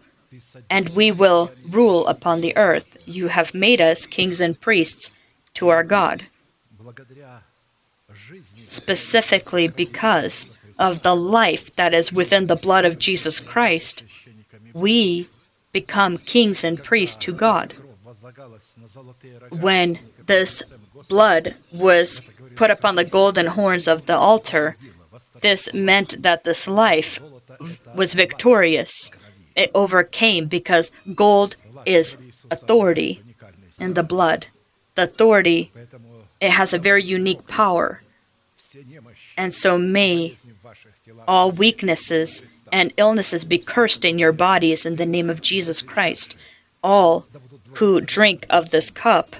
And 0.68 0.91
we 0.91 1.11
will 1.12 1.53
rule 1.68 2.07
upon 2.07 2.41
the 2.41 2.57
earth. 2.57 2.97
You 3.07 3.29
have 3.29 3.53
made 3.53 3.81
us 3.81 4.07
kings 4.07 4.41
and 4.41 4.59
priests 4.59 5.11
to 5.55 5.68
our 5.68 5.83
God. 5.85 6.25
Specifically 8.66 9.68
because 9.68 10.51
of 10.79 11.03
the 11.03 11.16
life 11.16 11.75
that 11.77 11.93
is 11.93 12.12
within 12.12 12.47
the 12.47 12.57
blood 12.57 12.85
of 12.85 12.99
Jesus 12.99 13.41
Christ, 13.41 14.05
we 14.73 15.29
become 15.73 16.16
kings 16.16 16.64
and 16.64 16.83
priests 16.83 17.16
to 17.16 17.33
God 17.33 17.75
when 19.51 19.99
this 20.26 20.62
blood 21.09 21.55
was 21.72 22.22
put 22.57 22.70
upon 22.70 22.97
the 22.97 23.05
golden 23.05 23.47
horns 23.47 23.89
of 23.89 24.07
the 24.07 24.16
altar, 24.16 24.76
this 25.41 25.72
meant 25.74 26.22
that 26.22 26.45
this 26.45 26.68
life 26.68 27.20
was 27.95 28.14
victorious. 28.14 29.11
It 29.57 29.70
overcame 29.74 30.47
because 30.47 30.93
gold 31.14 31.57
is 31.85 32.16
authority 32.51 33.22
in 33.78 33.95
the 33.95 34.03
blood. 34.03 34.47
The 34.95 35.05
authority, 35.05 35.72
it 36.41 36.51
has 36.51 36.72
a 36.72 36.78
very 36.78 37.03
unique 37.03 37.47
power. 37.47 38.03
And 39.37 39.55
so 39.55 39.78
may 39.78 40.37
all 41.26 41.51
weaknesses 41.51 42.43
and 42.72 42.93
illnesses 42.97 43.45
be 43.45 43.59
cursed 43.59 44.05
in 44.05 44.18
your 44.18 44.33
bodies 44.33 44.87
in 44.87 44.97
the 44.97 45.07
name 45.07 45.28
of 45.28 45.43
Jesus 45.43 45.83
Christ. 45.83 46.37
All 46.83 47.26
who 47.75 48.01
drink 48.01 48.47
of 48.51 48.71
this 48.71 48.91
cup, 48.91 49.37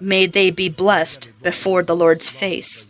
may 0.00 0.26
they 0.26 0.50
be 0.50 0.68
blessed 0.68 1.28
before 1.42 1.82
the 1.82 1.96
Lord's 1.96 2.28
face, 2.28 2.86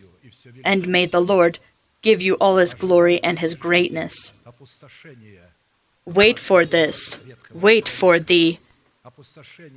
and 0.64 0.88
may 0.88 1.06
the 1.06 1.20
Lord 1.20 1.58
give 2.02 2.22
you 2.22 2.34
all 2.34 2.56
his 2.56 2.74
glory 2.74 3.22
and 3.22 3.38
his 3.38 3.54
greatness. 3.54 4.32
Wait 6.04 6.38
for 6.38 6.64
this, 6.64 7.22
wait 7.52 7.88
for 7.88 8.18
the 8.18 8.58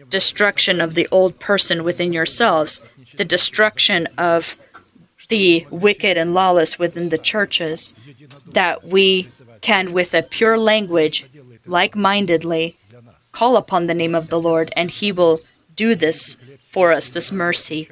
destruction 0.10 0.80
of 0.80 0.94
the 0.94 1.08
old 1.12 1.40
person 1.40 1.84
within 1.84 2.14
yourselves, 2.14 2.82
the 3.16 3.26
destruction 3.26 4.08
of 4.18 4.56
the 5.30 5.66
wicked 5.70 6.18
and 6.18 6.34
lawless 6.34 6.78
within 6.78 7.10
the 7.10 7.18
churches, 7.18 7.94
that 8.48 8.84
we 8.84 9.30
can, 9.62 9.94
with 9.94 10.14
a 10.14 10.22
pure 10.22 10.58
language, 10.58 11.26
like 11.66 11.96
mindedly, 11.96 12.76
call 13.34 13.58
upon 13.58 13.88
the 13.88 13.94
name 13.94 14.16
of 14.16 14.30
the 14.30 14.40
Lord, 14.40 14.72
and 14.78 14.90
He 14.90 15.12
will 15.12 15.42
do 15.76 15.96
this 15.96 16.38
for 16.62 16.94
us, 16.94 17.10
this 17.10 17.32
mercy. 17.32 17.90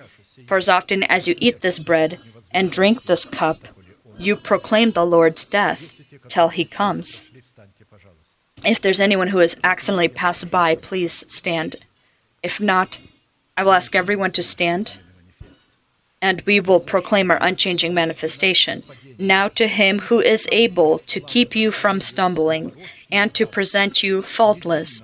For 0.48 0.56
as 0.56 0.70
often 0.70 1.04
as 1.04 1.28
you 1.28 1.36
eat 1.40 1.60
this 1.60 1.80
bread 1.80 2.20
and 2.52 2.72
drink 2.72 3.04
this 3.04 3.26
cup, 3.26 3.58
you 4.18 4.38
proclaim 4.38 4.92
the 4.92 5.06
Lord's 5.06 5.44
death 5.44 6.00
till 6.30 6.50
He 6.50 6.64
comes. 6.64 7.24
If 8.64 8.80
there's 8.80 9.00
anyone 9.00 9.30
who 9.30 9.40
has 9.40 9.58
accidentally 9.64 10.08
passed 10.08 10.50
by, 10.50 10.76
please 10.76 11.26
stand. 11.28 11.76
If 12.44 12.62
not, 12.62 13.00
I 13.58 13.64
will 13.64 13.74
ask 13.74 13.96
everyone 13.96 14.32
to 14.32 14.44
stand, 14.44 14.98
and 16.22 16.42
we 16.46 16.60
will 16.60 16.80
proclaim 16.80 17.32
our 17.32 17.40
unchanging 17.42 17.94
manifestation. 17.94 18.84
Now 19.18 19.48
to 19.50 19.68
him 19.68 20.00
who 20.00 20.20
is 20.20 20.48
able 20.52 21.00
to 21.00 21.20
keep 21.20 21.56
you 21.56 21.72
from 21.72 22.02
stumbling 22.02 22.74
and 23.12 23.34
to 23.34 23.46
present 23.46 24.04
you 24.04 24.22
faultless 24.22 25.04